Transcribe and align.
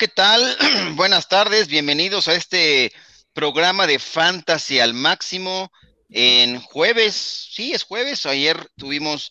¿qué 0.00 0.08
tal? 0.08 0.56
Buenas 0.96 1.28
tardes, 1.28 1.68
bienvenidos 1.68 2.26
a 2.26 2.34
este 2.34 2.90
programa 3.34 3.86
de 3.86 3.98
Fantasy 3.98 4.80
al 4.80 4.94
máximo 4.94 5.70
en 6.08 6.58
jueves. 6.58 7.50
Sí, 7.52 7.74
es 7.74 7.82
jueves. 7.82 8.24
Ayer 8.24 8.66
tuvimos, 8.78 9.30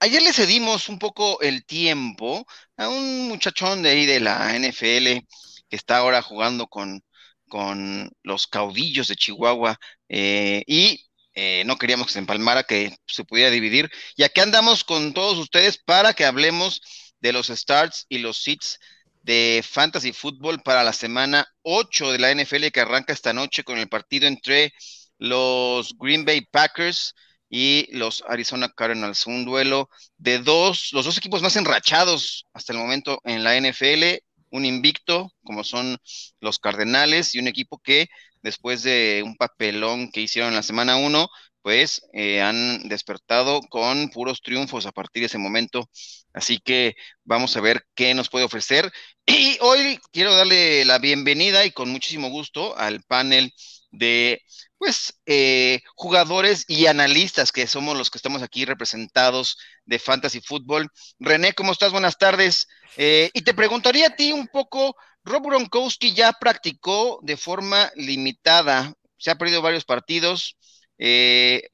ayer 0.00 0.22
le 0.22 0.32
cedimos 0.32 0.88
un 0.88 0.98
poco 0.98 1.38
el 1.42 1.66
tiempo 1.66 2.46
a 2.78 2.88
un 2.88 3.28
muchachón 3.28 3.82
de 3.82 3.90
ahí 3.90 4.06
de 4.06 4.20
la 4.20 4.58
NFL 4.58 5.26
que 5.68 5.76
está 5.76 5.98
ahora 5.98 6.22
jugando 6.22 6.66
con, 6.66 7.04
con 7.46 8.10
los 8.22 8.46
caudillos 8.46 9.08
de 9.08 9.16
Chihuahua 9.16 9.78
eh, 10.08 10.62
y 10.66 11.04
eh, 11.34 11.62
no 11.66 11.76
queríamos 11.76 12.06
que 12.06 12.14
se 12.14 12.20
empalmara, 12.20 12.62
que 12.62 12.96
se 13.06 13.24
pudiera 13.24 13.50
dividir. 13.50 13.90
Y 14.16 14.22
aquí 14.22 14.40
andamos 14.40 14.82
con 14.82 15.12
todos 15.12 15.36
ustedes 15.36 15.76
para 15.76 16.14
que 16.14 16.24
hablemos 16.24 16.80
de 17.20 17.34
los 17.34 17.48
starts 17.48 18.06
y 18.08 18.16
los 18.16 18.38
sits 18.42 18.78
de 19.26 19.64
Fantasy 19.68 20.12
Football 20.12 20.62
para 20.62 20.84
la 20.84 20.92
semana 20.92 21.48
8 21.62 22.12
de 22.12 22.18
la 22.20 22.30
NFL 22.30 22.68
que 22.72 22.80
arranca 22.80 23.12
esta 23.12 23.32
noche 23.32 23.64
con 23.64 23.76
el 23.76 23.88
partido 23.88 24.28
entre 24.28 24.72
los 25.18 25.96
Green 25.98 26.24
Bay 26.24 26.42
Packers 26.42 27.12
y 27.50 27.88
los 27.90 28.22
Arizona 28.28 28.68
Cardinals. 28.68 29.26
Un 29.26 29.44
duelo 29.44 29.90
de 30.16 30.38
dos, 30.38 30.90
los 30.92 31.04
dos 31.04 31.18
equipos 31.18 31.42
más 31.42 31.56
enrachados 31.56 32.46
hasta 32.52 32.72
el 32.72 32.78
momento 32.78 33.20
en 33.24 33.42
la 33.42 33.56
NFL, 33.56 34.22
un 34.50 34.64
invicto 34.64 35.32
como 35.42 35.64
son 35.64 35.98
los 36.40 36.60
Cardenales 36.60 37.34
y 37.34 37.40
un 37.40 37.48
equipo 37.48 37.78
que 37.78 38.06
después 38.42 38.84
de 38.84 39.22
un 39.24 39.36
papelón 39.36 40.12
que 40.12 40.20
hicieron 40.20 40.54
la 40.54 40.62
semana 40.62 40.98
1, 40.98 41.28
pues 41.66 42.06
eh, 42.12 42.40
han 42.42 42.88
despertado 42.88 43.60
con 43.60 44.10
puros 44.10 44.40
triunfos 44.40 44.86
a 44.86 44.92
partir 44.92 45.22
de 45.22 45.26
ese 45.26 45.36
momento. 45.36 45.90
Así 46.32 46.60
que 46.60 46.94
vamos 47.24 47.56
a 47.56 47.60
ver 47.60 47.84
qué 47.96 48.14
nos 48.14 48.28
puede 48.28 48.44
ofrecer. 48.44 48.92
Y 49.26 49.58
hoy 49.60 49.98
quiero 50.12 50.32
darle 50.36 50.84
la 50.84 51.00
bienvenida 51.00 51.64
y 51.64 51.72
con 51.72 51.90
muchísimo 51.90 52.28
gusto 52.30 52.78
al 52.78 53.02
panel 53.02 53.52
de 53.90 54.44
pues 54.78 55.20
eh, 55.26 55.80
jugadores 55.96 56.66
y 56.68 56.86
analistas 56.86 57.50
que 57.50 57.66
somos 57.66 57.98
los 57.98 58.10
que 58.10 58.18
estamos 58.18 58.42
aquí 58.42 58.64
representados 58.64 59.58
de 59.86 59.98
Fantasy 59.98 60.40
Football. 60.40 60.88
René, 61.18 61.52
¿cómo 61.52 61.72
estás? 61.72 61.90
Buenas 61.90 62.16
tardes. 62.16 62.68
Eh, 62.96 63.30
y 63.34 63.42
te 63.42 63.54
preguntaría 63.54 64.06
a 64.06 64.14
ti 64.14 64.30
un 64.30 64.46
poco, 64.46 64.94
Rob 65.24 65.42
Gronkowski 65.42 66.14
ya 66.14 66.32
practicó 66.32 67.18
de 67.22 67.36
forma 67.36 67.90
limitada, 67.96 68.94
se 69.18 69.32
ha 69.32 69.34
perdido 69.34 69.62
varios 69.62 69.84
partidos, 69.84 70.56
eh, 70.98 71.68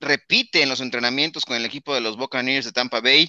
repite 0.00 0.62
en 0.62 0.68
los 0.68 0.80
entrenamientos 0.80 1.44
con 1.44 1.56
el 1.56 1.64
equipo 1.64 1.94
de 1.94 2.00
los 2.00 2.16
Buccaneers 2.16 2.64
de 2.64 2.72
Tampa 2.72 3.00
Bay. 3.00 3.28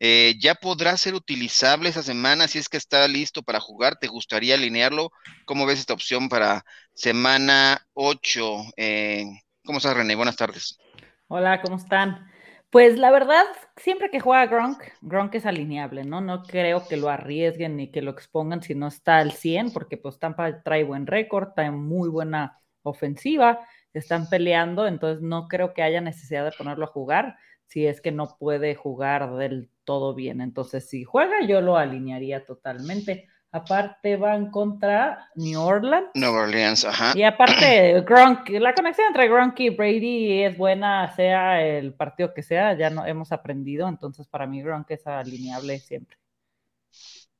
Eh, 0.00 0.36
ya 0.40 0.54
podrá 0.54 0.96
ser 0.96 1.14
utilizable 1.14 1.88
esa 1.88 2.04
semana 2.04 2.46
si 2.46 2.58
es 2.58 2.68
que 2.68 2.76
está 2.76 3.06
listo 3.08 3.42
para 3.42 3.60
jugar. 3.60 3.96
¿Te 3.96 4.06
gustaría 4.06 4.54
alinearlo? 4.54 5.10
¿Cómo 5.44 5.66
ves 5.66 5.80
esta 5.80 5.94
opción 5.94 6.28
para 6.28 6.64
semana 6.94 7.84
8? 7.94 8.56
Eh, 8.76 9.24
¿Cómo 9.64 9.78
estás, 9.78 9.96
René? 9.96 10.14
Buenas 10.14 10.36
tardes. 10.36 10.78
Hola, 11.26 11.60
¿cómo 11.60 11.76
están? 11.76 12.26
Pues 12.70 12.98
la 12.98 13.10
verdad, 13.10 13.44
siempre 13.76 14.10
que 14.10 14.20
juega 14.20 14.46
Gronk, 14.46 14.82
Gronk 15.00 15.34
es 15.34 15.46
alineable, 15.46 16.04
¿no? 16.04 16.20
No 16.20 16.42
creo 16.42 16.86
que 16.86 16.98
lo 16.98 17.08
arriesguen 17.08 17.76
ni 17.76 17.90
que 17.90 18.02
lo 18.02 18.10
expongan 18.10 18.62
si 18.62 18.74
no 18.74 18.88
está 18.88 19.18
al 19.18 19.32
100, 19.32 19.72
porque 19.72 19.96
pues 19.96 20.18
Tampa 20.18 20.62
trae 20.62 20.84
buen 20.84 21.06
récord, 21.06 21.54
trae 21.54 21.70
muy 21.70 22.10
buena 22.10 22.60
ofensiva 22.82 23.66
están 23.94 24.28
peleando, 24.28 24.86
entonces 24.86 25.22
no 25.22 25.48
creo 25.48 25.74
que 25.74 25.82
haya 25.82 26.00
necesidad 26.00 26.44
de 26.44 26.56
ponerlo 26.56 26.84
a 26.84 26.88
jugar 26.88 27.36
si 27.68 27.86
es 27.86 28.00
que 28.00 28.12
no 28.12 28.36
puede 28.38 28.74
jugar 28.74 29.36
del 29.36 29.68
todo 29.84 30.14
bien. 30.14 30.40
Entonces, 30.40 30.88
si 30.88 31.04
juega, 31.04 31.46
yo 31.46 31.60
lo 31.60 31.76
alinearía 31.76 32.44
totalmente. 32.44 33.28
Aparte 33.50 34.16
van 34.16 34.50
contra 34.50 35.30
New 35.34 35.60
Orleans. 35.60 36.08
New 36.14 36.32
Orleans, 36.32 36.84
ajá. 36.84 37.12
Y 37.14 37.22
aparte, 37.22 38.00
Gronk, 38.06 38.48
la 38.50 38.74
conexión 38.74 39.06
entre 39.08 39.28
Gronk 39.28 39.58
y 39.60 39.70
Brady 39.70 40.42
es 40.42 40.56
buena, 40.56 41.14
sea 41.14 41.62
el 41.62 41.94
partido 41.94 42.34
que 42.34 42.42
sea, 42.42 42.76
ya 42.76 42.90
no 42.90 43.06
hemos 43.06 43.32
aprendido, 43.32 43.88
entonces 43.88 44.26
para 44.26 44.46
mí 44.46 44.62
Gronk 44.62 44.90
es 44.90 45.06
alineable 45.06 45.78
siempre. 45.78 46.18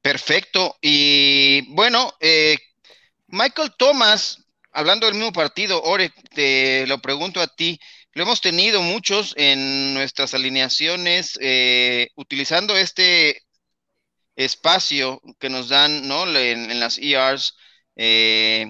Perfecto. 0.01 0.77
Y 0.81 1.75
bueno, 1.75 2.13
eh, 2.21 2.57
Michael 3.27 3.73
Thomas 3.77 4.48
hablando 4.73 5.07
del 5.07 5.15
mismo 5.17 5.33
partido, 5.33 5.83
Ore, 5.83 6.13
te 6.35 6.87
lo 6.87 6.99
pregunto 7.01 7.41
a 7.41 7.47
ti. 7.47 7.79
Lo 8.13 8.25
hemos 8.25 8.41
tenido 8.41 8.83
muchos 8.83 9.35
en 9.37 9.95
nuestras 9.95 10.35
alineaciones, 10.35 11.39
eh, 11.41 12.09
utilizando 12.17 12.77
este 12.77 13.43
espacio 14.37 15.21
que 15.39 15.51
nos 15.51 15.69
dan 15.69 16.09
¿no? 16.09 16.25
en, 16.37 16.81
las 16.81 16.99
ERs, 16.99 17.55
eh, 17.97 18.67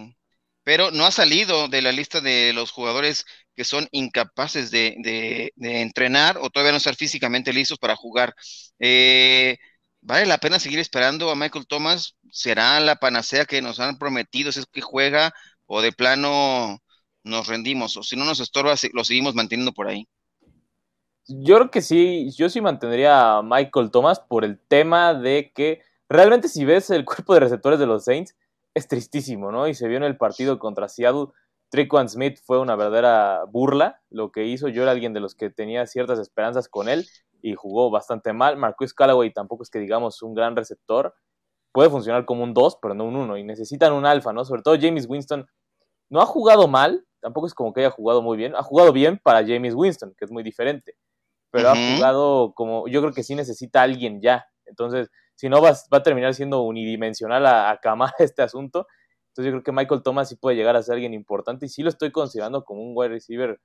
pero 0.64 0.91
no 0.91 1.06
ha 1.06 1.10
salido 1.10 1.69
de 1.69 1.82
la 1.82 1.92
lista 1.92 2.20
de 2.20 2.53
los 2.53 2.70
jugadores 2.72 3.25
que 3.54 3.64
son 3.64 3.88
incapaces 3.91 4.70
de, 4.70 5.53
entrenar 5.56 6.38
o 6.38 6.50
todavía 6.50 6.72
no 6.72 6.78
estar 6.78 6.94
físicamente 6.97 7.53
listos 7.53 7.78
para 7.78 7.97
jugar. 7.97 8.34
Eh, 8.78 9.58
¿Vale 10.00 10.26
la 10.26 10.38
pena 10.38 10.60
seguir 10.60 10.78
esperando 10.78 11.31
a 11.31 11.34
Michael 11.34 11.66
Thomas? 11.66 12.16
¿Será 12.31 12.78
la 12.81 12.97
panacea 12.97 13.44
que 13.47 13.60
nos 13.60 13.81
han 13.81 13.98
prometido? 13.98 14.50
¿Es 14.50 14.64
que 14.72 14.81
juega 14.81 15.34
o 15.68 15.80
de 15.80 15.92
plano 15.92 16.80
nos 17.22 17.46
rendimos, 17.46 17.96
o 17.96 18.02
si 18.02 18.16
no 18.16 18.24
nos 18.24 18.40
estorba, 18.40 18.74
lo 18.92 19.04
seguimos 19.04 19.36
manteniendo 19.36 19.72
por 19.72 19.86
ahí. 19.86 20.08
Yo 21.28 21.56
creo 21.56 21.70
que 21.70 21.82
sí, 21.82 22.30
yo 22.36 22.48
sí 22.48 22.60
mantendría 22.60 23.36
a 23.36 23.42
Michael 23.42 23.90
Thomas 23.92 24.18
por 24.18 24.44
el 24.44 24.58
tema 24.58 25.14
de 25.14 25.52
que 25.54 25.82
realmente 26.08 26.48
si 26.48 26.64
ves 26.64 26.90
el 26.90 27.04
cuerpo 27.04 27.34
de 27.34 27.40
receptores 27.40 27.78
de 27.78 27.86
los 27.86 28.04
Saints, 28.04 28.34
es 28.74 28.88
tristísimo, 28.88 29.52
¿no? 29.52 29.68
Y 29.68 29.74
se 29.74 29.86
vio 29.88 29.98
en 29.98 30.04
el 30.04 30.16
partido 30.16 30.58
contra 30.58 30.88
Seattle, 30.88 31.28
Trickwan 31.70 32.08
Smith 32.08 32.38
fue 32.42 32.58
una 32.58 32.76
verdadera 32.76 33.44
burla 33.44 34.00
lo 34.10 34.32
que 34.32 34.46
hizo. 34.46 34.68
Yo 34.68 34.82
era 34.82 34.92
alguien 34.92 35.12
de 35.12 35.20
los 35.20 35.34
que 35.34 35.50
tenía 35.50 35.86
ciertas 35.86 36.18
esperanzas 36.18 36.68
con 36.68 36.88
él 36.88 37.06
y 37.42 37.54
jugó 37.54 37.90
bastante 37.90 38.32
mal. 38.32 38.56
Marcus 38.56 38.94
Callaway 38.94 39.32
tampoco 39.32 39.62
es 39.62 39.70
que 39.70 39.78
digamos 39.78 40.22
un 40.22 40.34
gran 40.34 40.56
receptor. 40.56 41.14
Puede 41.72 41.90
funcionar 41.90 42.24
como 42.24 42.42
un 42.42 42.54
2, 42.54 42.78
pero 42.80 42.94
no 42.94 43.04
un 43.04 43.16
1. 43.16 43.36
Y 43.36 43.44
necesitan 43.44 43.92
un 43.92 44.06
alfa, 44.06 44.32
¿no? 44.32 44.44
Sobre 44.44 44.62
todo 44.62 44.76
James 44.80 45.06
Winston 45.08 45.46
no 46.10 46.20
ha 46.20 46.26
jugado 46.26 46.69
mal, 46.69 47.04
tampoco 47.20 47.46
es 47.46 47.54
como 47.54 47.72
que 47.72 47.80
haya 47.80 47.91
jugado 47.91 48.22
muy 48.22 48.36
bien, 48.36 48.54
ha 48.56 48.62
jugado 48.62 48.92
bien 48.92 49.19
para 49.22 49.41
James 49.46 49.74
Winston, 49.74 50.14
que 50.16 50.24
es 50.24 50.30
muy 50.30 50.42
diferente, 50.42 50.96
pero 51.50 51.70
ha 51.70 51.74
jugado 51.74 52.52
como, 52.54 52.88
yo 52.88 53.00
creo 53.00 53.12
que 53.12 53.22
sí 53.22 53.34
necesita 53.34 53.82
alguien 53.82 54.20
ya, 54.20 54.46
entonces, 54.66 55.10
si 55.34 55.48
no 55.48 55.62
va, 55.62 55.72
va 55.92 55.98
a 55.98 56.02
terminar 56.02 56.34
siendo 56.34 56.62
unidimensional 56.62 57.46
a, 57.46 57.70
a 57.70 57.78
este 58.19 58.42
asunto, 58.42 58.86
entonces 59.28 59.46
yo 59.46 59.52
creo 59.52 59.62
que 59.62 59.72
Michael 59.72 60.02
Thomas 60.02 60.28
sí 60.28 60.36
puede 60.36 60.56
llegar 60.56 60.76
a 60.76 60.82
ser 60.82 60.94
alguien 60.94 61.14
importante 61.14 61.66
y 61.66 61.69
sí 61.69 61.82
lo 61.82 61.88
estoy 61.88 62.10
considerando 62.10 62.64
como 62.64 62.82
un 62.82 62.92
wide 62.94 63.10
receiver, 63.10 63.60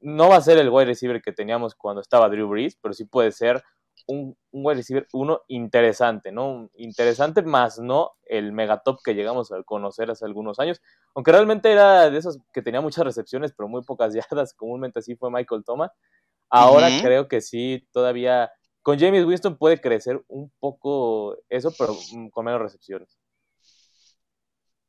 no 0.00 0.28
va 0.28 0.36
a 0.36 0.40
ser 0.40 0.58
el 0.58 0.70
wide 0.70 0.86
receiver 0.86 1.20
que 1.20 1.32
teníamos 1.32 1.74
cuando 1.74 2.00
estaba 2.00 2.28
Drew 2.28 2.48
Brees, 2.48 2.76
pero 2.80 2.94
sí 2.94 3.04
puede 3.04 3.32
ser 3.32 3.62
un, 4.08 4.36
un 4.50 4.66
wide 4.66 4.78
receiver, 4.78 5.06
uno 5.12 5.42
interesante, 5.48 6.32
¿no? 6.32 6.70
Interesante, 6.74 7.42
más 7.42 7.78
no 7.78 8.12
el 8.24 8.52
megatop 8.52 9.00
que 9.04 9.14
llegamos 9.14 9.52
a 9.52 9.62
conocer 9.62 10.10
hace 10.10 10.24
algunos 10.24 10.58
años. 10.58 10.80
Aunque 11.14 11.30
realmente 11.30 11.70
era 11.70 12.10
de 12.10 12.18
esos 12.18 12.38
que 12.52 12.62
tenía 12.62 12.80
muchas 12.80 13.04
recepciones, 13.04 13.52
pero 13.56 13.68
muy 13.68 13.82
pocas 13.82 14.14
yardas, 14.14 14.54
comúnmente 14.54 14.98
así 14.98 15.14
fue 15.14 15.30
Michael 15.30 15.62
Thomas. 15.64 15.92
Ahora 16.50 16.88
creo 17.02 17.28
que 17.28 17.42
sí, 17.42 17.86
todavía 17.92 18.50
con 18.82 18.98
James 18.98 19.26
Winston 19.26 19.58
puede 19.58 19.80
crecer 19.80 20.24
un 20.28 20.50
poco 20.58 21.36
eso, 21.50 21.72
pero 21.78 21.94
mm, 22.12 22.28
con 22.28 22.46
menos 22.46 22.62
recepciones. 22.62 23.18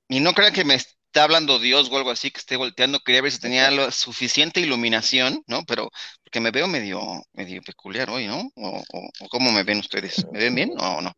Y 0.07 0.21
no 0.21 0.33
crean 0.33 0.53
que 0.53 0.63
me 0.63 0.75
está 1.09 1.23
hablando 1.23 1.57
Dios 1.57 1.89
o 1.91 1.97
algo 1.97 2.11
así, 2.11 2.29
que 2.29 2.39
esté 2.39 2.55
volteando, 2.55 2.99
quería 2.99 3.23
ver 3.23 3.31
si 3.31 3.39
tenía 3.39 3.71
la 3.71 3.91
suficiente 3.91 4.59
iluminación, 4.59 5.43
¿no? 5.47 5.63
Pero 5.65 5.89
porque 6.23 6.39
me 6.39 6.51
veo 6.51 6.67
medio, 6.67 7.01
medio 7.33 7.61
peculiar 7.63 8.11
hoy, 8.11 8.27
¿no? 8.27 8.49
O, 8.55 8.83
cómo 9.29 9.51
me 9.51 9.63
ven 9.63 9.79
ustedes, 9.79 10.25
¿me 10.31 10.39
ven 10.39 10.55
bien 10.55 10.73
o 10.77 11.01
no? 11.01 11.11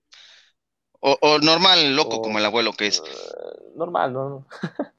O, 1.02 1.40
normal, 1.40 1.96
loco, 1.96 2.22
como 2.22 2.38
el 2.38 2.46
abuelo 2.46 2.74
que 2.74 2.88
es. 2.88 3.00
Eh, 3.00 3.02
normal, 3.76 4.14
no, 4.14 4.30
no. 4.30 4.48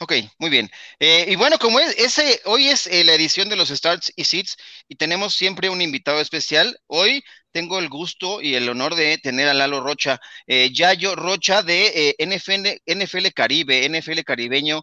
Ok, 0.00 0.12
muy 0.38 0.48
bien. 0.48 0.70
Eh, 1.00 1.26
y 1.28 1.34
bueno, 1.34 1.58
como 1.58 1.80
es, 1.80 1.98
ese, 1.98 2.40
hoy 2.44 2.68
es 2.68 2.86
eh, 2.86 3.02
la 3.04 3.14
edición 3.14 3.48
de 3.48 3.56
los 3.56 3.68
Starts 3.70 4.12
y 4.14 4.24
Seats 4.24 4.56
y 4.86 4.94
tenemos 4.94 5.34
siempre 5.34 5.68
un 5.70 5.82
invitado 5.82 6.20
especial. 6.20 6.78
Hoy 6.86 7.24
tengo 7.50 7.80
el 7.80 7.88
gusto 7.88 8.40
y 8.40 8.54
el 8.54 8.68
honor 8.68 8.94
de 8.94 9.18
tener 9.18 9.48
a 9.48 9.54
Lalo 9.54 9.80
Rocha, 9.80 10.20
eh, 10.46 10.70
Yayo 10.72 11.16
Rocha 11.16 11.62
de 11.62 12.14
NFL, 12.18 12.80
NFL, 12.86 13.26
Caribe, 13.34 13.84
NFL 13.86 14.20
caribeño. 14.22 14.82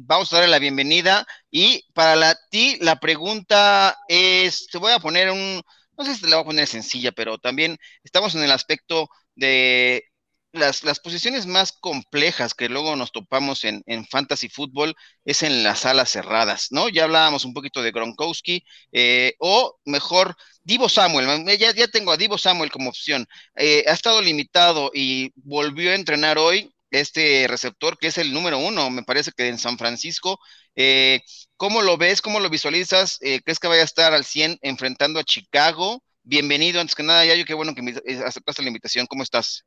vamos 0.00 0.30
a 0.32 0.36
darle 0.36 0.50
la 0.50 0.58
bienvenida 0.58 1.26
y 1.50 1.82
para 1.94 2.14
la, 2.16 2.36
ti 2.50 2.76
la 2.80 2.96
pregunta 3.00 3.96
es, 4.08 4.66
te 4.70 4.76
voy 4.78 4.92
a 4.92 4.98
poner 4.98 5.30
un, 5.30 5.62
no 5.96 6.04
sé 6.04 6.14
si 6.14 6.20
te 6.22 6.28
la 6.28 6.36
voy 6.36 6.42
a 6.42 6.46
poner 6.46 6.66
sencilla, 6.66 7.12
pero 7.12 7.38
también 7.38 7.78
estamos 8.04 8.34
en 8.34 8.42
el 8.42 8.50
aspecto 8.52 9.08
de 9.34 10.04
las, 10.52 10.84
las, 10.84 11.00
posiciones 11.00 11.46
más 11.46 11.72
complejas 11.72 12.54
que 12.54 12.68
luego 12.68 12.94
nos 12.96 13.12
topamos 13.12 13.64
en, 13.64 13.82
en, 13.86 14.06
fantasy 14.06 14.48
fútbol 14.48 14.94
es 15.24 15.42
en 15.42 15.62
las 15.62 15.86
alas 15.86 16.10
cerradas, 16.10 16.68
¿no? 16.70 16.88
Ya 16.88 17.04
hablábamos 17.04 17.44
un 17.44 17.54
poquito 17.54 17.82
de 17.82 17.90
Gronkowski, 17.92 18.64
eh, 18.92 19.34
o 19.38 19.78
mejor 19.84 20.36
Divo 20.62 20.88
Samuel, 20.88 21.44
ya, 21.58 21.72
ya 21.74 21.88
tengo 21.88 22.12
a 22.12 22.16
Divo 22.16 22.38
Samuel 22.38 22.70
como 22.70 22.90
opción. 22.90 23.26
Eh, 23.56 23.84
ha 23.88 23.92
estado 23.92 24.20
limitado 24.22 24.90
y 24.94 25.32
volvió 25.36 25.90
a 25.90 25.94
entrenar 25.94 26.38
hoy 26.38 26.72
este 26.92 27.46
receptor 27.48 27.98
que 27.98 28.08
es 28.08 28.18
el 28.18 28.32
número 28.32 28.58
uno, 28.58 28.90
me 28.90 29.02
parece 29.02 29.32
que 29.32 29.48
en 29.48 29.58
San 29.58 29.78
Francisco. 29.78 30.38
Eh, 30.76 31.20
¿Cómo 31.56 31.82
lo 31.82 31.96
ves? 31.96 32.22
¿Cómo 32.22 32.40
lo 32.40 32.50
visualizas? 32.50 33.18
Eh, 33.22 33.40
¿Crees 33.42 33.58
que 33.58 33.68
vaya 33.68 33.82
a 33.82 33.84
estar 33.84 34.12
al 34.14 34.24
100 34.24 34.58
enfrentando 34.62 35.18
a 35.18 35.24
Chicago? 35.24 36.02
Bienvenido, 36.22 36.80
antes 36.80 36.94
que 36.94 37.02
nada, 37.02 37.24
Yayo, 37.24 37.44
qué 37.44 37.54
bueno 37.54 37.74
que 37.74 37.82
aceptaste 38.24 38.62
la 38.62 38.68
invitación. 38.68 39.06
¿Cómo 39.06 39.22
estás? 39.22 39.64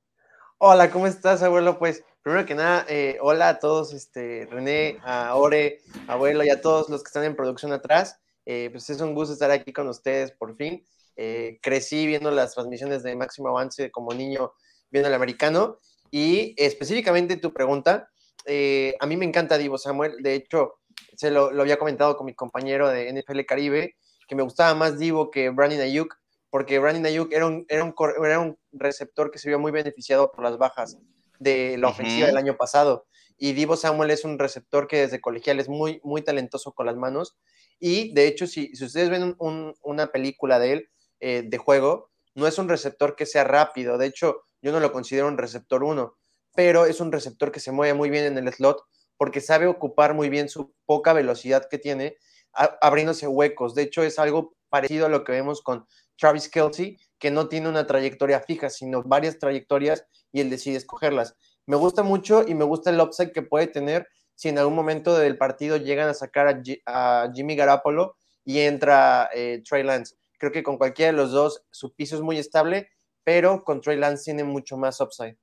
Hola, 0.57 0.89
¿cómo 0.89 1.05
estás, 1.05 1.43
abuelo? 1.43 1.77
Pues 1.77 2.03
primero 2.23 2.45
que 2.45 2.55
nada, 2.55 2.85
hola 3.19 3.49
a 3.49 3.59
todos, 3.59 3.93
este, 3.93 4.47
René, 4.49 4.97
a 5.03 5.35
Ore, 5.35 5.81
abuelo 6.07 6.45
y 6.45 6.49
a 6.49 6.61
todos 6.61 6.89
los 6.89 7.03
que 7.03 7.07
están 7.09 7.25
en 7.25 7.35
producción 7.35 7.73
atrás. 7.73 8.19
Eh, 8.45 8.69
pues 8.71 8.89
es 8.89 9.01
un 9.01 9.13
gusto 9.13 9.33
estar 9.33 9.51
aquí 9.51 9.73
con 9.73 9.89
ustedes 9.89 10.31
por 10.31 10.55
fin. 10.55 10.85
Eh, 11.17 11.59
crecí 11.61 12.07
viendo 12.07 12.31
las 12.31 12.53
transmisiones 12.53 13.03
de 13.03 13.15
Máximo 13.17 13.49
Avance 13.49 13.91
como 13.91 14.13
niño 14.13 14.53
viendo 14.89 15.09
el 15.09 15.15
americano 15.15 15.79
y 16.09 16.55
específicamente 16.57 17.35
tu 17.35 17.53
pregunta, 17.53 18.09
eh, 18.45 18.95
a 19.01 19.05
mí 19.05 19.17
me 19.17 19.25
encanta 19.25 19.57
Divo 19.57 19.77
Samuel, 19.77 20.21
de 20.21 20.35
hecho 20.35 20.75
se 21.17 21.31
lo, 21.31 21.47
había 21.59 21.77
comentado 21.77 22.15
con 22.15 22.25
mi 22.25 22.33
compañero 22.33 22.89
de 22.89 23.09
NFL 23.11 23.41
Caribe, 23.45 23.97
que 24.27 24.35
me 24.35 24.43
gustaba 24.43 24.73
más 24.73 24.97
Divo 24.99 25.31
que 25.31 25.49
Brandon 25.49 25.81
Ayuk, 25.81 26.15
porque 26.55 26.79
Brandon 26.79 27.05
Ayuk 27.05 27.33
era 27.33 27.47
un, 27.47 27.65
era, 27.67 27.83
un, 27.83 27.93
era 28.23 28.39
un 28.39 28.57
receptor 28.71 29.29
que 29.29 29.39
se 29.39 29.49
vio 29.49 29.59
muy 29.59 29.73
beneficiado 29.73 30.31
por 30.31 30.41
las 30.41 30.57
bajas 30.57 30.97
de 31.37 31.77
la 31.77 31.89
ofensiva 31.89 32.27
del 32.27 32.37
año 32.37 32.55
pasado. 32.55 33.07
Y 33.37 33.51
Divo 33.51 33.75
Samuel 33.75 34.09
es 34.09 34.23
un 34.23 34.39
receptor 34.39 34.87
que 34.87 35.01
desde 35.01 35.19
colegial 35.19 35.59
es 35.59 35.67
muy, 35.67 35.99
muy 36.01 36.21
talentoso 36.21 36.71
con 36.71 36.85
las 36.85 36.95
manos 36.95 37.35
y 37.77 38.13
de 38.13 38.27
hecho, 38.27 38.47
si, 38.47 38.71
ustedes 38.71 39.09
ven 39.09 39.35
una 39.37 40.13
película 40.13 40.57
de 40.57 40.71
él, 40.71 40.89
eh, 41.19 41.43
de 41.45 41.57
juego, 41.57 42.09
no 42.35 42.47
es 42.47 42.57
un 42.57 42.69
receptor 42.69 43.17
que 43.17 43.25
sea 43.25 43.43
rápido. 43.43 43.97
De 43.97 44.05
hecho, 44.05 44.43
yo 44.61 44.71
no 44.71 44.79
lo 44.79 44.93
considero 44.93 45.27
un 45.27 45.37
receptor 45.37 45.83
1, 45.83 46.15
pero 46.55 46.85
es 46.85 47.01
un 47.01 47.11
receptor 47.11 47.51
que 47.51 47.59
se 47.59 47.73
mueve 47.73 47.95
muy 47.95 48.09
bien 48.09 48.23
en 48.23 48.37
el 48.37 48.53
slot 48.53 48.81
porque 49.17 49.41
sabe 49.41 49.67
ocupar 49.67 50.13
muy 50.13 50.29
bien 50.29 50.47
su 50.47 50.73
poca 50.85 51.11
velocidad 51.11 51.67
que 51.69 51.79
tiene, 51.79 52.15
abriéndose 52.53 53.27
huecos. 53.27 53.75
De 53.75 53.81
hecho, 53.81 54.03
es 54.03 54.19
algo 54.19 54.55
parecido 54.69 55.05
a 55.05 55.09
lo 55.09 55.25
que 55.25 55.33
vemos 55.33 55.61
con 55.61 55.85
Travis 56.17 56.49
Kelsey, 56.49 56.97
que 57.19 57.31
no 57.31 57.47
tiene 57.47 57.69
una 57.69 57.87
trayectoria 57.87 58.39
fija, 58.39 58.69
sino 58.69 59.03
varias 59.03 59.39
trayectorias 59.39 60.05
y 60.31 60.41
él 60.41 60.49
decide 60.49 60.77
escogerlas. 60.77 61.35
Me 61.65 61.75
gusta 61.75 62.03
mucho 62.03 62.43
y 62.47 62.53
me 62.53 62.65
gusta 62.65 62.89
el 62.89 62.99
upside 62.99 63.31
que 63.31 63.41
puede 63.41 63.67
tener 63.67 64.07
si 64.35 64.49
en 64.49 64.59
algún 64.59 64.75
momento 64.75 65.17
del 65.17 65.37
partido 65.37 65.77
llegan 65.77 66.09
a 66.09 66.13
sacar 66.13 66.61
a, 66.85 67.31
Jimmy 67.33 67.55
Garapolo 67.55 68.17
y 68.43 68.59
entra 68.59 69.29
eh, 69.33 69.63
Trey 69.67 69.83
Lance. 69.83 70.15
Creo 70.37 70.51
que 70.51 70.63
con 70.63 70.77
cualquiera 70.77 71.11
de 71.11 71.17
los 71.17 71.31
dos 71.31 71.63
su 71.71 71.95
piso 71.95 72.15
es 72.15 72.21
muy 72.21 72.37
estable, 72.37 72.89
pero 73.23 73.63
con 73.63 73.81
Trey 73.81 73.97
Lance 73.97 74.25
tiene 74.25 74.43
mucho 74.43 74.77
más 74.77 74.99
upside. 75.01 75.37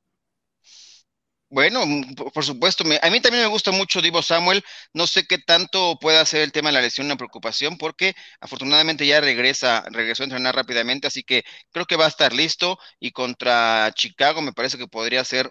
Bueno, 1.55 1.85
mm, 1.87 2.15
por 2.15 2.45
supuesto, 2.47 2.83
a 3.03 3.11
mí 3.11 3.21
también 3.21 3.45
me 3.45 3.51
gusta 3.51 3.73
mucho 3.73 4.01
Divo 4.01 4.23
Samuel. 4.23 4.65
No 4.95 5.07
sé 5.07 5.27
qué 5.27 5.37
tanto 5.37 5.99
puede 6.01 6.25
ser 6.25 6.41
el 6.41 6.51
tema 6.53 6.71
de 6.71 6.73
la 6.75 6.81
lesión 6.81 7.05
una 7.07 7.17
preocupación, 7.17 7.77
porque 7.77 8.15
afortunadamente 8.41 9.07
ya 9.07 9.21
regresa, 9.21 9.85
regresó 9.91 10.23
a 10.23 10.25
entrenar 10.27 10.55
rápidamente, 10.57 11.07
así 11.09 11.23
que 11.23 11.45
creo 11.71 11.85
que 11.85 11.97
va 11.97 12.07
a 12.07 12.09
estar 12.09 12.33
listo. 12.33 12.79
Y 12.99 13.11
contra 13.13 13.93
Chicago 13.95 14.41
me 14.41 14.55
parece 14.55 14.79
que 14.79 14.87
podría 14.89 15.25
ser 15.25 15.51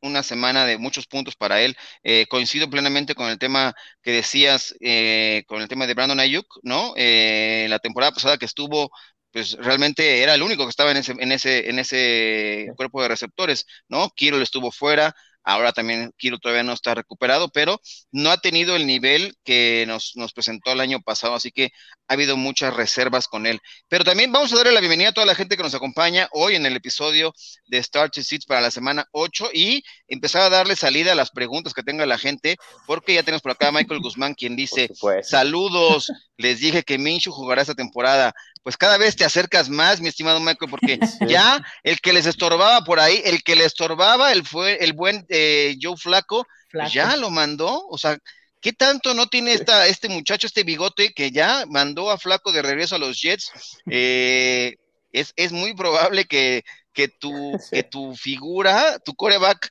una 0.00 0.22
semana 0.22 0.64
de 0.64 0.78
muchos 0.78 1.06
puntos 1.06 1.36
para 1.36 1.60
él. 1.60 1.76
Eh, 2.02 2.24
coincido 2.28 2.70
plenamente 2.70 3.14
con 3.14 3.28
el 3.28 3.38
tema 3.38 3.74
que 4.02 4.12
decías, 4.12 4.74
eh, 4.80 5.44
con 5.46 5.60
el 5.60 5.68
tema 5.68 5.86
de 5.86 5.92
Brandon 5.94 6.20
Ayuk, 6.20 6.46
¿no? 6.62 6.94
Eh, 6.96 7.66
la 7.68 7.78
temporada 7.80 8.12
pasada 8.12 8.38
que 8.38 8.46
estuvo 8.46 8.90
pues 9.32 9.52
realmente 9.58 10.22
era 10.22 10.34
el 10.34 10.42
único 10.42 10.62
que 10.64 10.70
estaba 10.70 10.92
en 10.92 10.98
ese, 10.98 11.12
en 11.18 11.32
ese, 11.32 11.68
en 11.68 11.78
ese 11.80 12.68
cuerpo 12.76 13.02
de 13.02 13.08
receptores, 13.08 13.66
¿no? 13.88 14.10
Kiro 14.10 14.40
estuvo 14.40 14.70
fuera, 14.70 15.12
Ahora 15.44 15.72
también 15.72 16.12
Kiro 16.16 16.38
todavía 16.38 16.62
no 16.62 16.72
está 16.72 16.94
recuperado, 16.94 17.48
pero 17.50 17.80
no 18.10 18.30
ha 18.30 18.38
tenido 18.38 18.76
el 18.76 18.86
nivel 18.86 19.34
que 19.44 19.84
nos, 19.86 20.12
nos 20.16 20.32
presentó 20.32 20.72
el 20.72 20.80
año 20.80 21.00
pasado, 21.00 21.34
así 21.34 21.52
que 21.52 21.70
ha 22.08 22.14
habido 22.14 22.36
muchas 22.36 22.74
reservas 22.74 23.28
con 23.28 23.46
él. 23.46 23.60
Pero 23.88 24.04
también 24.04 24.32
vamos 24.32 24.52
a 24.52 24.56
darle 24.56 24.72
la 24.72 24.80
bienvenida 24.80 25.10
a 25.10 25.12
toda 25.12 25.26
la 25.26 25.34
gente 25.34 25.56
que 25.56 25.62
nos 25.62 25.74
acompaña 25.74 26.28
hoy 26.32 26.54
en 26.54 26.66
el 26.66 26.76
episodio 26.76 27.32
de 27.66 27.82
Start 27.82 28.14
to 28.14 28.22
Seats 28.22 28.46
para 28.46 28.60
la 28.60 28.70
semana 28.70 29.06
8 29.12 29.50
y 29.52 29.84
empezar 30.08 30.42
a 30.42 30.50
darle 30.50 30.76
salida 30.76 31.12
a 31.12 31.14
las 31.14 31.30
preguntas 31.30 31.74
que 31.74 31.82
tenga 31.82 32.06
la 32.06 32.18
gente, 32.18 32.56
porque 32.86 33.14
ya 33.14 33.22
tenemos 33.22 33.42
por 33.42 33.52
acá 33.52 33.68
a 33.68 33.72
Michael 33.72 34.00
Guzmán 34.00 34.34
quien 34.34 34.56
dice, 34.56 34.90
saludos, 35.22 36.10
les 36.36 36.60
dije 36.60 36.82
que 36.82 36.98
Minshu 36.98 37.30
jugará 37.30 37.62
esta 37.62 37.74
temporada. 37.74 38.34
Pues 38.62 38.76
cada 38.76 38.98
vez 38.98 39.14
te 39.16 39.24
acercas 39.24 39.68
más, 39.68 40.00
mi 40.00 40.08
estimado 40.08 40.40
Michael, 40.40 40.70
porque 40.70 40.98
ya 41.28 41.62
el 41.82 42.00
que 42.00 42.12
les 42.12 42.26
estorbaba 42.26 42.82
por 42.82 43.00
ahí, 43.00 43.20
el 43.24 43.42
que 43.42 43.56
le 43.56 43.64
estorbaba, 43.64 44.32
el, 44.32 44.44
fue, 44.44 44.82
el 44.82 44.92
buen 44.92 45.24
eh, 45.28 45.76
Joe 45.80 45.96
Flaco, 45.96 46.46
pues 46.72 46.92
ya 46.92 47.16
lo 47.16 47.30
mandó, 47.30 47.86
o 47.86 47.98
sea, 47.98 48.18
¿qué 48.60 48.72
tanto 48.72 49.14
no 49.14 49.26
tiene 49.26 49.52
esta, 49.52 49.86
este 49.86 50.08
muchacho, 50.08 50.46
este 50.46 50.64
bigote, 50.64 51.12
que 51.12 51.30
ya 51.30 51.64
mandó 51.68 52.10
a 52.10 52.18
Flaco 52.18 52.50
de 52.50 52.62
regreso 52.62 52.96
a 52.96 52.98
los 52.98 53.20
Jets? 53.20 53.52
Eh, 53.90 54.74
es, 55.12 55.32
es, 55.36 55.52
muy 55.52 55.74
probable 55.74 56.24
que, 56.24 56.64
que, 56.92 57.06
tu, 57.08 57.30
que 57.70 57.84
tu 57.84 58.16
figura, 58.16 58.98
tu 59.04 59.14
coreback, 59.14 59.70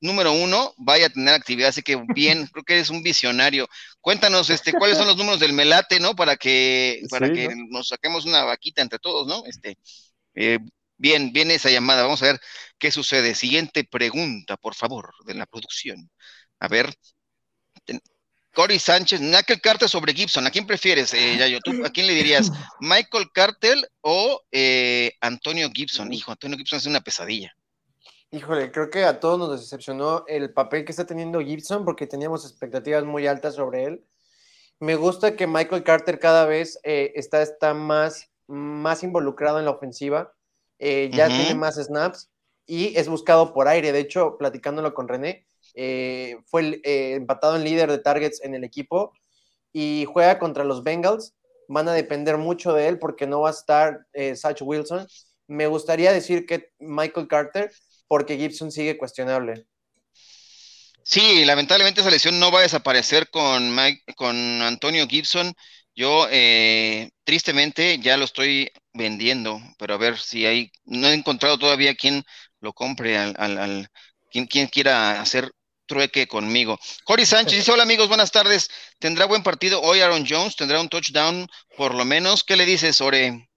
número 0.00 0.32
uno 0.32 0.74
vaya 0.76 1.06
a 1.06 1.10
tener 1.10 1.34
actividad, 1.34 1.68
así 1.68 1.82
que 1.82 2.02
bien, 2.14 2.46
creo 2.52 2.64
que 2.64 2.74
eres 2.74 2.90
un 2.90 3.02
visionario. 3.02 3.68
Cuéntanos, 4.00 4.50
este, 4.50 4.72
cuáles 4.72 4.96
son 4.96 5.06
los 5.06 5.16
números 5.16 5.40
del 5.40 5.52
Melate, 5.52 6.00
¿no? 6.00 6.14
Para 6.14 6.36
que, 6.36 7.02
para 7.10 7.32
que 7.32 7.54
nos 7.68 7.88
saquemos 7.88 8.24
una 8.24 8.44
vaquita 8.44 8.82
entre 8.82 8.98
todos, 8.98 9.26
¿no? 9.26 9.44
Este, 9.46 9.76
eh, 10.34 10.58
bien, 10.96 11.32
viene 11.32 11.54
esa 11.54 11.70
llamada, 11.70 12.02
vamos 12.02 12.22
a 12.22 12.26
ver 12.26 12.40
qué 12.78 12.90
sucede. 12.90 13.34
Siguiente 13.34 13.84
pregunta, 13.84 14.56
por 14.56 14.74
favor, 14.74 15.12
de 15.26 15.34
la 15.34 15.46
producción. 15.46 16.10
A 16.58 16.68
ver. 16.68 16.92
Cory 18.52 18.80
Sánchez, 18.80 19.20
Michael 19.20 19.60
Carter 19.60 19.88
sobre 19.88 20.12
Gibson, 20.12 20.44
¿a 20.44 20.50
quién 20.50 20.66
prefieres, 20.66 21.14
eh, 21.14 21.36
Yayo? 21.38 21.60
¿Tú, 21.60 21.84
¿A 21.84 21.90
quién 21.90 22.08
le 22.08 22.14
dirías? 22.14 22.50
¿Michael 22.80 23.26
Carter 23.32 23.78
o 24.00 24.42
eh, 24.50 25.12
Antonio 25.20 25.70
Gibson? 25.72 26.12
Hijo, 26.12 26.32
Antonio 26.32 26.58
Gibson 26.58 26.78
es 26.78 26.86
una 26.86 27.00
pesadilla. 27.00 27.54
Híjole, 28.32 28.70
creo 28.70 28.90
que 28.90 29.02
a 29.04 29.18
todos 29.18 29.40
nos 29.40 29.60
decepcionó 29.60 30.24
el 30.28 30.52
papel 30.52 30.84
que 30.84 30.92
está 30.92 31.04
teniendo 31.04 31.40
Gibson 31.40 31.84
porque 31.84 32.06
teníamos 32.06 32.44
expectativas 32.44 33.04
muy 33.04 33.26
altas 33.26 33.56
sobre 33.56 33.82
él. 33.84 34.04
Me 34.78 34.94
gusta 34.94 35.34
que 35.34 35.48
Michael 35.48 35.82
Carter 35.82 36.20
cada 36.20 36.46
vez 36.46 36.78
eh, 36.84 37.10
está, 37.16 37.42
está 37.42 37.74
más, 37.74 38.30
más 38.46 39.02
involucrado 39.02 39.58
en 39.58 39.64
la 39.64 39.72
ofensiva, 39.72 40.32
eh, 40.78 41.10
ya 41.12 41.26
tiene 41.26 41.56
más 41.56 41.74
snaps 41.74 42.30
y 42.66 42.96
es 42.96 43.08
buscado 43.08 43.52
por 43.52 43.66
aire. 43.66 43.90
De 43.90 43.98
hecho, 43.98 44.36
platicándolo 44.38 44.94
con 44.94 45.08
René, 45.08 45.44
eh, 45.74 46.38
fue 46.46 46.80
empatado 46.84 47.56
en 47.56 47.64
líder 47.64 47.90
de 47.90 47.98
targets 47.98 48.44
en 48.44 48.54
el 48.54 48.62
equipo 48.62 49.12
y 49.72 50.06
juega 50.08 50.38
contra 50.38 50.62
los 50.62 50.84
Bengals. 50.84 51.34
Van 51.66 51.88
a 51.88 51.94
depender 51.94 52.38
mucho 52.38 52.74
de 52.74 52.86
él 52.86 53.00
porque 53.00 53.26
no 53.26 53.40
va 53.40 53.48
a 53.48 53.52
estar 53.52 54.06
Satch 54.36 54.62
Wilson. 54.62 55.08
Me 55.48 55.66
gustaría 55.66 56.12
decir 56.12 56.46
que 56.46 56.70
Michael 56.78 57.26
Carter 57.26 57.72
porque 58.10 58.36
Gibson 58.36 58.72
sigue 58.72 58.98
cuestionable. 58.98 59.66
Sí, 61.04 61.44
lamentablemente 61.44 62.00
esa 62.00 62.10
lesión 62.10 62.40
no 62.40 62.50
va 62.50 62.58
a 62.58 62.62
desaparecer 62.62 63.30
con, 63.30 63.76
con 64.16 64.36
Antonio 64.62 65.06
Gibson. 65.06 65.54
Yo, 65.94 66.26
eh, 66.28 67.10
tristemente, 67.22 68.00
ya 68.00 68.16
lo 68.16 68.24
estoy 68.24 68.68
vendiendo, 68.92 69.60
pero 69.78 69.94
a 69.94 69.98
ver 69.98 70.18
si 70.18 70.44
hay, 70.44 70.72
no 70.86 71.06
he 71.06 71.14
encontrado 71.14 71.56
todavía 71.56 71.94
quien 71.94 72.24
lo 72.58 72.72
compre, 72.72 73.16
al, 73.16 73.36
al, 73.38 73.88
quien, 74.32 74.48
quien 74.48 74.66
quiera 74.66 75.20
hacer 75.20 75.48
trueque 75.86 76.26
conmigo. 76.26 76.80
Cory 77.04 77.24
Sánchez 77.24 77.58
dice, 77.58 77.70
hola 77.70 77.84
amigos, 77.84 78.08
buenas 78.08 78.32
tardes. 78.32 78.70
¿Tendrá 78.98 79.26
buen 79.26 79.44
partido 79.44 79.80
hoy 79.82 80.00
Aaron 80.00 80.26
Jones? 80.28 80.56
¿Tendrá 80.56 80.80
un 80.80 80.88
touchdown 80.88 81.46
por 81.76 81.94
lo 81.94 82.04
menos? 82.04 82.42
¿Qué 82.42 82.56
le 82.56 82.66
dices, 82.66 83.00
Ore? 83.00 83.49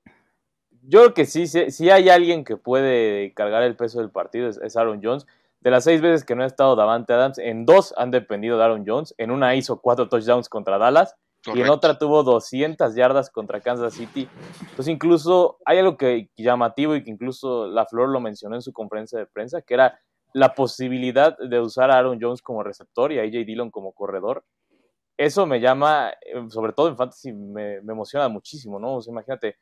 Yo 0.86 1.00
creo 1.00 1.14
que 1.14 1.26
sí, 1.26 1.48
sí, 1.48 1.90
hay 1.90 2.10
alguien 2.10 2.44
que 2.44 2.58
puede 2.58 3.34
cargar 3.34 3.64
el 3.64 3.76
peso 3.76 4.00
del 4.00 4.12
partido, 4.12 4.50
es, 4.50 4.78
Aaron 4.78 5.02
Jones. 5.02 5.26
De 5.62 5.72
las 5.72 5.86
seis 5.86 6.02
veces 6.02 6.26
que 6.26 6.36
no 6.36 6.44
ha 6.44 6.46
estado 6.46 6.76
Davante 6.76 7.14
Adams, 7.14 7.38
en 7.38 7.66
dos 7.66 7.94
han 7.96 8.12
dependido 8.12 8.58
de 8.58 8.66
Aaron 8.66 8.84
Jones. 8.86 9.16
En 9.18 9.32
una 9.32 9.56
hizo 9.56 9.80
cuatro 9.80 10.10
touchdowns 10.10 10.50
contra 10.50 10.78
Dallas 10.78 11.16
y 11.54 11.62
en 11.62 11.70
otra 11.70 11.98
tuvo 11.98 12.24
200 12.24 12.96
yardas 12.96 13.30
contra 13.30 13.62
Kansas 13.62 13.94
City. 13.94 14.28
Pues 14.76 14.90
incluso 14.90 15.58
hay 15.66 15.78
algo 15.78 15.96
que 15.98 16.30
llamativo 16.36 16.96
y 16.96 17.04
que 17.04 17.12
incluso 17.12 17.68
La 17.68 17.86
Flor 17.86 18.10
lo 18.10 18.20
mencionó 18.20 18.56
en 18.56 18.62
su 18.62 18.74
conferencia 18.74 19.20
de 19.20 19.26
prensa, 19.26 19.62
que 19.62 19.74
era 19.74 20.00
la 20.34 20.54
posibilidad 20.54 21.38
de 21.38 21.60
usar 21.60 21.92
a 21.92 21.98
Aaron 21.98 22.20
Jones 22.22 22.42
como 22.42 22.64
receptor 22.64 23.12
y 23.12 23.20
a 23.20 23.24
AJ 23.24 23.46
Dillon 23.46 23.72
como 23.72 23.94
corredor. 23.94 24.44
Eso 25.16 25.46
me 25.46 25.60
llama, 25.60 26.12
eh, 26.26 26.50
sobre 26.50 26.74
todo 26.74 26.88
en 26.88 26.98
fantasy, 26.98 27.32
me, 27.32 27.82
me 27.82 27.94
emociona 27.94 28.28
muchísimo, 28.30 28.80
¿no? 28.80 28.96
O 28.96 29.02
sea, 29.02 29.12
imagínate, 29.12 29.58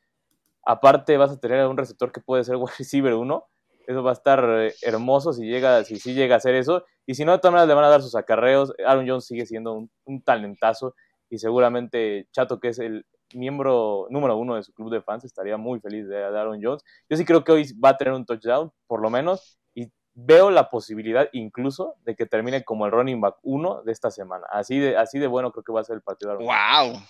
Aparte 0.64 1.18
vas 1.18 1.32
a 1.32 1.40
tener 1.40 1.66
un 1.68 1.78
receptor 1.78 2.12
que 2.12 2.22
puede 2.22 2.44
ser 2.44 2.56
wide 2.58 2.74
receiver 2.78 3.14
1. 3.14 3.48
Eso 3.88 4.04
va 4.04 4.12
a 4.12 4.14
estar 4.14 4.44
eh, 4.60 4.74
hermoso 4.84 5.34
si 5.34 5.46
llega, 5.46 5.84
si 5.84 5.98
llega 6.14 6.36
a 6.36 6.38
hacer 6.38 6.56
eso. 6.56 6.86
Y 7.06 7.16
si 7.16 7.26
no, 7.26 7.32
de 7.32 7.40
todas 7.40 7.54
maneras 7.54 7.68
le 7.68 7.74
van 7.74 7.86
a 7.86 7.90
dar 7.90 8.02
sus 8.02 8.16
acarreos. 8.16 8.74
Aaron 8.86 9.08
Jones 9.08 9.26
sigue 9.26 9.46
siendo 9.46 9.88
un, 10.06 10.24
talentazo. 10.24 10.96
Y 11.30 11.40
seguramente 11.40 12.28
Chato, 12.32 12.60
que 12.60 12.70
es 12.70 12.80
el 12.80 13.06
miembro 13.34 14.08
número 14.10 14.38
uno 14.38 14.56
de 14.56 14.64
su 14.64 14.74
club 14.74 14.92
de 14.92 15.02
fans, 15.02 15.24
estaría 15.24 15.58
muy 15.58 15.80
feliz 15.80 16.08
de, 16.08 16.24
Aaron 16.24 16.60
Jones. 16.62 16.84
Yo 17.10 17.18
sí 17.18 17.26
creo 17.26 17.44
que 17.44 17.52
hoy 17.52 17.66
va 17.84 17.90
a 17.90 17.98
tener 17.98 18.14
un 18.14 18.26
touchdown, 18.26 18.72
por 18.88 19.02
lo 19.02 19.10
menos, 19.10 19.58
y 19.74 19.90
veo 20.14 20.52
la 20.52 20.70
posibilidad 20.70 21.30
incluso 21.32 21.96
de 22.04 22.16
que 22.16 22.26
termine 22.26 22.64
como 22.64 22.86
el 22.86 22.92
running 22.92 23.22
back 23.22 23.38
uno 23.44 23.82
de 23.84 23.94
esta 23.94 24.12
semana. 24.12 24.46
Así 24.52 24.78
de, 24.78 24.98
así 24.98 25.20
de 25.20 25.28
bueno 25.28 25.52
creo 25.52 25.64
que 25.64 25.72
va 25.72 25.82
a 25.82 25.86
ser 25.86 25.96
el 25.96 26.02
partido. 26.02 26.38
De 26.38 26.44
¡Wow! 26.44 27.02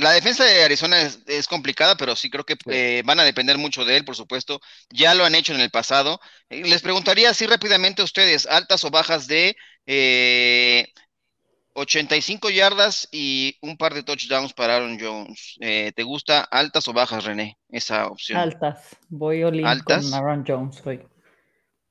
La 0.00 0.12
defensa 0.12 0.44
de 0.44 0.64
Arizona 0.64 0.98
es, 1.26 1.46
complicada, 1.46 1.94
pero 1.96 2.16
sí 2.16 2.30
creo 2.30 2.44
que 2.44 2.56
eh, 2.70 3.02
van 3.04 3.20
a 3.20 3.24
depender 3.24 3.58
mucho 3.58 3.84
de 3.84 3.98
él, 3.98 4.04
por 4.04 4.16
supuesto. 4.16 4.60
Ya 4.88 5.14
lo 5.14 5.24
han 5.24 5.34
hecho 5.34 5.54
en 5.54 5.60
el 5.60 5.70
pasado. 5.70 6.20
Eh, 6.48 6.62
les 6.64 6.80
preguntaría 6.80 7.30
así 7.30 7.46
rápidamente 7.46 8.00
a 8.00 8.06
ustedes, 8.06 8.46
altas 8.46 8.82
o 8.84 8.90
bajas 8.90 9.26
de 9.26 9.56
eh, 9.86 10.88
85 11.74 12.48
yardas 12.48 13.08
y 13.12 13.58
un 13.60 13.76
par 13.76 13.92
de 13.92 14.02
touchdowns 14.02 14.54
para 14.54 14.76
Aaron 14.76 14.98
Jones. 14.98 15.56
Eh, 15.60 15.92
¿Te 15.94 16.02
gusta 16.02 16.40
altas 16.40 16.88
o 16.88 16.94
bajas, 16.94 17.24
René, 17.24 17.58
esa 17.68 18.06
opción? 18.06 18.38
Altas. 18.38 18.96
Voy 19.08 19.42
a 19.42 19.78
con 19.84 20.14
Aaron 20.14 20.44
Jones 20.46 20.80
hoy. 20.86 21.06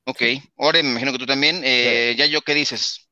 Ok. 0.06 0.24
Ore, 0.56 0.82
me 0.82 0.90
imagino 0.90 1.12
que 1.12 1.20
tú 1.20 1.28
también. 1.28 1.62
Ya 1.62 2.26
yo, 2.26 2.42
¿qué 2.42 2.56
dices? 2.56 3.09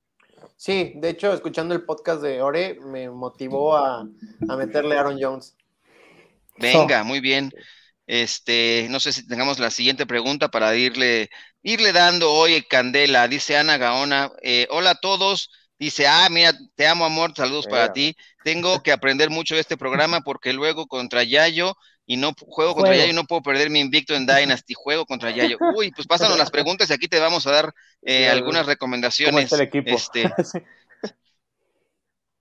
Sí, 0.57 0.93
de 0.95 1.09
hecho, 1.09 1.31
escuchando 1.33 1.75
el 1.75 1.85
podcast 1.85 2.19
de 2.23 2.41
Ore 2.41 2.79
me 2.81 3.11
motivó 3.11 3.77
a, 3.77 4.07
meterle 4.57 4.97
a 4.97 5.01
Aaron 5.01 5.19
Jones. 5.21 5.55
Venga, 6.57 7.03
muy 7.03 7.19
bien. 7.19 7.51
Este, 8.07 8.87
no 8.89 8.99
sé 8.99 9.13
si 9.13 9.27
tengamos 9.27 9.59
la 9.59 9.69
siguiente 9.69 10.07
pregunta 10.07 10.49
para 10.49 10.75
irle, 10.75 11.29
irle 11.61 11.93
dando 11.93 12.33
hoy 12.33 12.63
candela. 12.63 13.27
Dice 13.27 13.55
Ana 13.55 13.77
Gaona, 13.77 14.31
eh, 14.41 14.65
hola 14.71 14.91
a 14.91 14.99
todos. 14.99 15.51
Dice, 15.77 16.07
ah, 16.07 16.27
mira, 16.31 16.53
te 16.73 16.87
amo, 16.87 17.05
amor, 17.05 17.33
saludos 17.35 17.67
para 17.67 17.93
ti. 17.93 18.17
Tengo 18.43 18.81
que 18.81 18.91
aprender 18.91 19.29
mucho 19.29 19.53
de 19.53 19.61
este 19.61 19.77
programa 19.77 20.21
porque 20.21 20.53
luego 20.53 20.87
contra 20.87 21.23
Yayo 21.23 21.75
y 22.07 22.15
no 22.15 22.33
juego 22.39 22.73
contra 22.73 22.95
Yayo 22.95 23.11
y 23.11 23.15
no 23.15 23.25
puedo 23.25 23.43
perder 23.43 23.69
mi 23.69 23.81
invicto 23.81 24.15
en 24.15 24.25
Dynasty, 24.25 24.73
juego 24.73 25.05
contra 25.05 25.29
Yayo. 25.29 25.57
Uy, 25.75 25.91
pues 25.91 26.07
pásanos 26.07 26.37
las 26.37 26.49
preguntas 26.49 26.89
y 26.89 26.93
aquí 26.93 27.07
te 27.09 27.19
vamos 27.19 27.45
a 27.45 27.51
dar 27.51 27.73
eh, 28.01 28.29
algunas 28.29 28.65
recomendaciones. 28.65 29.51
el 29.51 29.61
equipo? 29.61 29.89
Este, 29.91 30.31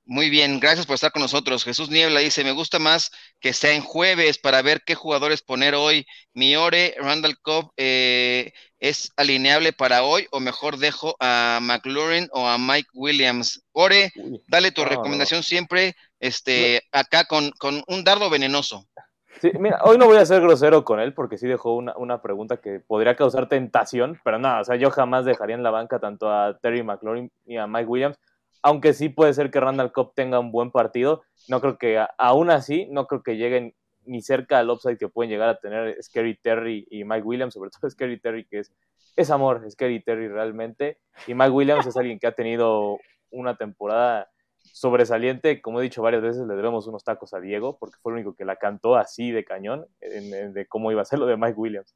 muy 0.04 0.30
bien, 0.30 0.60
gracias 0.60 0.86
por 0.86 0.94
estar 0.94 1.10
con 1.10 1.22
nosotros. 1.22 1.64
Jesús 1.64 1.90
Niebla 1.90 2.20
dice, 2.20 2.44
me 2.44 2.52
gusta 2.52 2.78
más 2.78 3.10
que 3.40 3.52
sea 3.52 3.72
en 3.72 3.82
jueves 3.82 4.38
para 4.38 4.62
ver 4.62 4.82
qué 4.86 4.94
jugadores 4.94 5.42
poner 5.42 5.74
hoy. 5.74 6.06
Miore, 6.32 6.94
Randall 7.00 7.36
Cobb, 7.42 7.72
eh, 7.76 8.52
¿es 8.78 9.10
alineable 9.16 9.72
para 9.72 10.04
hoy 10.04 10.28
o 10.30 10.38
mejor 10.38 10.78
dejo 10.78 11.16
a 11.18 11.58
McLaurin 11.60 12.28
o 12.30 12.46
a 12.46 12.56
Mike 12.56 12.90
Williams? 12.94 13.64
Ore, 13.72 14.12
dale 14.46 14.70
tu 14.70 14.84
recomendación 14.84 15.42
siempre 15.42 15.96
este, 16.20 16.84
acá 16.92 17.24
con, 17.24 17.50
con 17.58 17.82
un 17.88 18.04
dardo 18.04 18.30
venenoso. 18.30 18.86
Sí, 19.40 19.50
mira, 19.58 19.80
hoy 19.84 19.98
no 19.98 20.06
voy 20.06 20.16
a 20.16 20.24
ser 20.24 20.40
grosero 20.40 20.82
con 20.82 20.98
él 20.98 21.12
porque 21.12 21.36
sí 21.36 21.46
dejó 21.46 21.74
una, 21.74 22.22
pregunta 22.22 22.56
que 22.56 22.80
podría 22.80 23.16
causar 23.16 23.48
tentación, 23.48 24.18
pero 24.24 24.38
nada, 24.38 24.62
o 24.62 24.64
sea, 24.64 24.76
yo 24.76 24.90
jamás 24.90 25.26
dejaría 25.26 25.54
en 25.54 25.62
la 25.62 25.70
banca 25.70 25.98
tanto 25.98 26.30
a 26.30 26.58
Terry 26.58 26.82
McLaurin 26.82 27.30
ni 27.44 27.58
a 27.58 27.66
Mike 27.66 27.86
Williams, 27.86 28.18
aunque 28.62 28.94
sí 28.94 29.10
puede 29.10 29.34
ser 29.34 29.50
que 29.50 29.60
Randall 29.60 29.92
Cobb 29.92 30.14
tenga 30.14 30.38
un 30.38 30.52
buen 30.52 30.70
partido, 30.70 31.22
no 31.48 31.60
creo 31.60 31.76
que, 31.76 32.02
aún 32.16 32.50
así, 32.50 32.86
no 32.90 33.06
creo 33.06 33.22
que 33.22 33.36
lleguen 33.36 33.74
ni 34.06 34.22
cerca 34.22 34.58
al 34.58 34.70
upside 34.70 34.96
que 34.96 35.08
pueden 35.08 35.30
llegar 35.30 35.50
a 35.50 35.58
tener 35.58 36.02
Scary 36.02 36.36
Terry 36.36 36.86
y 36.90 37.04
Mike 37.04 37.22
Williams, 37.22 37.54
sobre 37.54 37.70
todo 37.70 37.90
Scary 37.90 38.18
Terry, 38.18 38.46
que 38.46 38.60
es, 38.60 38.72
es 39.16 39.30
amor, 39.30 39.70
Scary 39.70 40.02
Terry 40.02 40.28
realmente, 40.28 40.98
y 41.26 41.34
Mike 41.34 41.50
Williams 41.50 41.86
es 41.86 41.96
alguien 41.96 42.18
que 42.18 42.26
ha 42.26 42.32
tenido 42.32 42.98
una 43.30 43.56
temporada 43.56 44.30
sobresaliente, 44.72 45.60
como 45.60 45.80
he 45.80 45.84
dicho 45.84 46.02
varias 46.02 46.22
veces, 46.22 46.46
le 46.46 46.54
debemos 46.54 46.86
unos 46.86 47.04
tacos 47.04 47.34
a 47.34 47.40
Diego, 47.40 47.78
porque 47.78 47.98
fue 48.02 48.12
el 48.12 48.16
único 48.16 48.34
que 48.34 48.44
la 48.44 48.56
cantó 48.56 48.96
así 48.96 49.30
de 49.30 49.44
cañón, 49.44 49.86
de 50.00 50.66
cómo 50.68 50.90
iba 50.90 51.02
a 51.02 51.06
ser 51.06 51.18
lo 51.18 51.26
de 51.26 51.36
Mike 51.36 51.54
Williams. 51.56 51.94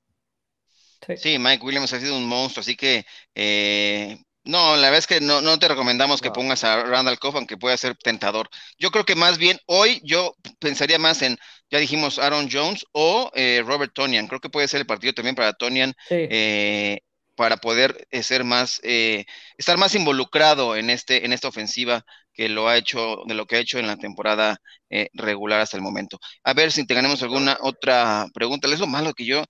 Sí. 1.17 1.39
Mike 1.39 1.65
Williams 1.65 1.93
ha 1.93 2.01
sido 2.01 2.17
un 2.17 2.27
monstruo, 2.27 2.61
así 2.61 2.77
que 2.77 3.05
eh, 3.35 4.19
no, 4.45 4.77
la 4.77 4.91
verdad 4.91 4.99
es 4.99 5.07
que 5.07 5.21
no, 5.21 5.41
no 5.41 5.59
te 5.59 5.69
recomendamos 5.69 6.21
que 6.21 6.31
pongas 6.31 6.65
a 6.65 6.85
Randall 6.85 7.19
Cobb, 7.19 7.37
aunque 7.37 7.57
pueda 7.57 7.77
ser 7.77 7.97
tentador. 7.97 8.49
Yo 8.79 8.91
creo 8.91 9.05
que 9.05 9.15
más 9.15 9.39
bien 9.39 9.59
hoy 9.67 10.01
yo 10.05 10.35
pensaría 10.59 10.99
más 10.99 11.23
en, 11.23 11.39
ya 11.71 11.79
dijimos, 11.79 12.19
Aaron 12.19 12.49
Jones 12.51 12.85
o 12.93 13.31
eh, 13.35 13.63
Robert 13.65 13.93
Tonian. 13.95 14.29
Creo 14.29 14.41
que 14.41 14.51
puede 14.51 14.69
ser 14.69 14.81
el 14.81 14.87
partido 14.87 15.13
también 15.13 15.35
para 15.35 15.53
Tonian. 15.53 15.95
Eh, 16.11 17.01
para 17.37 17.57
poder 17.57 18.07
ser 18.21 18.45
más, 18.45 18.83
estar 18.83 19.79
más 19.79 19.95
involucrado 19.95 20.77
en 20.77 20.91
este, 20.91 21.25
en 21.25 21.33
esta 21.33 21.49
ofensiva 21.49 22.05
que 22.33 22.49
lo 22.49 22.69
ha 22.69 22.77
hecho, 22.77 23.19
de 23.27 23.35
lo 23.35 23.47
que 23.47 23.57
ha 23.57 23.61
hecho 23.61 23.79
en 23.79 23.87
la 23.87 23.97
temporada 23.97 24.59
eh, 24.89 25.09
regular 25.15 25.61
hasta 25.61 25.77
el 25.77 25.83
momento. 25.83 26.19
A 26.45 26.55
ver 26.55 26.73
si 26.73 26.87
tenemos 26.87 27.23
alguna 27.23 27.59
otra 27.61 28.27
pregunta. 28.35 28.69
Es 28.69 28.81
lo 28.81 28.87
malo 28.87 29.13
que 29.15 29.25
yo 29.25 29.45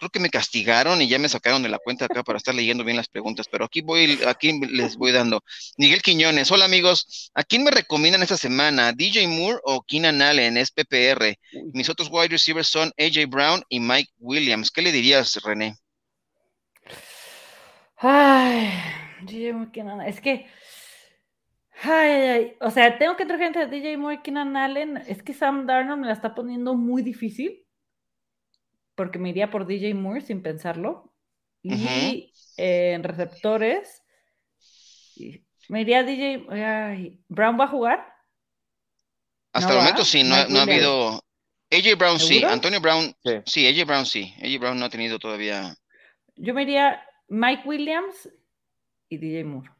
creo 0.00 0.10
que 0.10 0.18
me 0.18 0.30
castigaron 0.30 1.02
y 1.02 1.08
ya 1.08 1.18
me 1.18 1.28
sacaron 1.28 1.62
de 1.62 1.68
la 1.68 1.78
cuenta 1.78 2.06
acá 2.06 2.22
para 2.22 2.38
estar 2.38 2.54
leyendo 2.54 2.84
bien 2.84 2.96
las 2.96 3.08
preguntas, 3.08 3.46
pero 3.50 3.66
aquí 3.66 3.82
voy, 3.82 4.18
aquí 4.26 4.58
les 4.60 4.96
voy 4.96 5.12
dando. 5.12 5.42
Miguel 5.76 6.00
Quiñones, 6.00 6.50
hola 6.50 6.64
amigos, 6.64 7.30
¿a 7.34 7.44
quién 7.44 7.62
me 7.64 7.70
recomiendan 7.70 8.22
esta 8.22 8.38
semana? 8.38 8.92
¿DJ 8.92 9.28
Moore 9.28 9.60
o 9.62 9.82
Keenan 9.82 10.22
Allen? 10.22 10.56
Es 10.56 10.70
PPR. 10.72 11.36
Mis 11.74 11.90
otros 11.90 12.08
wide 12.10 12.28
receivers 12.28 12.68
son 12.68 12.90
AJ 12.98 13.26
Brown 13.28 13.62
y 13.68 13.78
Mike 13.78 14.10
Williams. 14.18 14.70
¿Qué 14.70 14.80
le 14.80 14.90
dirías, 14.90 15.38
René? 15.44 15.76
Ay, 17.98 18.72
es 20.06 20.20
que 20.22 20.46
Ay, 21.82 22.10
ay, 22.10 22.56
O 22.60 22.70
sea, 22.70 22.98
tengo 22.98 23.16
que 23.16 23.24
traer 23.24 23.40
gente 23.40 23.58
de 23.58 23.66
DJ 23.66 23.96
Moore, 23.96 24.20
Keenan 24.22 24.56
Allen. 24.56 24.98
Es 25.06 25.22
que 25.22 25.32
Sam 25.32 25.66
Darnold 25.66 26.00
me 26.00 26.06
la 26.06 26.12
está 26.12 26.34
poniendo 26.34 26.74
muy 26.74 27.02
difícil. 27.02 27.66
Porque 28.94 29.18
me 29.18 29.30
iría 29.30 29.50
por 29.50 29.66
DJ 29.66 29.94
Moore 29.94 30.20
sin 30.20 30.42
pensarlo. 30.42 31.14
Y 31.62 32.32
en 32.56 33.02
receptores, 33.02 34.02
me 35.68 35.82
iría 35.82 36.02
DJ. 36.02 36.46
Ay, 36.50 37.20
¿Brown 37.28 37.58
va 37.58 37.64
a 37.64 37.68
jugar? 37.68 38.14
Hasta 39.52 39.72
el 39.72 39.78
momento 39.78 40.04
sí, 40.04 40.22
no, 40.22 40.34
ha 40.34 40.62
habido. 40.62 41.22
AJ 41.72 41.96
Brown 41.96 42.18
sí, 42.18 42.42
Antonio 42.42 42.80
Brown 42.80 43.14
sí. 43.46 43.66
AJ 43.66 43.86
Brown 43.86 44.04
sí. 44.04 44.34
AJ 44.42 44.58
Brown 44.58 44.78
no 44.78 44.86
ha 44.86 44.90
tenido 44.90 45.18
todavía. 45.18 45.74
Yo 46.36 46.52
me 46.52 46.62
iría 46.62 47.02
Mike 47.28 47.62
Williams 47.64 48.28
y 49.08 49.18
DJ 49.18 49.44
Moore. 49.44 49.70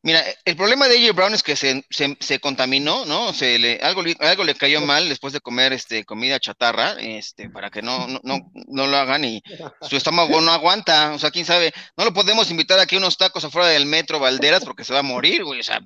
Mira, 0.00 0.24
el 0.44 0.56
problema 0.56 0.86
de 0.86 0.96
AJ 0.96 1.14
Brown 1.14 1.34
es 1.34 1.42
que 1.42 1.56
se, 1.56 1.84
se, 1.90 2.38
contaminó, 2.38 3.04
¿no? 3.04 3.32
Se 3.32 3.58
le, 3.58 3.80
algo, 3.82 4.02
algo 4.20 4.44
le 4.44 4.54
cayó 4.54 4.80
mal 4.80 5.08
después 5.08 5.32
de 5.32 5.40
comer 5.40 5.72
este, 5.72 6.04
comida 6.04 6.38
chatarra, 6.38 6.92
este, 7.00 7.50
para 7.50 7.68
que 7.70 7.82
no, 7.82 8.06
no, 8.06 8.20
no, 8.52 8.86
lo 8.86 8.96
hagan 8.96 9.24
y 9.24 9.42
su 9.82 9.96
estómago 9.96 10.40
no 10.40 10.52
aguanta. 10.52 11.12
O 11.14 11.18
sea, 11.18 11.32
quién 11.32 11.44
sabe, 11.44 11.72
no 11.96 12.04
lo 12.04 12.14
podemos 12.14 12.48
invitar 12.50 12.78
aquí 12.78 12.94
a 12.94 12.98
unos 12.98 13.16
tacos 13.16 13.44
afuera 13.44 13.66
del 13.68 13.86
metro 13.86 14.20
Valderas 14.20 14.64
porque 14.64 14.84
se 14.84 14.92
va 14.92 15.00
a 15.00 15.02
morir, 15.02 15.42
güey. 15.42 15.60
O 15.60 15.64
sea, 15.64 15.80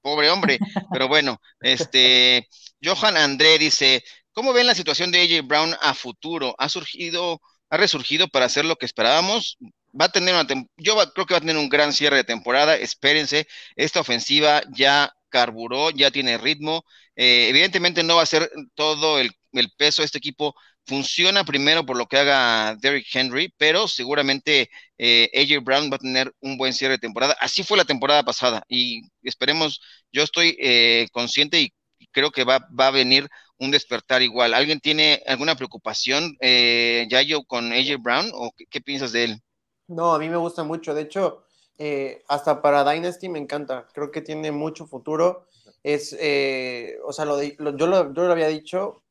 pobre 0.00 0.30
hombre. 0.30 0.58
Pero 0.90 1.08
bueno, 1.08 1.38
este, 1.60 2.48
Johan 2.82 3.18
André 3.18 3.58
dice, 3.58 4.02
¿cómo 4.32 4.54
ven 4.54 4.68
la 4.68 4.74
situación 4.74 5.12
de 5.12 5.20
AJ 5.20 5.46
Brown 5.46 5.76
a 5.82 5.92
futuro? 5.92 6.54
¿Ha 6.58 6.70
surgido, 6.70 7.42
ha 7.68 7.76
resurgido 7.76 8.26
para 8.28 8.46
hacer 8.46 8.64
lo 8.64 8.76
que 8.76 8.86
esperábamos? 8.86 9.58
Va 9.98 10.06
a 10.06 10.12
tener 10.12 10.34
una 10.34 10.46
yo 10.76 10.96
creo 11.14 11.26
que 11.26 11.34
va 11.34 11.38
a 11.38 11.40
tener 11.40 11.56
un 11.56 11.68
gran 11.68 11.92
cierre 11.92 12.16
de 12.16 12.24
temporada, 12.24 12.76
espérense, 12.76 13.46
esta 13.76 14.00
ofensiva 14.00 14.62
ya 14.72 15.12
carburó, 15.28 15.90
ya 15.90 16.10
tiene 16.10 16.38
ritmo, 16.38 16.84
eh, 17.16 17.48
evidentemente 17.48 18.02
no 18.02 18.16
va 18.16 18.22
a 18.22 18.26
ser 18.26 18.50
todo 18.74 19.18
el, 19.18 19.32
peso 19.76 20.02
este 20.02 20.18
equipo, 20.18 20.54
funciona 20.86 21.44
primero 21.44 21.84
por 21.86 21.96
lo 21.96 22.06
que 22.06 22.18
haga 22.18 22.76
Derrick 22.80 23.06
Henry, 23.14 23.52
pero 23.58 23.88
seguramente 23.88 24.70
eh, 24.98 25.30
AJ 25.34 25.62
Brown 25.64 25.90
va 25.90 25.96
a 25.96 25.98
tener 25.98 26.32
un 26.40 26.56
buen 26.56 26.72
cierre 26.72 26.94
de 26.94 26.98
temporada, 26.98 27.36
así 27.40 27.62
fue 27.62 27.76
la 27.78 27.84
temporada 27.84 28.22
pasada 28.24 28.62
y 28.68 29.02
esperemos, 29.22 29.80
yo 30.12 30.22
estoy 30.22 30.56
eh, 30.60 31.08
consciente 31.12 31.60
y 31.60 31.72
creo 32.12 32.30
que 32.30 32.44
va, 32.44 32.66
va 32.78 32.88
a 32.88 32.90
venir 32.90 33.28
un 33.58 33.70
despertar 33.70 34.22
igual. 34.22 34.54
¿Alguien 34.54 34.80
tiene 34.80 35.22
alguna 35.26 35.54
preocupación, 35.54 36.36
eh, 36.40 37.06
Yayo, 37.10 37.44
con 37.44 37.72
AJ 37.72 37.98
Brown 38.00 38.30
o 38.32 38.52
qué 38.70 38.80
piensas 38.80 39.12
de 39.12 39.24
él? 39.24 39.42
No, 39.90 40.14
a 40.14 40.20
mí 40.20 40.28
me 40.28 40.36
gusta 40.36 40.62
mucho. 40.62 40.94
De 40.94 41.02
hecho, 41.02 41.42
eh, 41.76 42.22
hasta 42.28 42.62
para 42.62 42.88
Dynasty 42.88 43.28
me 43.28 43.40
encanta. 43.40 43.88
Creo 43.92 44.12
que 44.12 44.22
tiene 44.22 44.52
mucho 44.52 44.86
futuro. 44.86 45.46
Es, 45.82 46.16
eh, 46.20 46.96
o 47.04 47.12
sea, 47.12 47.24
lo, 47.24 47.42
yo, 47.42 47.86
lo, 47.88 48.32
había 48.32 48.46
dicho. 48.46 49.02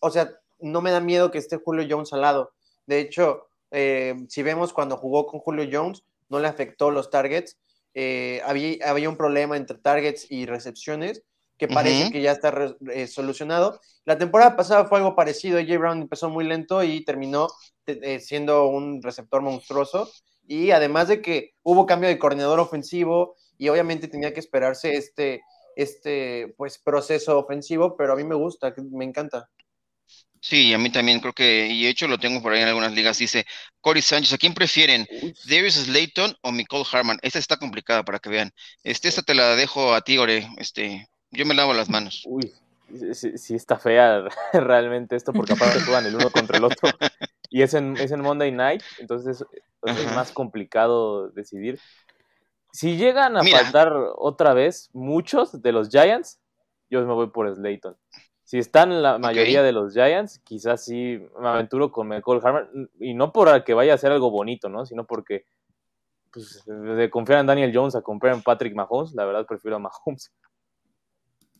O 0.00 0.10
sea, 0.10 0.36
no 0.58 0.80
me 0.80 0.90
da 0.90 1.00
miedo 1.00 1.30
que 1.30 1.38
esté 1.38 1.58
Julio 1.58 1.86
Jones 1.88 2.12
al 2.12 2.22
lado. 2.22 2.52
De 2.86 2.98
hecho, 2.98 3.46
eh, 3.70 4.16
si 4.28 4.42
vemos 4.42 4.72
cuando 4.72 4.96
jugó 4.96 5.26
con 5.26 5.38
Julio 5.38 5.68
Jones, 5.70 6.02
no 6.28 6.40
le 6.40 6.48
afectó 6.48 6.90
los 6.90 7.08
targets. 7.08 7.56
había, 8.44 8.90
había 8.90 9.08
un 9.08 9.16
problema 9.16 9.56
entre 9.56 9.78
targets 9.78 10.26
y 10.28 10.46
recepciones 10.46 11.22
que 11.58 11.68
parece 11.68 12.10
que 12.12 12.22
ya 12.22 12.32
está 12.32 12.76
solucionado. 13.08 13.80
La 14.04 14.16
temporada 14.16 14.56
pasada 14.56 14.86
fue 14.86 14.98
algo 14.98 15.16
parecido. 15.16 15.58
AJ 15.58 15.78
Brown 15.78 16.02
empezó 16.02 16.30
muy 16.30 16.44
lento 16.44 16.82
y 16.84 17.04
terminó 17.04 17.48
eh, 17.86 18.20
siendo 18.20 18.68
un 18.68 19.02
receptor 19.02 19.42
monstruoso. 19.42 20.10
Y 20.46 20.70
además 20.70 21.08
de 21.08 21.20
que 21.20 21.54
hubo 21.62 21.84
cambio 21.84 22.08
de 22.08 22.18
coordinador 22.18 22.60
ofensivo 22.60 23.36
y 23.58 23.68
obviamente 23.68 24.08
tenía 24.08 24.32
que 24.32 24.40
esperarse 24.40 24.94
este, 24.94 25.42
este 25.76 26.54
pues 26.56 26.78
proceso 26.78 27.38
ofensivo, 27.38 27.96
pero 27.96 28.12
a 28.12 28.16
mí 28.16 28.24
me 28.24 28.36
gusta, 28.36 28.72
me 28.90 29.04
encanta. 29.04 29.50
Sí, 30.40 30.72
a 30.72 30.78
mí 30.78 30.90
también 30.90 31.18
creo 31.18 31.32
que, 31.32 31.66
y 31.66 31.82
de 31.82 31.90
hecho 31.90 32.06
lo 32.06 32.18
tengo 32.18 32.40
por 32.40 32.52
ahí 32.52 32.62
en 32.62 32.68
algunas 32.68 32.92
ligas, 32.92 33.18
dice 33.18 33.44
Cory 33.80 34.00
Sánchez, 34.00 34.32
¿a 34.32 34.38
quién 34.38 34.54
prefieren? 34.54 35.06
¿Darius 35.44 35.74
Slayton 35.74 36.36
o 36.42 36.52
Nicole 36.52 36.84
Harman? 36.90 37.18
Esta 37.22 37.40
está 37.40 37.56
complicada 37.56 38.04
para 38.04 38.20
que 38.20 38.30
vean. 38.30 38.52
Este, 38.84 39.08
esta 39.08 39.22
te 39.22 39.34
la 39.34 39.56
dejo 39.56 39.94
a 39.94 40.02
ti, 40.02 40.16
Ore. 40.16 40.48
Este, 40.58 41.08
yo 41.30 41.46
me 41.46 41.54
lavo 41.54 41.74
las 41.74 41.88
manos. 41.88 42.24
Uy, 42.26 42.52
sí, 43.12 43.54
está 43.54 43.78
fea 43.78 44.24
realmente 44.52 45.16
esto, 45.16 45.32
porque 45.32 45.52
aparte 45.52 45.80
juegan 45.80 46.06
el 46.06 46.14
uno 46.14 46.30
contra 46.30 46.58
el 46.58 46.64
otro. 46.64 46.88
Y 47.50 47.62
es 47.62 47.72
en, 47.72 47.96
es 47.96 48.10
en 48.10 48.20
Monday 48.20 48.52
Night, 48.52 48.82
entonces 48.98 49.42
es, 49.82 50.14
más 50.14 50.32
complicado 50.32 51.30
decidir. 51.30 51.80
Si 52.72 52.98
llegan 52.98 53.38
a 53.38 53.42
faltar 53.42 53.90
otra 54.16 54.52
vez 54.52 54.90
muchos 54.92 55.62
de 55.62 55.72
los 55.72 55.88
Giants, 55.88 56.38
yo 56.90 57.00
me 57.06 57.14
voy 57.14 57.28
por 57.28 57.50
Slayton. 57.54 57.96
Si 58.44 58.58
están 58.58 59.02
la 59.02 59.18
mayoría 59.18 59.62
de 59.62 59.72
los 59.72 59.94
Giants, 59.94 60.40
quizás 60.40 60.84
sí 60.84 61.18
me 61.40 61.48
aventuro 61.48 61.90
con 61.90 62.08
Michael 62.08 62.40
Harman. 62.42 62.90
Y 63.00 63.14
no 63.14 63.32
por 63.32 63.64
que 63.64 63.72
vaya 63.72 63.94
a 63.94 63.98
ser 63.98 64.12
algo 64.12 64.30
bonito, 64.30 64.68
¿no? 64.68 64.84
Sino 64.84 65.06
porque 65.06 65.46
pues, 66.30 66.64
de 66.66 67.10
confiar 67.10 67.40
en 67.40 67.46
Daniel 67.46 67.72
Jones 67.74 67.94
a 67.94 68.02
confiar 68.02 68.34
en 68.34 68.42
Patrick 68.42 68.74
Mahomes, 68.74 69.14
la 69.14 69.24
verdad 69.24 69.46
prefiero 69.46 69.76
a 69.76 69.80
Mahomes. 69.80 70.32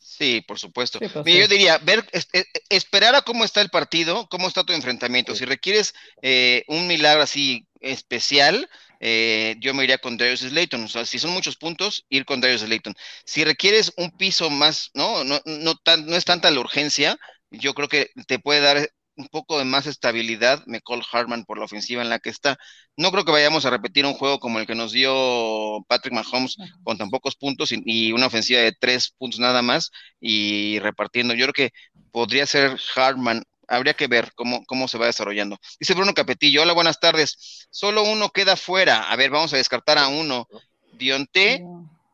Sí, 0.01 0.43
por 0.47 0.59
supuesto. 0.59 0.99
Pues 0.99 1.13
yo 1.13 1.49
diría, 1.49 1.79
ver, 1.79 2.05
e, 2.13 2.45
esperar 2.69 3.15
a 3.15 3.23
cómo 3.23 3.45
está 3.45 3.61
el 3.61 3.71
partido, 3.71 4.29
cómo 4.29 4.49
está 4.49 4.65
tu 4.65 4.73
enfrentamiento. 4.73 5.35
Si 5.35 5.45
requieres 5.45 5.95
eh, 6.23 6.65
un 6.69 6.87
milagro 6.87 7.23
así 7.23 7.67
especial, 7.81 8.69
eh, 9.01 9.57
yo 9.61 9.75
me 9.75 9.85
iría 9.85 9.99
con 9.99 10.17
Darius 10.17 10.41
Slayton. 10.41 10.85
O 10.85 10.89
sea, 10.89 11.05
si 11.05 11.19
son 11.19 11.31
muchos 11.31 11.57
puntos, 11.57 12.07
ir 12.09 12.25
con 12.25 12.41
Darius 12.41 12.63
Slayton. 12.63 12.95
Si 13.25 13.45
requieres 13.45 13.93
un 13.97 14.11
piso 14.11 14.51
más, 14.51 14.91
¿no? 14.95 15.25
No, 15.25 15.41
no, 15.45 15.75
no 15.85 16.17
es 16.17 16.25
tanta 16.25 16.51
la 16.51 16.61
urgencia, 16.61 17.19
yo 17.51 17.75
creo 17.75 17.89
que 17.89 18.11
te 18.27 18.39
puede 18.39 18.61
dar 18.61 18.91
un 19.19 19.29
poco 19.29 19.59
de 19.59 19.65
más 19.65 19.87
estabilidad 19.87 20.63
McCall 20.67 21.03
Hartman 21.13 21.45
por 21.45 21.59
la 21.59 21.65
ofensiva 21.65 22.01
en 22.03 22.09
la 22.09 22.21
que 22.21 22.31
está. 22.31 22.57
No 22.97 23.11
creo 23.11 23.25
que 23.25 23.33
vayamos 23.33 23.67
a 23.67 23.71
repetir 23.71 24.07
un 24.07 24.15
juego 24.15 24.39
como 24.39 24.61
el 24.61 24.67
que 24.67 24.77
nos 24.77 24.93
dio 24.93 25.85
Patrick 25.89 26.15
Mahomes 26.15 26.57
con 26.85 26.97
tan 26.97 27.11
pocos 27.11 27.35
puntos 27.35 27.71
y, 27.73 28.13
una 28.13 28.27
ofensiva 28.27 28.61
de 28.61 28.73
tres 28.73 29.11
puntos 29.11 29.41
nada 29.41 29.61
más 29.61 29.91
y 30.21 30.79
repartiendo. 30.79 31.35
Yo 31.35 31.47
creo 31.47 31.53
que 31.53 31.73
podría 32.13 32.47
ser 32.47 32.79
Hartman. 32.95 33.43
Habría 33.67 33.93
que 33.93 34.07
ver 34.07 34.33
cómo, 34.35 34.65
cómo 34.65 34.89
se 34.89 34.97
va 34.97 35.07
desarrollando. 35.07 35.59
Dice 35.79 35.95
Bruno 35.95 36.15
Capetillo, 36.15 36.63
hola, 36.63 36.73
buenas 36.73 37.01
tardes. 37.01 37.67
Solo 37.71 38.03
uno 38.05 38.31
queda 38.31 38.57
fuera. 38.57 39.11
A 39.11 39.17
ver, 39.17 39.31
vamos 39.31 39.53
a 39.53 39.59
descartar 39.59 39.99
a 39.99 40.09
uno. 40.09 40.47
Dionte, 40.93 41.63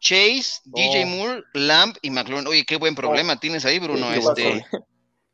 Chase, 0.00 0.60
DJ 0.64 1.06
Moore, 1.06 1.44
Lamb 1.52 1.96
y 2.02 2.10
McLaurin. 2.10 2.46
Oye, 2.48 2.64
qué 2.64 2.76
buen 2.76 2.94
problema 2.94 3.36
tienes 3.36 3.64
ahí, 3.64 3.78
Bruno. 3.78 4.12
Este, 4.12 4.66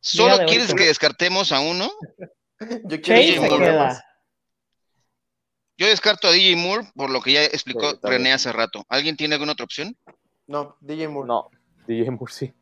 ¿Solo 0.00 0.46
quieres 0.46 0.74
que 0.74 0.86
descartemos 0.86 1.52
a 1.52 1.60
uno? 1.60 1.90
Yo 2.84 3.00
quiero 3.00 3.48
Yo 5.76 5.86
descarto 5.86 6.28
a 6.28 6.32
DJ 6.32 6.56
Moore 6.56 6.90
por 6.94 7.10
lo 7.10 7.22
que 7.22 7.32
ya 7.32 7.44
explicó 7.44 7.98
René 8.02 8.32
hace 8.32 8.52
rato. 8.52 8.84
¿Alguien 8.88 9.16
tiene 9.16 9.34
alguna 9.34 9.52
otra 9.52 9.64
opción? 9.64 9.96
No, 10.46 10.76
DJ 10.80 11.08
Moore. 11.08 11.28
No, 11.28 11.50
DJ 11.86 12.10
Moore 12.10 12.32
sí. 12.32 12.52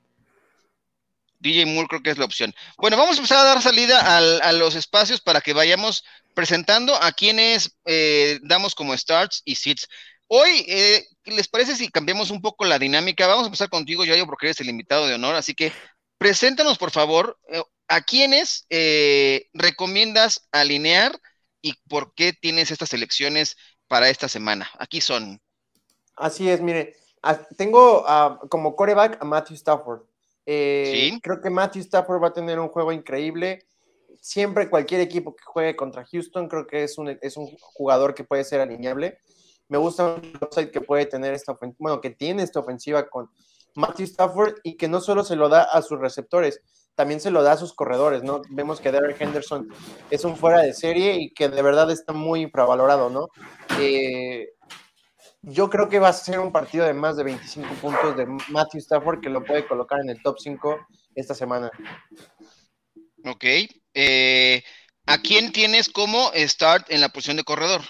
DJ 1.40 1.66
Moore 1.66 1.88
creo 1.88 2.03
que 2.03 2.11
es 2.11 2.18
la 2.18 2.24
opción. 2.24 2.55
Bueno, 2.77 2.96
vamos 2.96 3.16
a 3.16 3.18
empezar 3.18 3.38
a 3.38 3.48
dar 3.48 3.62
salida 3.62 4.16
a 4.16 4.53
los 4.53 4.74
espacios 4.74 5.20
para 5.20 5.40
que 5.40 5.53
vayamos 5.53 6.05
presentando 6.35 6.94
a 6.94 7.11
quienes 7.12 7.77
eh, 7.85 8.38
damos 8.42 8.74
como 8.74 8.96
starts 8.96 9.42
y 9.44 9.57
sits. 9.57 9.88
Hoy, 10.29 10.64
eh, 10.68 11.05
¿les 11.24 11.48
parece 11.48 11.74
si 11.74 11.88
cambiamos 11.88 12.31
un 12.31 12.40
poco 12.40 12.64
la 12.64 12.79
dinámica? 12.79 13.27
Vamos 13.27 13.44
a 13.44 13.46
empezar 13.46 13.68
contigo, 13.70 14.05
Yayo, 14.05 14.27
porque 14.27 14.46
eres 14.46 14.61
el 14.61 14.68
invitado 14.68 15.07
de 15.07 15.14
honor, 15.14 15.35
así 15.35 15.55
que 15.55 15.72
preséntanos, 16.18 16.78
por 16.78 16.90
favor, 16.90 17.38
eh, 17.48 17.62
a 17.88 18.02
quiénes 18.02 18.66
eh, 18.70 19.48
recomiendas 19.54 20.48
alinear 20.52 21.18
y 21.62 21.74
por 21.88 22.14
qué 22.14 22.33
tienes 22.33 22.70
estas 22.70 22.92
elecciones 22.92 23.57
para 23.88 24.09
esta 24.11 24.28
semana. 24.28 24.68
Aquí 24.78 25.00
son. 25.00 25.40
Así 26.16 26.48
es, 26.50 26.61
mire, 26.61 26.96
tengo 27.57 28.04
como 28.50 28.76
coreback 28.76 29.22
a 29.22 29.24
Matthew 29.24 29.57
Stafford. 29.57 30.02
Eh, 30.46 31.11
¿Sí? 31.12 31.20
Creo 31.20 31.40
que 31.40 31.50
Matthew 31.50 31.83
Stafford 31.83 32.22
va 32.22 32.28
a 32.28 32.33
tener 32.33 32.59
un 32.59 32.68
juego 32.68 32.92
increíble. 32.92 33.66
Siempre 34.20 34.68
cualquier 34.68 35.00
equipo 35.00 35.37
que 35.37 35.44
juegue 35.44 35.76
contra 35.76 36.04
Houston, 36.04 36.48
creo 36.48 36.66
que 36.66 36.85
es 36.85 36.98
un, 36.98 37.18
es 37.20 37.37
un 37.37 37.46
jugador 37.61 38.14
que 38.14 38.24
puede 38.24 38.44
ser 38.44 38.61
alineable. 38.61 39.18
Me 39.68 39.78
gusta 39.78 40.16
el 40.16 40.38
upside 40.40 40.70
que 40.70 40.81
puede 40.81 41.07
tener 41.07 41.35
esta 41.35 41.57
bueno, 41.78 42.00
que 42.00 42.11
tiene 42.11 42.42
esta 42.42 42.61
ofensiva 42.61 43.09
con 43.09 43.31
Matthew 43.78 44.06
Stafford 44.06 44.56
y 44.64 44.76
que 44.76 44.88
no 44.88 45.00
solo 45.00 45.24
se 45.24 45.36
lo 45.36 45.48
da 45.48 45.62
a 45.62 45.82
sus 45.82 46.00
receptores, 46.00 46.60
también 46.96 47.20
se 47.20 47.30
lo 47.30 47.44
da 47.44 47.52
a 47.52 47.56
sus 47.56 47.74
corredores, 47.74 48.24
¿no? 48.24 48.42
Vemos 48.50 48.80
que 48.80 48.90
Derek 48.90 49.20
Henderson 49.20 49.68
es 50.10 50.24
un 50.24 50.36
fuera 50.36 50.62
de 50.62 50.74
serie 50.74 51.14
y 51.14 51.30
que 51.30 51.48
de 51.48 51.62
verdad 51.62 51.88
está 51.92 52.12
muy 52.12 52.40
infravalorado, 52.42 53.08
¿no? 53.08 53.28
Eh, 53.78 54.48
yo 55.42 55.70
creo 55.70 55.88
que 55.88 56.00
va 56.00 56.08
a 56.08 56.12
ser 56.12 56.40
un 56.40 56.50
partido 56.50 56.86
de 56.86 56.92
más 56.92 57.16
de 57.16 57.22
25 57.22 57.74
puntos 57.74 58.16
de 58.16 58.26
Matthew 58.48 58.80
Stafford 58.80 59.20
que 59.20 59.30
lo 59.30 59.44
puede 59.44 59.64
colocar 59.64 60.00
en 60.00 60.10
el 60.10 60.20
top 60.22 60.38
5 60.40 60.76
esta 61.14 61.34
semana. 61.34 61.70
Ok. 63.24 63.44
Eh, 63.94 64.64
¿A 65.06 65.18
quién 65.18 65.52
tienes 65.52 65.88
como 65.88 66.32
start 66.34 66.90
en 66.90 67.00
la 67.00 67.10
posición 67.10 67.36
de 67.36 67.44
corredor? 67.44 67.82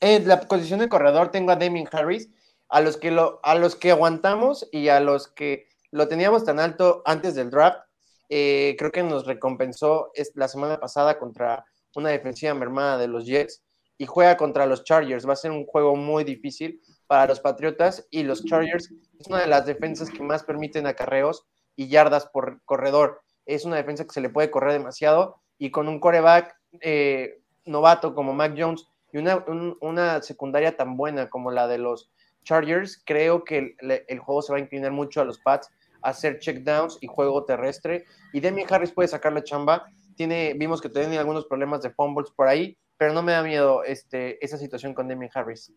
En 0.00 0.26
la 0.26 0.40
posición 0.40 0.80
de 0.80 0.88
corredor 0.88 1.30
tengo 1.30 1.52
a 1.52 1.56
Damien 1.56 1.88
Harris 1.92 2.30
a 2.70 2.80
los 2.80 2.96
que 2.96 3.10
lo, 3.10 3.40
a 3.42 3.54
los 3.56 3.76
que 3.76 3.90
aguantamos 3.90 4.68
y 4.72 4.88
a 4.88 5.00
los 5.00 5.28
que 5.28 5.66
lo 5.90 6.08
teníamos 6.08 6.44
tan 6.44 6.60
alto 6.60 7.02
antes 7.04 7.34
del 7.34 7.50
draft, 7.50 7.80
eh, 8.28 8.76
creo 8.78 8.92
que 8.92 9.02
nos 9.02 9.26
recompensó 9.26 10.12
la 10.34 10.46
semana 10.46 10.78
pasada 10.78 11.18
contra 11.18 11.64
una 11.96 12.10
defensiva 12.10 12.54
mermada 12.54 12.96
de 12.96 13.08
los 13.08 13.26
Jets 13.26 13.64
y 13.98 14.06
juega 14.06 14.36
contra 14.36 14.66
los 14.66 14.84
Chargers. 14.84 15.28
Va 15.28 15.32
a 15.32 15.36
ser 15.36 15.50
un 15.50 15.66
juego 15.66 15.96
muy 15.96 16.22
difícil 16.22 16.80
para 17.08 17.26
los 17.26 17.40
Patriotas 17.40 18.06
y 18.10 18.22
los 18.22 18.44
Chargers 18.44 18.92
es 19.18 19.26
una 19.26 19.40
de 19.40 19.48
las 19.48 19.66
defensas 19.66 20.08
que 20.10 20.22
más 20.22 20.44
permiten 20.44 20.86
acarreos 20.86 21.44
y 21.74 21.88
yardas 21.88 22.26
por 22.26 22.62
corredor. 22.64 23.20
Es 23.46 23.64
una 23.64 23.76
defensa 23.76 24.04
que 24.04 24.12
se 24.12 24.20
le 24.20 24.30
puede 24.30 24.50
correr 24.52 24.72
demasiado 24.72 25.42
y 25.58 25.72
con 25.72 25.88
un 25.88 25.98
coreback 25.98 26.54
eh, 26.80 27.42
novato 27.64 28.14
como 28.14 28.32
Mac 28.32 28.54
Jones 28.56 28.86
y 29.12 29.18
una, 29.18 29.44
una 29.80 30.22
secundaria 30.22 30.76
tan 30.76 30.96
buena 30.96 31.28
como 31.28 31.50
la 31.50 31.66
de 31.66 31.78
los 31.78 32.12
Chargers, 32.44 33.00
creo 33.04 33.44
que 33.44 33.76
el, 33.78 34.18
juego 34.18 34.42
se 34.42 34.52
va 34.52 34.58
a 34.58 34.62
inclinar 34.62 34.92
mucho 34.92 35.20
a 35.20 35.24
los 35.24 35.38
Pats, 35.38 35.68
a 36.02 36.10
hacer 36.10 36.38
checkdowns 36.38 36.98
y 37.00 37.06
juego 37.06 37.44
terrestre. 37.44 38.04
Y 38.32 38.40
Demi 38.40 38.64
Harris 38.68 38.92
puede 38.92 39.08
sacar 39.08 39.32
la 39.32 39.44
chamba. 39.44 39.86
Tiene, 40.16 40.54
vimos 40.56 40.80
que 40.80 40.88
tiene 40.88 41.18
algunos 41.18 41.46
problemas 41.46 41.82
de 41.82 41.90
fumbles 41.90 42.30
por 42.30 42.48
ahí, 42.48 42.76
pero 42.96 43.12
no 43.12 43.22
me 43.22 43.32
da 43.32 43.42
miedo 43.42 43.84
este, 43.84 44.44
esa 44.44 44.58
situación 44.58 44.94
con 44.94 45.08
Demi 45.08 45.28
Harris. 45.32 45.72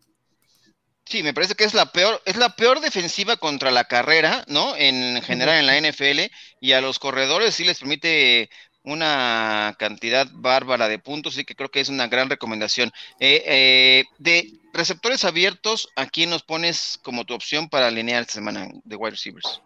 Sí, 1.06 1.22
me 1.22 1.34
parece 1.34 1.54
que 1.54 1.64
es 1.64 1.74
la 1.74 1.92
peor, 1.92 2.20
es 2.24 2.36
la 2.36 2.56
peor 2.56 2.80
defensiva 2.80 3.36
contra 3.36 3.70
la 3.70 3.84
carrera, 3.84 4.44
¿no? 4.48 4.74
En 4.76 5.20
general 5.22 5.58
en 5.58 5.66
la 5.66 5.90
NFL, 5.90 6.32
y 6.60 6.72
a 6.72 6.80
los 6.80 6.98
corredores 6.98 7.54
sí 7.54 7.64
les 7.64 7.78
permite 7.78 8.48
una 8.82 9.74
cantidad 9.78 10.26
bárbara 10.32 10.88
de 10.88 10.98
puntos, 10.98 11.36
y 11.36 11.44
que 11.44 11.54
creo 11.54 11.70
que 11.70 11.80
es 11.80 11.90
una 11.90 12.06
gran 12.06 12.30
recomendación. 12.30 12.90
Eh, 13.20 13.42
eh, 13.46 14.04
de 14.18 14.50
receptores 14.74 15.24
abiertos, 15.24 15.88
¿a 15.96 16.06
quién 16.06 16.30
nos 16.30 16.42
pones 16.42 16.98
como 17.02 17.24
tu 17.24 17.34
opción 17.34 17.68
para 17.68 17.88
alinear 17.88 18.22
esta 18.22 18.34
semana 18.34 18.68
de 18.84 18.96
wide 18.96 19.12
receivers? 19.12 19.62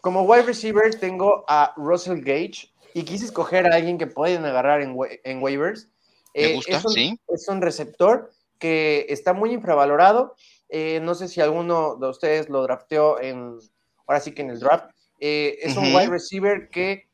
Como 0.00 0.22
wide 0.22 0.42
receiver 0.42 0.94
tengo 1.00 1.44
a 1.48 1.74
Russell 1.76 2.20
Gage 2.20 2.70
y 2.94 3.02
quise 3.02 3.24
escoger 3.24 3.66
a 3.66 3.74
alguien 3.74 3.98
que 3.98 4.06
pueden 4.06 4.44
agarrar 4.44 4.80
en, 4.80 4.94
waivers. 5.42 5.88
Me 6.34 6.44
eh, 6.44 6.54
gusta, 6.54 6.76
es 6.76 6.84
un, 6.84 6.92
sí. 6.92 7.20
Es 7.28 7.48
un 7.48 7.60
receptor 7.60 8.30
que 8.58 9.06
está 9.08 9.32
muy 9.32 9.52
infravalorado. 9.52 10.36
no 10.70 11.14
sé 11.14 11.28
si 11.28 11.40
alguno 11.40 11.96
de 11.96 12.08
ustedes 12.08 12.48
lo 12.48 12.62
drafteó 12.62 13.20
en, 13.20 13.58
ahora 14.06 14.20
sí 14.20 14.32
que 14.32 14.42
en 14.42 14.50
el 14.50 14.60
draft. 14.60 14.90
es 15.18 15.76
un 15.76 15.94
wide 15.94 16.08
receiver 16.08 16.68
que 16.70 17.06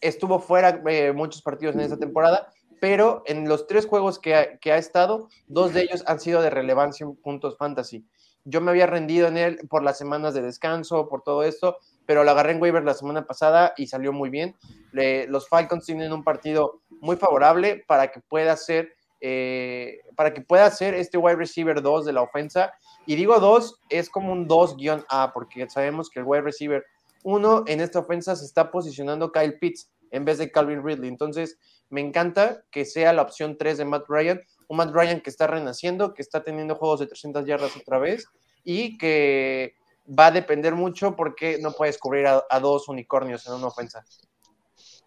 estuvo 0.00 0.38
fuera 0.38 0.80
eh, 0.86 1.12
muchos 1.12 1.42
partidos 1.42 1.74
en 1.74 1.82
esta 1.82 1.96
temporada, 1.96 2.52
pero 2.80 3.22
en 3.26 3.48
los 3.48 3.66
tres 3.66 3.86
juegos 3.86 4.18
que 4.18 4.34
ha, 4.34 4.76
estado, 4.76 5.28
dos 5.46 5.72
de 5.74 5.82
ellos 5.82 6.04
han 6.06 6.20
sido 6.20 6.42
de 6.42 6.50
relevancia 6.50 7.04
en 7.04 7.16
puntos 7.16 7.56
fantasy. 7.56 8.04
Yo 8.44 8.60
me 8.60 8.70
había 8.70 8.86
rendido 8.86 9.28
en 9.28 9.36
él 9.36 9.58
por 9.68 9.82
las 9.82 9.98
semanas 9.98 10.32
de 10.34 10.42
descanso, 10.42 11.08
por 11.08 11.22
todo 11.22 11.42
esto, 11.42 11.76
pero 12.06 12.24
lo 12.24 12.30
agarré 12.30 12.52
en 12.52 12.62
waiver 12.62 12.84
la 12.84 12.94
semana 12.94 13.26
pasada 13.26 13.74
y 13.76 13.88
salió 13.88 14.12
muy 14.12 14.30
bien. 14.30 14.56
los 14.92 15.48
Falcons 15.48 15.84
tienen 15.84 16.12
un 16.12 16.24
partido 16.24 16.80
muy 16.88 17.16
favorable 17.16 17.84
para 17.86 18.10
que 18.10 18.20
pueda 18.20 18.56
ser 18.56 18.94
eh, 19.20 19.98
para 20.16 20.32
que 20.32 20.40
pueda 20.42 20.70
ser 20.70 20.94
este 20.94 21.18
wide 21.18 21.34
receiver 21.34 21.82
2 21.82 22.04
de 22.04 22.12
la 22.12 22.22
ofensa. 22.22 22.72
Y 23.04 23.16
digo 23.16 23.40
2, 23.40 23.80
es 23.88 24.08
como 24.10 24.32
un 24.32 24.48
2-A, 24.48 25.32
porque 25.32 25.68
sabemos 25.68 26.08
que 26.08 26.20
el 26.20 26.24
wide 26.24 26.42
receiver 26.42 26.84
uno, 27.24 27.64
en 27.66 27.80
esta 27.80 27.98
ofensa 27.98 28.36
se 28.36 28.44
está 28.44 28.70
posicionando 28.70 29.32
Kyle 29.32 29.58
Pitts 29.58 29.90
en 30.10 30.24
vez 30.24 30.38
de 30.38 30.50
Calvin 30.50 30.84
Ridley. 30.84 31.08
Entonces, 31.08 31.58
me 31.90 32.00
encanta 32.00 32.62
que 32.70 32.84
sea 32.84 33.12
la 33.12 33.22
opción 33.22 33.56
3 33.58 33.78
de 33.78 33.84
Matt 33.84 34.04
Ryan, 34.08 34.40
un 34.68 34.76
Matt 34.76 34.92
Ryan 34.92 35.20
que 35.20 35.30
está 35.30 35.46
renaciendo, 35.46 36.14
que 36.14 36.22
está 36.22 36.42
teniendo 36.42 36.76
juegos 36.76 37.00
de 37.00 37.06
300 37.06 37.46
yardas 37.46 37.76
otra 37.76 37.98
vez 37.98 38.26
y 38.64 38.98
que 38.98 39.74
va 40.06 40.26
a 40.26 40.30
depender 40.30 40.74
mucho 40.74 41.16
porque 41.16 41.58
no 41.60 41.72
puedes 41.72 41.98
cubrir 41.98 42.26
a, 42.26 42.42
a 42.48 42.60
dos 42.60 42.88
unicornios 42.88 43.46
en 43.46 43.54
una 43.54 43.68
ofensa. 43.68 44.04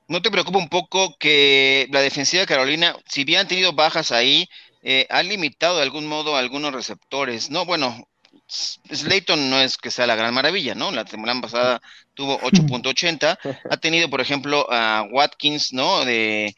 ¿No 0.08 0.22
te 0.22 0.30
preocupa 0.30 0.58
un 0.58 0.67
poco 0.67 1.15
que 1.17 1.88
la 1.91 2.02
defensiva 2.02 2.41
de 2.41 2.48
Carolina, 2.48 2.96
si 3.08 3.24
bien 3.24 3.39
han 3.39 3.48
tenido 3.48 3.72
bajas 3.72 4.12
ahí, 4.12 4.50
eh, 4.84 5.08
ha 5.10 5.24
limitado 5.24 5.78
de 5.78 5.84
algún 5.84 6.06
modo 6.06 6.36
a 6.36 6.39
algunos 6.39 6.74
receptores? 6.74 7.50
No, 7.50 7.65
bueno, 7.65 8.10
Slayton 8.50 9.50
no 9.50 9.62
es 9.62 9.78
que 9.78 9.91
sea 9.91 10.08
la 10.08 10.15
gran 10.15 10.34
maravilla, 10.34 10.76
¿no? 10.76 10.91
La 10.91 11.06
temporada 11.06 11.39
pasada 11.39 11.82
tuvo 12.13 12.39
8.80. 12.41 13.38
Ha 13.72 13.78
tenido, 13.78 14.10
por 14.10 14.20
ejemplo, 14.20 14.67
a 14.70 15.08
Watkins, 15.10 15.72
¿no? 15.72 16.04
De 16.04 16.56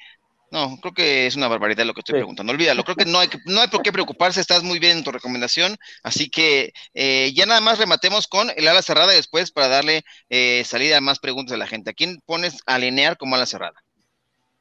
no, 0.53 0.77
creo 0.79 0.93
que 0.93 1.25
es 1.25 1.35
una 1.35 1.47
barbaridad 1.47 1.83
lo 1.83 1.95
que 1.95 2.01
estoy 2.01 2.13
preguntando. 2.13 2.53
Olvídalo, 2.53 2.83
creo 2.83 2.95
que 2.95 3.05
no 3.05 3.17
hay, 3.17 3.27
no 3.45 3.59
hay 3.59 3.69
por 3.69 3.81
qué 3.81 3.91
preocuparse, 3.91 4.39
estás 4.39 4.61
muy 4.61 4.77
bien 4.77 4.99
en 4.99 5.03
tu 5.03 5.11
recomendación. 5.11 5.77
Así 6.03 6.29
que 6.29 6.73
eh, 6.93 7.31
ya 7.33 7.47
nada 7.47 7.59
más 7.59 7.79
rematemos 7.79 8.27
con 8.27 8.51
el 8.55 8.67
ala 8.67 8.83
cerrada 8.83 9.13
después 9.13 9.49
para 9.49 9.67
darle 9.67 10.03
eh, 10.29 10.63
salida 10.63 10.97
a 10.97 11.01
más 11.01 11.17
preguntas 11.17 11.55
a 11.55 11.57
la 11.57 11.65
gente. 11.65 11.89
¿A 11.89 11.93
quién 11.93 12.21
pones 12.27 12.59
a 12.67 12.75
alinear 12.75 13.17
como 13.17 13.35
ala 13.35 13.47
cerrada? 13.47 13.83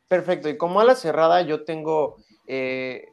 Perfecto, 0.09 0.49
y 0.49 0.57
como 0.57 0.81
ala 0.81 0.95
cerrada 0.95 1.43
yo 1.43 1.63
tengo, 1.65 2.17
eh, 2.47 3.05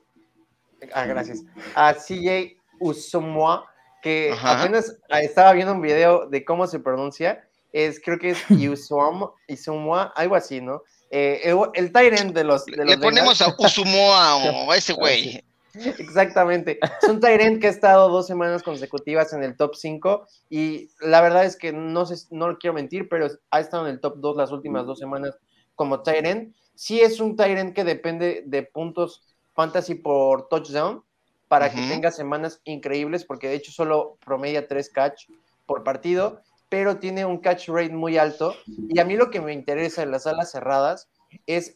ah, 0.93 1.03
gracias, 1.03 1.43
a 1.75 1.93
CJ 1.93 2.55
Usumwa, 2.79 3.65
que 4.01 4.33
apenas 4.41 4.95
estaba 5.21 5.51
viendo 5.51 5.73
un 5.73 5.81
video 5.81 6.29
de 6.29 6.45
cómo 6.45 6.65
se 6.65 6.79
pronuncia, 6.79 7.45
es, 7.73 7.99
creo 7.99 8.17
que 8.19 8.29
es 8.29 8.39
Usumwa, 9.49 10.13
algo 10.15 10.35
así, 10.35 10.61
¿no? 10.61 10.81
Eh, 11.09 11.41
el, 11.43 11.91
el 11.91 12.33
de 12.33 12.43
los. 12.43 12.67
Le 12.67 12.97
ponemos 12.97 13.41
a 13.41 13.55
Usumoa 13.57 14.35
o 14.35 14.71
a 14.71 14.77
ese 14.77 14.93
güey. 14.93 15.43
Exactamente. 15.73 16.79
Es 17.01 17.09
un 17.09 17.19
Tyrant 17.19 17.61
que 17.61 17.67
ha 17.67 17.69
estado 17.69 18.09
dos 18.09 18.27
semanas 18.27 18.63
consecutivas 18.63 19.33
en 19.33 19.43
el 19.43 19.55
top 19.55 19.75
5 19.75 20.25
y 20.49 20.89
la 20.99 21.21
verdad 21.21 21.45
es 21.45 21.55
que 21.55 21.71
no, 21.71 22.05
sé, 22.05 22.27
no 22.31 22.57
quiero 22.57 22.73
mentir, 22.73 23.07
pero 23.07 23.27
ha 23.51 23.59
estado 23.59 23.87
en 23.87 23.93
el 23.93 23.99
top 23.99 24.17
2 24.17 24.37
las 24.37 24.51
últimas 24.51 24.85
dos 24.85 24.99
semanas 24.99 25.37
como 25.75 26.01
Tyrant. 26.01 26.55
Sí 26.75 27.01
es 27.01 27.19
un 27.19 27.35
Tyrant 27.35 27.75
que 27.75 27.83
depende 27.83 28.43
de 28.45 28.63
puntos 28.63 29.23
fantasy 29.53 29.95
por 29.95 30.47
touchdown 30.47 31.03
para 31.47 31.71
que 31.71 31.81
tenga 31.87 32.11
semanas 32.11 32.61
increíbles 32.63 33.25
porque 33.25 33.47
de 33.47 33.55
hecho 33.55 33.71
solo 33.71 34.17
promedia 34.23 34.67
3 34.67 34.89
catch 34.89 35.25
por 35.65 35.83
partido 35.83 36.41
pero 36.69 36.97
tiene 36.97 37.25
un 37.25 37.39
catch 37.39 37.67
rate 37.67 37.93
muy 37.93 38.17
alto. 38.17 38.55
Y 38.67 38.99
a 38.99 39.05
mí 39.05 39.17
lo 39.17 39.31
que 39.31 39.41
me 39.41 39.53
interesa 39.53 40.03
en 40.03 40.11
las 40.11 40.27
alas 40.27 40.51
cerradas 40.51 41.09
es 41.47 41.75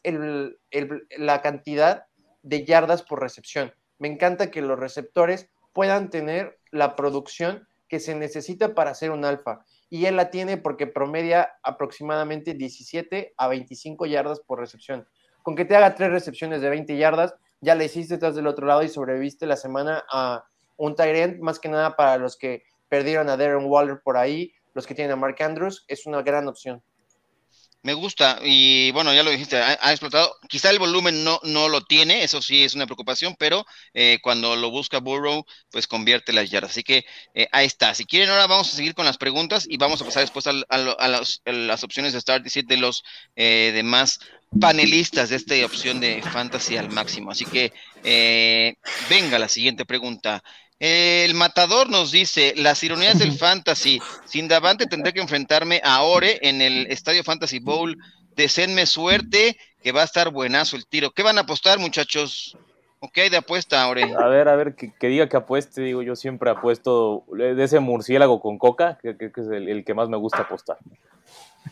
la 1.18 1.42
cantidad 1.42 2.06
de 2.44 2.66
yardas 2.66 3.02
por 3.04 3.20
recepción. 3.20 3.74
Me 3.98 4.08
encanta 4.08 4.52
que 4.52 4.62
los 4.62 4.80
receptores 4.80 5.50
puedan 5.74 6.10
tener 6.10 6.60
la 6.72 6.96
producción 6.96 7.68
que 7.88 8.00
se 8.00 8.16
necesita 8.16 8.76
para 8.76 8.92
hacer 8.92 9.12
un 9.12 9.26
alfa. 9.26 9.66
Y 9.90 10.06
él 10.06 10.16
la 10.16 10.30
tiene 10.30 10.58
porque 10.58 10.88
promedia 10.88 11.54
aproximadamente 11.64 12.54
17 12.54 13.34
a 13.38 13.48
25 13.48 14.06
yardas 14.06 14.40
por 14.40 14.60
recepción. 14.60 15.08
Con 15.42 15.56
que 15.56 15.66
te 15.66 15.76
haga 15.76 15.96
tres 15.96 16.12
recepciones 16.12 16.62
de 16.62 16.70
20 16.70 16.98
yardas, 16.98 17.36
ya 17.62 17.76
le 17.76 17.86
hiciste 17.86 18.18
tras 18.18 18.36
del 18.36 18.48
otro 18.48 18.66
lado 18.66 18.84
y 18.84 18.90
sobreviviste 18.90 19.46
la 19.46 19.58
semana 19.58 20.04
a 20.12 20.44
un 20.78 20.96
Tyrant, 20.96 21.40
más 21.40 21.60
que 21.60 21.70
nada 21.70 21.96
para 21.96 22.18
los 22.18 22.38
que 22.38 22.64
perdieron 22.90 23.30
a 23.30 23.38
Darren 23.38 23.66
Waller 23.66 24.02
por 24.04 24.18
ahí 24.18 24.54
los 24.74 24.88
que 24.88 24.96
tienen 24.96 25.14
a 25.14 25.16
Mark 25.16 25.42
Andrews, 25.42 25.86
es 25.88 26.06
una 26.06 26.22
gran 26.22 26.48
opción. 26.48 26.84
Me 27.84 27.94
gusta, 27.94 28.40
y 28.42 28.92
bueno, 28.92 29.14
ya 29.14 29.24
lo 29.24 29.30
dijiste, 29.30 29.58
ha, 29.58 29.92
explotado. 29.92 30.34
Quizá 30.48 30.70
el 30.70 30.80
volumen 30.80 31.26
no, 31.26 31.42
no 31.44 31.68
lo 31.68 31.82
tiene, 31.82 32.24
eso 32.24 32.42
sí 32.42 32.64
es 32.64 32.76
una 32.76 32.86
preocupación, 32.86 33.36
pero 33.38 33.66
eh, 33.94 34.20
cuando 34.24 34.56
lo 34.56 34.72
busca 34.72 35.00
Burrow, 35.00 35.46
pues 35.70 35.86
convierte 35.86 36.32
las 36.32 36.50
yardas. 36.50 36.72
Así 36.72 36.84
que 36.84 37.04
eh, 37.34 37.50
ahí 37.52 37.66
está. 37.66 37.94
Si 37.94 38.06
quieren, 38.06 38.30
ahora 38.30 38.48
vamos 38.48 38.72
a 38.72 38.78
seguir 38.78 38.96
con 38.96 39.06
las 39.06 39.18
preguntas 39.18 39.66
y 39.68 39.76
vamos 39.76 40.02
a 40.02 40.06
pasar 40.06 40.24
después 40.24 40.48
a, 40.48 40.54
las 41.46 41.84
opciones 41.84 42.14
de 42.14 42.22
Start 42.22 42.46
de 42.46 42.78
los 42.78 43.04
eh, 43.36 43.72
demás 43.74 44.22
panelistas 44.62 45.28
de 45.28 45.36
esta 45.36 45.54
opción 45.66 46.00
de 46.00 46.22
Fantasy 46.22 46.78
al 46.78 46.90
máximo. 46.90 47.32
Así 47.32 47.44
que 47.44 47.74
venga 49.10 49.38
la 49.38 49.50
siguiente 49.50 49.84
pregunta. 49.84 50.42
El 50.80 51.34
matador 51.36 51.90
nos 51.90 52.12
dice, 52.12 52.54
las 52.58 52.84
ironías 52.84 53.20
del 53.20 53.32
fantasy, 53.38 54.02
sin 54.26 54.48
Davante 54.48 54.86
tendré 54.86 55.14
que 55.14 55.22
enfrentarme 55.22 55.82
a 55.84 56.02
Ore 56.04 56.40
en 56.42 56.62
el 56.62 56.88
Estadio 56.88 57.24
Fantasy 57.24 57.60
Bowl. 57.60 57.98
Deseenme 58.36 58.86
suerte, 58.86 59.58
que 59.84 59.92
va 59.92 60.02
a 60.02 60.06
estar 60.06 60.30
buenazo 60.32 60.76
el 60.76 60.88
tiro. 60.88 61.12
¿Qué 61.12 61.24
van 61.24 61.38
a 61.38 61.42
apostar, 61.42 61.78
muchachos? 61.78 62.58
Ok, 63.00 63.16
de 63.30 63.38
apuesta, 63.38 63.88
Ore. 63.88 64.14
A 64.18 64.28
ver, 64.28 64.48
a 64.48 64.56
ver, 64.56 64.76
que, 64.76 65.08
diga 65.08 65.28
que 65.28 65.36
apueste, 65.36 65.82
digo, 65.82 66.02
yo 66.02 66.16
siempre 66.16 66.50
apuesto 66.50 67.26
de 67.32 67.62
ese 67.62 67.80
murciélago 67.80 68.40
con 68.40 68.58
coca, 68.58 68.98
que, 69.02 69.10
es 69.20 69.48
el, 69.52 69.84
que 69.86 69.94
más 69.94 70.08
me 70.08 70.18
gusta 70.18 70.44
apostar. 70.44 70.78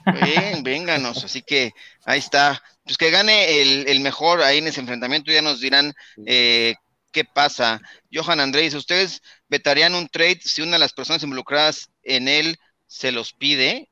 Bien, 0.06 0.62
vénganos, 0.62 1.24
así 1.24 1.42
que 1.42 1.72
ahí 2.06 2.20
está. 2.20 2.62
Pues 2.84 2.98
que 2.98 3.12
gane 3.12 3.62
el, 3.62 3.88
el 3.88 4.02
mejor 4.02 4.42
ahí 4.42 4.58
en 4.58 4.68
ese 4.68 4.82
enfrentamiento, 4.82 5.32
ya 5.32 5.42
nos 5.42 5.62
dirán 5.62 5.94
eh, 6.26 6.76
qué 7.12 7.26
pasa. 7.26 7.82
Johan 8.12 8.39
Andrés, 8.39 8.74
¿ustedes 8.74 9.21
vetarían 9.50 9.95
un 9.95 10.08
trade 10.08 10.39
si 10.41 10.62
una 10.62 10.74
de 10.74 10.80
las 10.80 10.93
personas 10.93 11.24
involucradas 11.24 11.89
en 12.04 12.28
él 12.28 12.58
se 12.88 13.12
los 13.12 13.34
pide? 13.34 13.89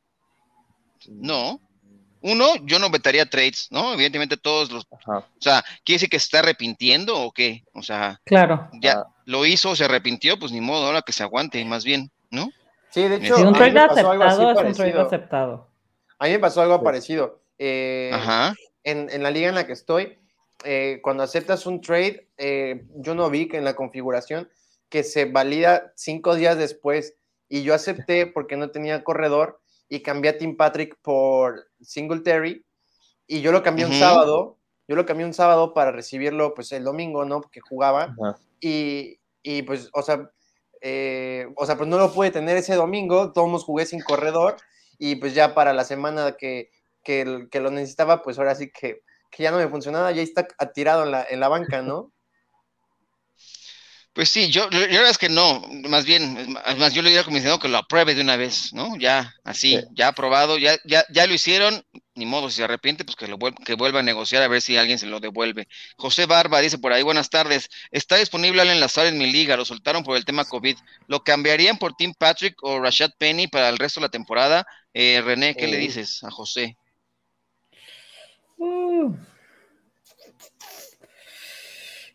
No. 1.07 1.61
Uno, 2.21 2.55
yo 2.63 2.79
no 2.79 2.89
vetaría 2.89 3.29
trades, 3.29 3.67
¿no? 3.71 3.93
Evidentemente 3.93 4.35
todos 4.35 4.71
los... 4.71 4.85
O 4.89 5.23
sea, 5.39 5.63
¿quiere 5.85 5.95
decir 5.95 6.09
que 6.09 6.19
se 6.19 6.25
está 6.25 6.39
arrepintiendo 6.39 7.17
o 7.17 7.31
qué? 7.31 7.63
O 7.73 7.81
sea, 7.81 8.19
claro. 8.25 8.69
Ya 8.81 9.05
lo 9.25 9.45
hizo, 9.45 9.75
se 9.75 9.85
arrepintió, 9.85 10.37
pues 10.37 10.51
ni 10.51 10.59
modo, 10.59 10.87
ahora 10.87 11.01
que 11.01 11.13
se 11.13 11.23
aguante, 11.23 11.63
más 11.63 11.85
bien, 11.85 12.11
¿no? 12.29 12.49
Sí, 12.89 13.03
de 13.03 13.15
hecho, 13.17 13.37
un 13.37 13.53
trade 13.53 13.79
aceptado 13.79 14.51
es 14.61 14.67
un 14.67 14.73
trade 14.73 14.99
aceptado. 14.99 15.69
A 16.17 16.25
mí 16.25 16.31
me 16.31 16.39
pasó 16.39 16.61
algo 16.61 16.83
parecido. 16.83 17.41
Eh, 17.57 18.11
Ajá. 18.13 18.53
En, 18.83 19.09
en 19.09 19.23
la 19.23 19.31
liga 19.31 19.47
en 19.47 19.55
la 19.55 19.65
que 19.65 19.73
estoy, 19.73 20.18
eh, 20.63 20.99
cuando 21.01 21.23
aceptas 21.23 21.65
un 21.65 21.81
trade, 21.81 22.27
eh, 22.37 22.85
yo 22.95 23.15
no 23.15 23.29
vi 23.29 23.47
que 23.47 23.57
en 23.57 23.63
la 23.63 23.75
configuración 23.75 24.49
que 24.89 25.03
se 25.03 25.25
valida 25.25 25.93
cinco 25.95 26.35
días 26.35 26.57
después 26.57 27.15
y 27.47 27.63
yo 27.63 27.73
acepté 27.73 28.27
porque 28.27 28.57
no 28.57 28.71
tenía 28.71 29.03
corredor 29.03 29.61
y 29.87 30.01
cambié 30.01 30.31
a 30.31 30.37
Tim 30.37 30.57
Patrick 30.57 30.97
por 31.01 31.67
Singletary 31.81 32.65
y 33.27 33.41
yo 33.41 33.51
lo 33.51 33.63
cambié 33.63 33.85
un 33.85 33.93
sábado, 33.93 34.57
yo 34.87 34.95
lo 34.95 35.05
cambié 35.05 35.25
un 35.25 35.33
sábado 35.33 35.73
para 35.73 35.91
recibirlo 35.91 36.53
pues 36.53 36.71
el 36.71 36.83
domingo, 36.83 37.25
¿no? 37.25 37.41
Porque 37.41 37.61
jugaba 37.61 38.15
y, 38.59 39.19
y, 39.43 39.61
pues, 39.61 39.89
o 39.93 40.01
sea, 40.01 40.29
eh, 40.81 41.47
o 41.55 41.65
sea, 41.65 41.77
pues 41.77 41.87
no 41.87 41.97
lo 41.97 42.11
pude 42.13 42.31
tener 42.31 42.57
ese 42.57 42.75
domingo, 42.75 43.31
todos 43.31 43.63
jugué 43.63 43.85
sin 43.85 44.01
corredor 44.01 44.57
y 44.97 45.15
pues 45.15 45.33
ya 45.33 45.53
para 45.53 45.73
la 45.73 45.83
semana 45.83 46.35
que, 46.37 46.71
que, 47.03 47.47
que 47.49 47.59
lo 47.59 47.71
necesitaba, 47.71 48.21
pues 48.21 48.37
ahora 48.37 48.55
sí 48.55 48.71
que 48.71 49.01
que 49.29 49.43
ya 49.43 49.51
no 49.51 49.57
me 49.57 49.67
funcionaba, 49.67 50.11
ya 50.11 50.21
está 50.21 50.47
tirado 50.73 51.03
en 51.03 51.11
la, 51.11 51.25
en 51.29 51.39
la 51.39 51.47
banca, 51.47 51.81
¿no? 51.81 52.11
Pues 54.19 54.29
sí, 54.29 54.49
yo, 54.49 54.67
la 54.71 54.79
verdad 54.79 55.11
es 55.11 55.17
que 55.17 55.29
no, 55.29 55.61
más 55.87 56.03
bien, 56.03 56.51
más 56.77 56.93
yo 56.93 57.01
le 57.01 57.09
diría 57.09 57.23
como 57.23 57.59
que 57.59 57.67
lo 57.69 57.77
apruebe 57.77 58.15
de 58.15 58.21
una 58.21 58.35
vez, 58.35 58.73
¿no? 58.73 58.97
Ya, 58.97 59.33
así, 59.45 59.79
ya 59.93 60.09
aprobado, 60.09 60.57
ya, 60.57 60.77
ya, 60.83 61.05
ya 61.09 61.25
lo 61.25 61.33
hicieron, 61.33 61.85
ni 62.15 62.25
modo, 62.25 62.49
si 62.49 62.57
se 62.57 62.63
arrepiente, 62.63 63.05
pues 63.05 63.15
que 63.15 63.27
lo 63.27 63.37
que 63.37 63.75
vuelva 63.75 63.99
a 63.99 64.03
negociar 64.03 64.43
a 64.43 64.49
ver 64.49 64.61
si 64.61 64.75
alguien 64.75 64.99
se 64.99 65.05
lo 65.05 65.21
devuelve. 65.21 65.69
José 65.95 66.25
Barba 66.25 66.59
dice 66.59 66.79
por 66.79 66.91
ahí, 66.91 67.01
buenas 67.01 67.29
tardes, 67.29 67.69
está 67.91 68.17
disponible 68.17 68.61
al 68.61 68.71
enlazar 68.71 69.05
en 69.05 69.17
mi 69.17 69.31
liga, 69.31 69.55
lo 69.55 69.63
soltaron 69.63 70.03
por 70.03 70.17
el 70.17 70.25
tema 70.25 70.43
COVID, 70.43 70.75
¿lo 71.07 71.23
cambiarían 71.23 71.77
por 71.77 71.95
Tim 71.95 72.13
Patrick 72.13 72.57
o 72.61 72.79
Rashad 72.81 73.11
Penny 73.17 73.47
para 73.47 73.69
el 73.69 73.77
resto 73.77 74.01
de 74.01 74.07
la 74.07 74.11
temporada? 74.11 74.67
Eh, 74.93 75.21
René, 75.23 75.55
¿qué 75.55 75.67
le 75.67 75.77
eh. 75.77 75.79
dices 75.79 76.23
a 76.25 76.31
José? 76.31 76.77
Uh. 78.59 79.15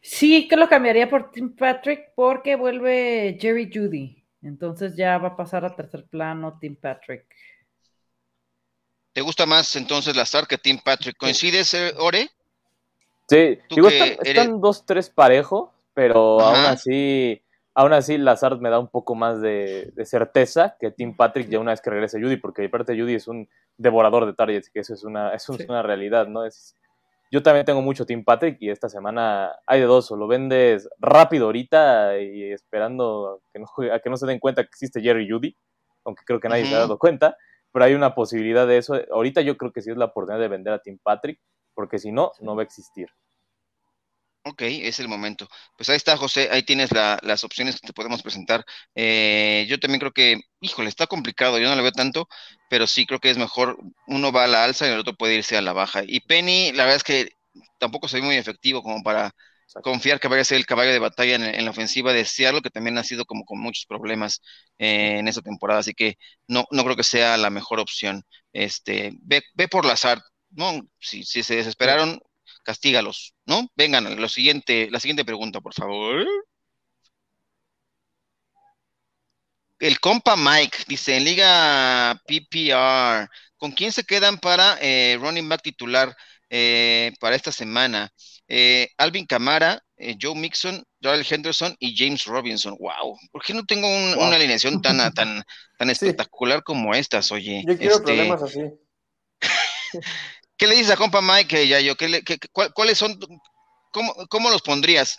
Sí, 0.00 0.46
que 0.46 0.56
lo 0.56 0.68
cambiaría 0.68 1.10
por 1.10 1.32
Tim 1.32 1.56
Patrick 1.56 2.12
porque 2.14 2.54
vuelve 2.54 3.36
Jerry 3.40 3.70
Judy. 3.72 4.22
Entonces 4.42 4.94
ya 4.94 5.18
va 5.18 5.28
a 5.28 5.36
pasar 5.36 5.64
a 5.64 5.74
tercer 5.74 6.06
plano 6.06 6.58
Tim 6.60 6.76
Patrick. 6.76 7.26
¿Te 9.12 9.22
gusta 9.22 9.46
más 9.46 9.74
entonces 9.76 10.14
la 10.14 10.22
Star 10.22 10.46
que 10.46 10.58
Tim 10.58 10.78
Patrick? 10.78 11.16
¿Coincides, 11.16 11.74
Ore? 11.98 12.28
Sí, 13.28 13.58
digo, 13.70 13.88
están, 13.88 14.60
dos, 14.60 14.84
tres 14.84 15.08
parejos, 15.08 15.70
pero 15.94 16.40
aún 16.40 16.66
así, 16.66 17.40
aún 17.74 17.92
así 17.92 18.18
Lazard 18.18 18.60
me 18.60 18.70
da 18.70 18.78
un 18.78 18.88
poco 18.88 19.14
más 19.14 19.40
de, 19.40 19.92
certeza 20.04 20.76
que 20.78 20.90
Tim 20.90 21.16
Patrick 21.16 21.48
ya 21.48 21.58
una 21.58 21.72
vez 21.72 21.80
que 21.80 21.90
regrese 21.90 22.20
Judy, 22.20 22.36
porque 22.36 22.64
aparte 22.64 22.98
Judy 22.98 23.14
es 23.14 23.28
un 23.28 23.48
devorador 23.76 24.26
de 24.26 24.34
targets, 24.34 24.70
que 24.70 24.80
eso 24.80 24.94
es 24.94 25.04
una, 25.04 25.34
es 25.34 25.48
una 25.48 25.82
realidad, 25.82 26.28
¿no? 26.28 26.44
Es, 26.44 26.76
yo 27.30 27.42
también 27.42 27.66
tengo 27.66 27.82
mucho 27.82 28.06
Team 28.06 28.24
Patrick 28.24 28.58
y 28.60 28.70
esta 28.70 28.88
semana 28.88 29.52
hay 29.66 29.80
de 29.80 29.86
dos, 29.86 30.10
o 30.12 30.16
lo 30.16 30.28
vendes 30.28 30.88
rápido 30.98 31.46
ahorita 31.46 32.18
y 32.20 32.52
esperando 32.52 33.42
que 33.52 33.58
no, 33.58 33.66
a 33.92 33.98
que 33.98 34.10
no 34.10 34.16
se 34.16 34.26
den 34.26 34.38
cuenta 34.38 34.62
que 34.62 34.68
existe 34.68 35.00
Jerry 35.00 35.28
Judy, 35.28 35.56
aunque 36.04 36.22
creo 36.24 36.38
que 36.38 36.48
nadie 36.48 36.66
se 36.66 36.76
ha 36.76 36.80
dado 36.80 36.98
cuenta, 36.98 37.36
pero 37.72 37.86
hay 37.86 37.94
una 37.94 38.14
posibilidad 38.14 38.68
de 38.68 38.78
eso. 38.78 38.94
Ahorita 39.10 39.40
yo 39.40 39.56
creo 39.56 39.72
que 39.72 39.82
sí 39.82 39.90
es 39.90 39.96
la 39.96 40.06
oportunidad 40.06 40.40
de 40.40 40.48
vender 40.48 40.74
a 40.74 40.78
Tim 40.78 40.98
Patrick, 41.02 41.40
porque 41.74 41.98
si 41.98 42.12
no, 42.12 42.30
no 42.40 42.54
va 42.54 42.62
a 42.62 42.64
existir. 42.64 43.08
Ok, 44.46 44.60
es 44.62 45.00
el 45.00 45.08
momento. 45.08 45.48
Pues 45.76 45.88
ahí 45.88 45.96
está, 45.96 46.18
José, 46.18 46.50
ahí 46.52 46.62
tienes 46.62 46.90
las 46.92 47.44
opciones 47.44 47.80
que 47.80 47.86
te 47.86 47.92
podemos 47.94 48.22
presentar. 48.22 48.62
Eh, 48.94 49.64
yo 49.70 49.80
también 49.80 50.00
creo 50.00 50.12
que, 50.12 50.40
híjole, 50.60 50.90
está 50.90 51.06
complicado, 51.06 51.58
yo 51.58 51.66
no 51.68 51.74
lo 51.76 51.82
veo 51.82 51.92
tanto, 51.92 52.28
pero 52.68 52.86
sí 52.86 53.06
creo 53.06 53.20
que 53.20 53.30
es 53.30 53.38
mejor, 53.38 53.78
uno 54.06 54.32
va 54.32 54.44
a 54.44 54.46
la 54.46 54.64
alza 54.64 54.86
y 54.86 54.90
el 54.90 54.98
otro 54.98 55.14
puede 55.14 55.36
irse 55.36 55.56
a 55.56 55.62
la 55.62 55.72
baja. 55.72 56.02
Y 56.06 56.20
Penny, 56.20 56.72
la 56.72 56.84
verdad 56.84 56.96
es 56.96 57.04
que 57.04 57.30
tampoco 57.78 58.06
soy 58.06 58.20
muy 58.20 58.36
efectivo 58.36 58.82
como 58.82 59.02
para 59.02 59.32
confiar 59.82 60.20
que 60.20 60.28
vaya 60.28 60.42
a 60.42 60.44
ser 60.44 60.58
el 60.58 60.66
caballo 60.66 60.92
de 60.92 60.98
batalla 60.98 61.36
en, 61.36 61.64
la 61.64 61.70
ofensiva 61.70 62.12
de 62.12 62.24
Seattle, 62.26 62.60
que 62.62 62.70
también 62.70 62.98
ha 62.98 63.04
sido 63.04 63.24
como 63.24 63.44
con 63.44 63.58
muchos 63.60 63.86
problemas 63.86 64.42
eh, 64.78 65.18
en 65.20 65.28
esta 65.28 65.40
temporada, 65.42 65.80
así 65.80 65.94
que 65.94 66.16
no, 66.48 66.64
no 66.70 66.84
creo 66.84 66.96
que 66.96 67.04
sea 67.04 67.36
la 67.38 67.48
mejor 67.50 67.80
opción. 67.80 68.22
Este, 68.52 69.12
ve, 69.22 69.42
ve 69.54 69.68
por 69.68 69.86
azar, 69.86 70.20
¿no? 70.50 70.82
Si, 71.00 71.24
si 71.24 71.42
se 71.42 71.56
desesperaron, 71.56 72.20
castígalos, 72.64 73.34
¿no? 73.46 73.68
Vengan, 73.76 74.20
lo 74.20 74.28
siguiente, 74.28 74.88
la 74.90 74.98
siguiente 74.98 75.24
pregunta, 75.24 75.60
por 75.60 75.74
favor. 75.74 76.26
El 79.78 80.00
compa 80.00 80.34
Mike 80.36 80.78
dice, 80.88 81.16
en 81.16 81.24
Liga 81.24 82.20
PPR, 82.26 83.28
¿con 83.56 83.72
quién 83.72 83.92
se 83.92 84.04
quedan 84.04 84.38
para 84.38 84.78
eh, 84.80 85.18
running 85.20 85.48
back 85.48 85.62
titular 85.62 86.16
eh, 86.48 87.12
para 87.20 87.36
esta 87.36 87.52
semana? 87.52 88.10
Eh, 88.48 88.88
Alvin 88.98 89.26
Camara, 89.26 89.82
Joe 90.20 90.34
Mixon, 90.34 90.84
Darrell 91.00 91.26
Henderson 91.28 91.76
y 91.78 91.96
James 91.96 92.24
Robinson. 92.24 92.76
Wow, 92.78 93.18
¿por 93.30 93.42
qué 93.42 93.54
no 93.54 93.64
tengo 93.64 93.88
una 93.88 94.36
alineación 94.36 94.80
tan, 94.80 94.96
tan, 95.14 95.42
tan 95.78 95.90
espectacular 95.90 96.62
como 96.62 96.94
estas? 96.94 97.30
Oye, 97.32 97.62
yo 97.66 97.76
quiero 97.76 97.94
este, 97.96 98.06
problemas 98.06 98.42
así. 98.42 98.60
¿Qué 100.56 100.66
le 100.66 100.76
dices 100.76 100.92
a 100.92 100.96
compa 100.96 101.20
Mike, 101.20 101.66
Yayo? 101.66 101.96
¿Qué 101.96 102.22
¿Cuáles 102.52 102.98
son, 102.98 103.18
cómo, 103.90 104.50
los 104.50 104.62
pondrías? 104.62 105.18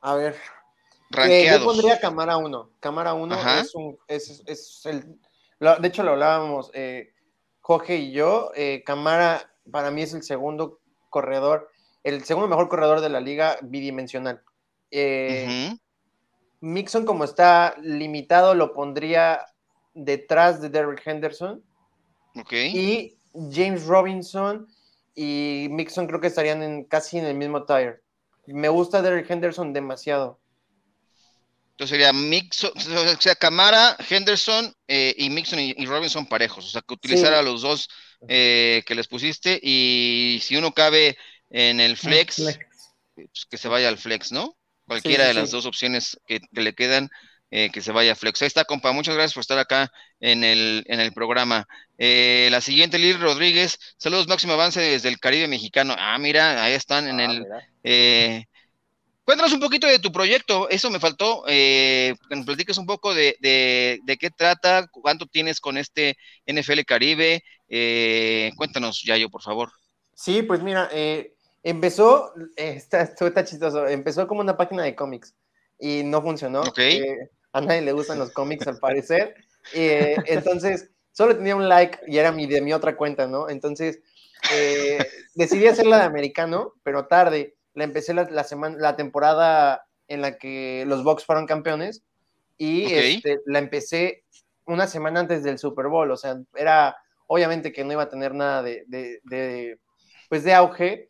A 0.00 0.14
ver. 0.14 0.36
Eh, 1.28 1.48
yo 1.50 1.64
pondría 1.64 2.00
Cámara 2.00 2.36
1. 2.36 2.70
Cámara 2.80 3.14
1 3.14 3.60
es, 3.60 3.74
un, 3.74 3.98
es, 4.06 4.42
es 4.46 4.86
el... 4.86 5.18
de 5.58 5.88
hecho, 5.88 6.02
lo 6.02 6.12
hablábamos 6.12 6.70
eh, 6.72 7.12
Jorge 7.60 7.96
y 7.96 8.12
yo. 8.12 8.52
Eh, 8.54 8.82
Cámara 8.86 9.50
para 9.70 9.90
mí 9.90 10.02
es 10.02 10.14
el 10.14 10.22
segundo 10.22 10.80
corredor, 11.08 11.70
el 12.04 12.24
segundo 12.24 12.48
mejor 12.48 12.68
corredor 12.68 13.00
de 13.00 13.08
la 13.08 13.20
liga 13.20 13.58
bidimensional. 13.62 14.42
Eh, 14.90 15.76
Mixon, 16.60 17.04
como 17.04 17.24
está 17.24 17.74
limitado, 17.80 18.54
lo 18.54 18.72
pondría 18.72 19.46
detrás 19.94 20.60
de 20.60 20.68
Derrick 20.68 21.06
Henderson. 21.06 21.62
Y 22.34 23.16
James 23.52 23.84
Robinson 23.84 24.68
y 25.14 25.68
Mixon 25.70 26.06
creo 26.06 26.20
que 26.20 26.28
estarían 26.28 26.62
en, 26.62 26.84
casi 26.84 27.18
en 27.18 27.26
el 27.26 27.34
mismo 27.34 27.64
tire. 27.64 28.00
Me 28.46 28.68
gusta 28.68 29.02
Derek 29.02 29.30
Henderson 29.30 29.72
demasiado. 29.72 30.40
Entonces 31.72 31.96
sería 31.96 32.12
Mixon, 32.12 32.72
o 32.76 33.20
sea, 33.20 33.34
Camara, 33.34 33.96
Henderson 34.08 34.74
eh, 34.86 35.14
y 35.16 35.30
Mixon 35.30 35.60
y, 35.60 35.86
Robinson 35.86 36.26
parejos. 36.26 36.66
O 36.66 36.68
sea, 36.68 36.82
que 36.82 36.94
utilizar 36.94 37.32
a 37.32 37.42
los 37.42 37.62
dos 37.62 37.88
eh, 38.28 38.82
que 38.86 38.94
les 38.94 39.08
pusiste 39.08 39.58
y 39.62 40.40
si 40.42 40.56
uno 40.56 40.72
cabe 40.72 41.16
en 41.48 41.80
el 41.80 41.96
flex, 41.96 42.60
pues 43.14 43.46
que 43.48 43.56
se 43.56 43.68
vaya 43.68 43.88
al 43.88 43.96
flex, 43.96 44.30
¿no? 44.30 44.56
Cualquiera 44.86 45.26
de 45.26 45.34
las 45.34 45.50
dos 45.50 45.64
opciones 45.66 46.20
que, 46.26 46.40
que 46.40 46.60
le 46.60 46.74
quedan 46.74 47.10
eh, 47.52 47.70
que 47.72 47.80
se 47.80 47.90
vaya 47.90 48.14
Flex. 48.14 48.42
Ahí 48.42 48.46
está, 48.46 48.64
compa. 48.64 48.92
Muchas 48.92 49.16
gracias 49.16 49.34
por 49.34 49.40
estar 49.40 49.58
acá 49.58 49.90
en 50.20 50.44
el, 50.44 50.84
en 50.86 51.00
el 51.00 51.12
programa. 51.12 51.66
Eh, 51.98 52.48
la 52.50 52.60
siguiente, 52.60 52.96
Lili 52.96 53.14
Rodríguez. 53.14 53.78
Saludos, 53.96 54.28
máximo 54.28 54.52
avance 54.52 54.80
desde 54.80 55.08
el 55.08 55.18
Caribe 55.18 55.48
mexicano. 55.48 55.96
Ah, 55.98 56.16
mira, 56.18 56.62
ahí 56.62 56.74
están 56.74 57.08
en 57.08 57.20
ah, 57.20 57.24
el. 57.24 57.46
Eh, 57.82 58.44
cuéntanos 59.24 59.52
un 59.52 59.58
poquito 59.58 59.88
de 59.88 59.98
tu 59.98 60.12
proyecto. 60.12 60.68
Eso 60.68 60.90
me 60.90 61.00
faltó. 61.00 61.42
que 61.44 62.14
nos 62.30 62.46
platiques 62.46 62.78
un 62.78 62.86
poco 62.86 63.14
de, 63.14 63.36
de, 63.40 64.16
qué 64.16 64.30
trata, 64.30 64.86
cuánto 64.86 65.26
tienes 65.26 65.58
con 65.58 65.76
este 65.76 66.16
NFL 66.46 66.82
Caribe. 66.86 67.42
cuéntanos, 68.56 69.02
Yayo, 69.02 69.28
por 69.28 69.42
favor. 69.42 69.72
Sí, 70.14 70.42
pues 70.42 70.62
mira, 70.62 70.88
empezó, 71.64 72.32
está, 72.54 73.02
está 73.02 73.44
chistoso, 73.44 73.88
empezó 73.88 74.28
como 74.28 74.40
una 74.40 74.56
página 74.56 74.84
de 74.84 74.94
cómics 74.94 75.34
y 75.80 76.04
no 76.04 76.22
funcionó. 76.22 76.60
Okay 76.60 77.02
a 77.52 77.60
nadie 77.60 77.82
le 77.82 77.92
gustan 77.92 78.18
los 78.18 78.32
cómics 78.32 78.66
al 78.66 78.78
parecer. 78.78 79.34
Eh, 79.74 80.16
entonces, 80.26 80.90
solo 81.12 81.36
tenía 81.36 81.56
un 81.56 81.68
like 81.68 81.98
y 82.06 82.18
era 82.18 82.32
mi, 82.32 82.46
de 82.46 82.60
mi 82.60 82.72
otra 82.72 82.96
cuenta, 82.96 83.26
¿no? 83.26 83.48
Entonces, 83.48 84.00
eh, 84.52 84.98
decidí 85.34 85.66
hacerla 85.66 85.98
de 85.98 86.04
americano, 86.04 86.74
pero 86.82 87.06
tarde. 87.06 87.56
La 87.74 87.84
empecé 87.84 88.14
la, 88.14 88.44
semana, 88.44 88.76
la 88.78 88.96
temporada 88.96 89.86
en 90.08 90.20
la 90.20 90.38
que 90.38 90.84
los 90.86 91.04
Bucks 91.04 91.24
fueron 91.24 91.46
campeones 91.46 92.02
y 92.58 92.92
este, 92.92 93.40
la 93.46 93.60
empecé 93.60 94.24
una 94.66 94.86
semana 94.86 95.20
antes 95.20 95.42
del 95.42 95.58
Super 95.58 95.86
Bowl, 95.86 96.10
o 96.10 96.16
sea, 96.16 96.36
era 96.54 96.96
obviamente 97.26 97.72
que 97.72 97.84
no 97.84 97.92
iba 97.92 98.02
a 98.02 98.08
tener 98.08 98.34
nada 98.34 98.62
de, 98.62 98.84
de, 98.88 99.78
pues 100.28 100.44
de 100.44 100.52
auge, 100.52 101.08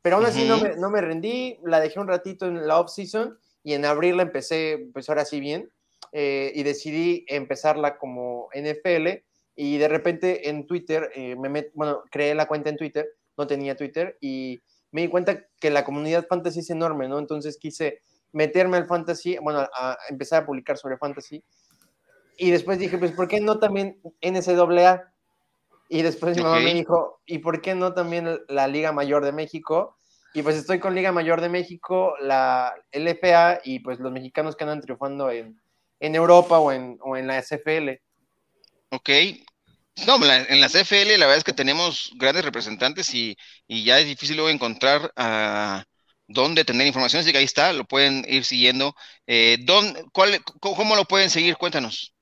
pero 0.00 0.16
aún 0.16 0.26
así 0.26 0.48
no, 0.48 0.58
me, 0.58 0.76
no 0.76 0.90
me 0.90 1.00
rendí, 1.00 1.58
la 1.62 1.78
dejé 1.78 2.00
un 2.00 2.08
ratito 2.08 2.46
en 2.46 2.66
la 2.66 2.80
off-season 2.80 3.38
y 3.62 3.74
en 3.74 3.84
abril 3.84 4.16
la 4.16 4.24
empecé, 4.24 4.88
pues 4.92 5.08
ahora 5.08 5.24
sí 5.24 5.40
bien, 5.40 5.70
eh, 6.12 6.52
y 6.54 6.62
decidí 6.62 7.24
empezarla 7.28 7.96
como 7.98 8.48
NFL 8.54 9.24
y 9.54 9.78
de 9.78 9.88
repente 9.88 10.48
en 10.48 10.66
Twitter, 10.66 11.10
eh, 11.14 11.36
me 11.36 11.70
bueno, 11.74 12.02
creé 12.10 12.34
la 12.34 12.46
cuenta 12.46 12.70
en 12.70 12.76
Twitter, 12.76 13.08
no 13.36 13.46
tenía 13.46 13.76
Twitter 13.76 14.18
y 14.20 14.60
me 14.90 15.02
di 15.02 15.08
cuenta 15.08 15.46
que 15.58 15.70
la 15.70 15.84
comunidad 15.84 16.26
fantasy 16.28 16.60
es 16.60 16.70
enorme, 16.70 17.08
¿no? 17.08 17.18
Entonces 17.18 17.56
quise 17.58 18.00
meterme 18.32 18.76
al 18.76 18.86
fantasy, 18.86 19.38
bueno, 19.38 19.60
a, 19.60 19.96
empezar 20.08 20.42
a 20.42 20.46
publicar 20.46 20.76
sobre 20.76 20.96
fantasy 20.96 21.42
y 22.36 22.50
después 22.50 22.78
dije, 22.78 22.98
pues, 22.98 23.12
¿por 23.12 23.28
qué 23.28 23.40
no 23.40 23.58
también 23.58 24.00
NCAA? 24.20 25.12
Y 25.88 26.02
después 26.02 26.36
mi 26.36 26.42
mamá 26.42 26.60
me 26.60 26.74
dijo, 26.74 27.20
¿y 27.26 27.38
por 27.38 27.60
qué 27.60 27.74
no 27.74 27.92
también 27.92 28.40
la 28.48 28.66
Liga 28.66 28.92
Mayor 28.92 29.24
de 29.24 29.32
México? 29.32 29.98
Y 30.34 30.42
pues 30.42 30.56
estoy 30.56 30.78
con 30.78 30.94
Liga 30.94 31.12
Mayor 31.12 31.40
de 31.40 31.48
México, 31.48 32.14
la 32.20 32.74
LFA 32.90 33.60
y 33.64 33.80
pues 33.80 33.98
los 33.98 34.12
mexicanos 34.12 34.56
que 34.56 34.64
andan 34.64 34.80
triunfando 34.80 35.30
en, 35.30 35.60
Europa 36.00 36.58
o 36.58 36.72
en, 36.72 36.98
o 37.02 37.16
en 37.16 37.26
la 37.26 37.40
SFL. 37.40 38.00
Ok. 38.90 39.10
No, 40.06 40.16
en 40.16 40.60
la 40.60 40.68
CFL 40.68 41.18
la 41.18 41.26
verdad 41.26 41.36
es 41.36 41.44
que 41.44 41.52
tenemos 41.52 42.12
grandes 42.16 42.44
representantes 42.44 43.14
y, 43.14 43.36
ya 43.68 43.98
es 43.98 44.06
difícil 44.06 44.36
luego 44.36 44.50
encontrar 44.50 45.12
a 45.16 45.84
dónde 46.26 46.64
tener 46.64 46.86
información, 46.86 47.20
así 47.20 47.30
que 47.30 47.38
ahí 47.38 47.44
está, 47.44 47.72
lo 47.72 47.84
pueden 47.84 48.24
ir 48.26 48.44
siguiendo. 48.44 48.94
Eh, 49.26 49.58
cuál, 50.12 50.42
¿Cómo 50.60 50.96
lo 50.96 51.04
pueden 51.04 51.28
seguir? 51.28 51.56
Cuéntanos. 51.56 52.14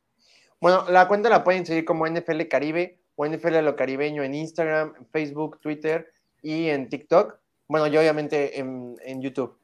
Bueno, 0.60 0.84
la 0.90 1.06
cuenta 1.06 1.28
la 1.28 1.44
pueden 1.44 1.64
seguir 1.64 1.84
como 1.84 2.06
NFL 2.06 2.48
Caribe 2.48 3.00
o 3.14 3.24
NFL 3.24 3.60
Lo 3.60 3.76
Caribeño 3.76 4.22
en 4.24 4.34
Instagram, 4.34 4.94
Facebook, 5.12 5.60
Twitter 5.60 6.12
y 6.42 6.68
en 6.68 6.88
TikTok. 6.88 7.38
Bueno, 7.70 7.86
yo 7.86 8.00
obviamente 8.00 8.58
en, 8.58 9.22
YouTube. 9.22 9.56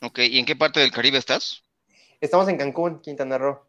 Ok, 0.00 0.20
¿y 0.20 0.38
en 0.38 0.46
qué 0.46 0.56
parte 0.56 0.80
del 0.80 0.90
Caribe 0.90 1.18
estás? 1.18 1.62
Estamos 2.18 2.48
en 2.48 2.56
Cancún, 2.56 3.02
Quintana 3.02 3.36
Roo. 3.36 3.60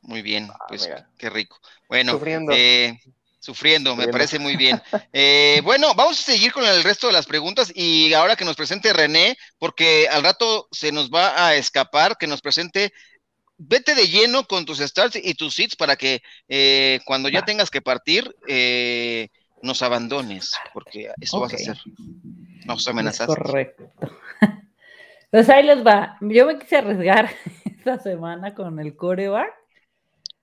Muy 0.00 0.22
bien, 0.22 0.48
ah, 0.50 0.58
pues 0.66 0.90
qué 1.16 1.30
rico. 1.30 1.60
Bueno, 1.88 2.14
sufriendo. 2.14 2.52
Eh, 2.52 2.98
sufriendo, 3.38 3.94
me 3.94 4.08
parece 4.08 4.40
muy 4.40 4.56
bien. 4.56 4.82
Eh, 5.12 5.60
bueno, 5.62 5.94
vamos 5.94 6.18
a 6.18 6.22
seguir 6.24 6.52
con 6.52 6.64
el 6.64 6.82
resto 6.82 7.06
de 7.06 7.12
las 7.12 7.26
preguntas 7.26 7.70
y 7.72 8.12
ahora 8.12 8.34
que 8.34 8.44
nos 8.44 8.56
presente 8.56 8.92
René, 8.92 9.38
porque 9.60 10.08
al 10.10 10.24
rato 10.24 10.66
se 10.72 10.90
nos 10.90 11.10
va 11.10 11.46
a 11.46 11.54
escapar, 11.54 12.16
que 12.18 12.26
nos 12.26 12.40
presente, 12.40 12.92
vete 13.56 13.94
de 13.94 14.08
lleno 14.08 14.48
con 14.48 14.64
tus 14.64 14.78
starts 14.78 15.14
y 15.14 15.34
tus 15.34 15.54
seats 15.54 15.76
para 15.76 15.94
que 15.94 16.22
eh, 16.48 16.98
cuando 17.04 17.28
ya 17.28 17.44
tengas 17.44 17.70
que 17.70 17.82
partir, 17.82 18.34
nos 19.62 19.82
abandones, 19.82 20.52
porque 20.72 21.12
eso 21.20 21.40
vas 21.40 21.52
a 21.52 21.56
hacer. 21.56 21.78
Nos 22.68 22.86
amenazas. 22.86 23.26
Correcto. 23.26 23.90
Pues 25.30 25.46
ahí 25.50 25.62
les 25.62 25.86
va. 25.86 26.16
Yo 26.22 26.46
me 26.46 26.58
quise 26.58 26.78
arriesgar 26.78 27.28
esta 27.66 27.98
semana 27.98 28.54
con 28.54 28.80
el 28.80 28.96
coreback. 28.96 29.52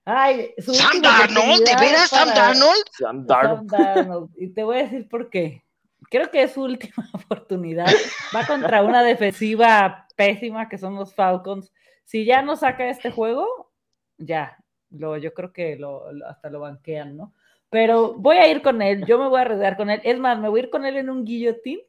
Ay, 0.06 0.54
Sam 0.60 1.02
Darnold, 1.02 1.64
¿de 1.68 1.76
veras 1.84 2.08
Sam 2.08 2.30
Darnold? 2.30 2.86
Sam 2.92 3.26
Darnold. 3.26 4.30
Y 4.38 4.50
te 4.50 4.64
voy 4.64 4.78
a 4.78 4.84
decir 4.84 5.10
por 5.10 5.32
qué. 5.32 5.66
Creo 6.12 6.30
que 6.30 6.44
es 6.44 6.52
su 6.52 6.62
última 6.62 7.10
oportunidad. 7.14 7.88
Va 8.36 8.46
contra 8.46 8.84
una 8.84 9.02
defensiva 9.02 10.06
pésima 10.16 10.70
que 10.70 10.78
son 10.78 10.94
los 10.94 11.16
Falcons. 11.16 11.74
Si 12.04 12.24
ya 12.24 12.44
no 12.44 12.56
saca 12.56 12.88
este 12.88 13.10
juego, 13.10 13.72
ya. 14.20 14.56
Lo, 14.92 15.18
yo 15.18 15.34
creo 15.34 15.52
que 15.52 15.78
lo, 15.78 16.04
hasta 16.30 16.52
lo 16.52 16.60
banquean, 16.60 17.18
¿no? 17.18 17.34
Pero 17.72 18.14
voy 18.14 18.38
a 18.38 18.48
ir 18.48 18.62
con 18.62 18.84
él, 18.84 19.04
yo 19.08 19.18
me 19.18 19.30
voy 19.30 19.40
a 19.40 19.42
arriesgar 19.42 19.78
con 19.78 19.90
él. 19.90 20.00
Es 20.04 20.20
más, 20.20 20.38
me 20.38 20.48
voy 20.48 20.60
a 20.60 20.64
ir 20.66 20.70
con 20.70 20.86
él 20.86 20.98
en 20.98 21.10
un 21.10 21.26
guillotín. 21.26 21.80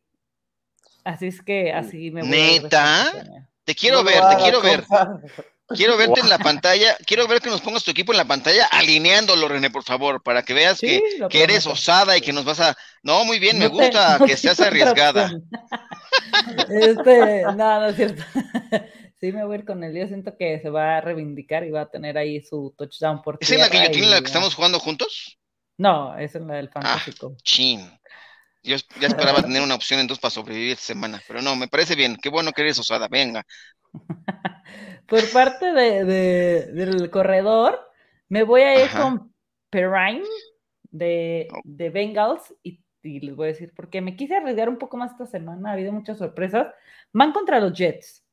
Así 1.07 1.29
es 1.29 1.41
que 1.41 1.73
así 1.73 2.11
me 2.11 2.23
voy 2.23 2.31
¿Neta? 2.31 3.13
te 3.65 3.75
quiero 3.77 4.03
ver, 4.03 4.21
te 4.29 4.37
quiero 4.43 4.61
ver. 4.61 4.85
Quiero 5.69 5.97
verte 5.97 6.21
en 6.21 6.29
la 6.29 6.39
pantalla, 6.39 6.97
quiero 7.07 7.27
ver 7.27 7.41
que 7.41 7.51
nos 7.51 7.61
pongas 7.61 7.83
tu 7.83 7.91
equipo 7.91 8.13
en 8.13 8.19
la 8.19 8.25
pantalla 8.25 8.67
alineándolo, 8.67 9.49
René, 9.49 9.69
por 9.71 9.83
favor, 9.83 10.23
para 10.23 10.45
que 10.45 10.55
veas 10.55 10.79
Sí, 10.79 11.03
que, 11.29 11.43
eres 11.43 11.67
osada 11.67 12.17
y 12.17 12.21
que 12.21 12.33
nos 12.33 12.45
vas 12.45 12.61
a... 12.61 12.77
No, 13.03 13.25
muy 13.25 13.41
bien, 13.41 13.59
me 13.59 13.67
te- 13.69 13.73
gusta 13.73 14.19
no 14.19 14.27
que 14.27 14.37
seas 14.37 14.61
arriesgada. 14.61 15.33
Este, 16.69 17.43
no, 17.43 17.55
no 17.81 17.87
es 17.87 17.97
cierto. 17.97 18.23
Sí, 19.19 19.33
me 19.33 19.45
voy 19.47 19.57
a 19.57 19.59
ir 19.61 19.65
con 19.65 19.83
él. 19.83 19.97
Yo 19.99 20.07
siento 20.09 20.37
que 20.37 20.61
se 20.61 20.69
va 20.69 20.99
a 20.99 21.01
reivindicar 21.01 21.65
y 21.65 21.71
va 21.71 21.81
a 21.81 21.91
tener 21.91 22.19
ahí 22.19 22.43
su 22.43 22.75
touchdown 22.77 23.23
por 23.23 23.39
¿Es 23.41 23.51
en 23.51 23.61
la 23.61 23.65
que 23.65 23.71
tierra 23.71 23.87
yo 23.87 23.93
tiene 23.93 24.07
y 24.09 24.11
la 24.11 24.21
que 24.21 24.27
estamos 24.27 24.55
jugando 24.55 24.79
juntos? 24.79 25.39
No, 25.79 26.17
es 26.19 26.35
en 26.35 26.47
la 26.47 26.57
del 26.57 26.69
Fantástico. 26.69 27.35
Chin. 27.43 27.81
Yo 28.67 28.77
ya 29.01 29.09
esperaba 29.09 29.43
tener 29.43 29.63
una 29.63 29.75
opción 29.77 30.01
entonces 30.01 30.21
para 30.21 30.31
sobrevivir 30.33 30.73
esta 30.73 30.85
semana, 30.87 31.23
pero 31.27 31.43
no, 31.43 31.57
me 31.57 31.69
parece 31.69 31.95
bien. 31.95 32.17
Qué 32.21 32.29
bueno 32.31 32.53
que 32.53 32.63
eres 32.63 32.79
osada, 32.79 33.09
venga. 33.09 33.45
Por 35.07 35.31
parte 35.33 35.73
de, 35.73 36.05
de- 36.05 36.67
del 36.73 37.11
corredor, 37.11 37.79
me 38.29 38.43
voy 38.43 38.63
a 38.63 38.85
ir 38.85 38.93
Ajá. 38.93 38.95
con 38.95 39.33
Perrine 39.71 40.25
de, 40.91 41.49
Oh. 41.53 41.63
de 41.65 41.91
Bengals 41.91 42.55
y, 42.63 42.83
y 43.03 43.21
les 43.21 43.37
voy 43.37 43.47
a 43.49 43.53
decir 43.53 43.73
porque 43.77 44.01
me 44.01 44.17
quise 44.17 44.37
arriesgar 44.37 44.69
un 44.69 44.79
poco 44.79 44.97
más 44.97 45.13
esta 45.13 45.27
semana, 45.27 45.71
ha 45.71 45.73
habido 45.75 45.93
muchas 45.93 46.19
sorpresas. 46.19 46.69
Van 47.13 47.33
contra 47.33 47.61
los 47.61 47.73
Jets, 47.75 48.25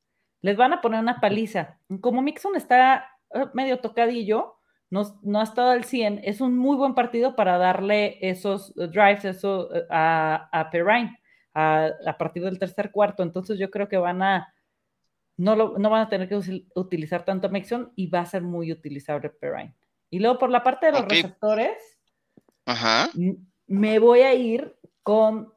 les 0.41 0.57
van 0.57 0.73
a 0.73 0.81
poner 0.81 0.99
una 1.01 1.19
paliza. 1.21 1.79
Como 2.01 2.21
Mixon 2.21 2.55
está 2.55 3.09
eh, 3.33 3.45
medio 3.53 3.79
tocadillo, 3.79 4.52
no, 4.93 5.19
no 5.23 5.39
ha 5.39 5.43
estado 5.43 5.71
al 5.71 5.85
100, 5.85 6.21
es 6.23 6.39
un 6.39 6.55
muy 6.55 6.77
buen 6.77 6.93
partido 6.93 7.35
para 7.35 7.57
darle 7.57 8.17
esos 8.21 8.73
drives 8.75 9.25
eso, 9.25 9.73
eh, 9.73 9.85
a, 9.89 10.49
a 10.51 10.69
Perrine 10.69 11.19
a, 11.55 11.89
a 12.05 12.17
partir 12.17 12.43
del 12.43 12.59
tercer 12.59 12.91
cuarto. 12.91 13.23
Entonces 13.23 13.57
yo 13.57 13.71
creo 13.71 13.87
que 13.87 13.97
van 13.97 14.21
a 14.21 14.53
no, 15.35 15.55
lo, 15.55 15.79
no 15.79 15.89
van 15.89 16.01
a 16.03 16.09
tener 16.09 16.29
que 16.29 16.37
usil- 16.37 16.67
utilizar 16.75 17.25
tanto 17.25 17.47
a 17.47 17.49
Mixon 17.49 17.91
y 17.95 18.05
va 18.07 18.19
a 18.19 18.25
ser 18.27 18.43
muy 18.43 18.71
utilizable 18.71 19.29
Perrine. 19.31 19.75
Y 20.11 20.19
luego 20.19 20.37
por 20.37 20.51
la 20.51 20.61
parte 20.61 20.85
de 20.85 20.91
los 20.91 21.07
receptores, 21.07 21.99
Ajá. 22.65 23.09
me 23.65 23.97
voy 23.97 24.19
a 24.21 24.33
ir 24.35 24.75
con 25.01 25.51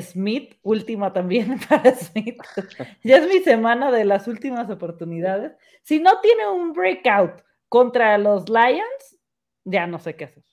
Smith, 0.00 0.56
última 0.62 1.12
también 1.12 1.56
para 1.68 1.94
Smith. 1.94 2.36
ya 3.04 3.18
es 3.18 3.28
mi 3.28 3.38
semana 3.40 3.92
de 3.92 4.04
las 4.04 4.26
últimas 4.26 4.68
oportunidades. 4.70 5.52
Si 5.82 6.00
no 6.00 6.18
tiene 6.20 6.48
un 6.48 6.72
breakout 6.72 7.42
contra 7.72 8.18
los 8.18 8.50
Lions, 8.50 9.16
ya 9.64 9.86
no 9.86 9.98
sé 9.98 10.14
qué 10.14 10.24
hacer. 10.24 10.44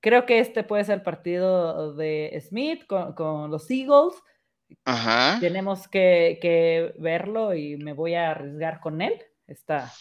Creo 0.00 0.24
que 0.24 0.38
este 0.38 0.62
puede 0.64 0.84
ser 0.84 0.94
el 0.94 1.02
partido 1.02 1.92
de 1.94 2.42
Smith 2.48 2.86
con, 2.86 3.12
con 3.12 3.50
los 3.50 3.70
Eagles. 3.70 4.14
Ajá. 4.86 5.36
Tenemos 5.38 5.86
que, 5.86 6.38
que 6.40 6.94
verlo 6.96 7.54
y 7.54 7.76
me 7.76 7.92
voy 7.92 8.14
a 8.14 8.30
arriesgar 8.30 8.80
con 8.80 9.02
él. 9.02 9.22
Está. 9.46 9.92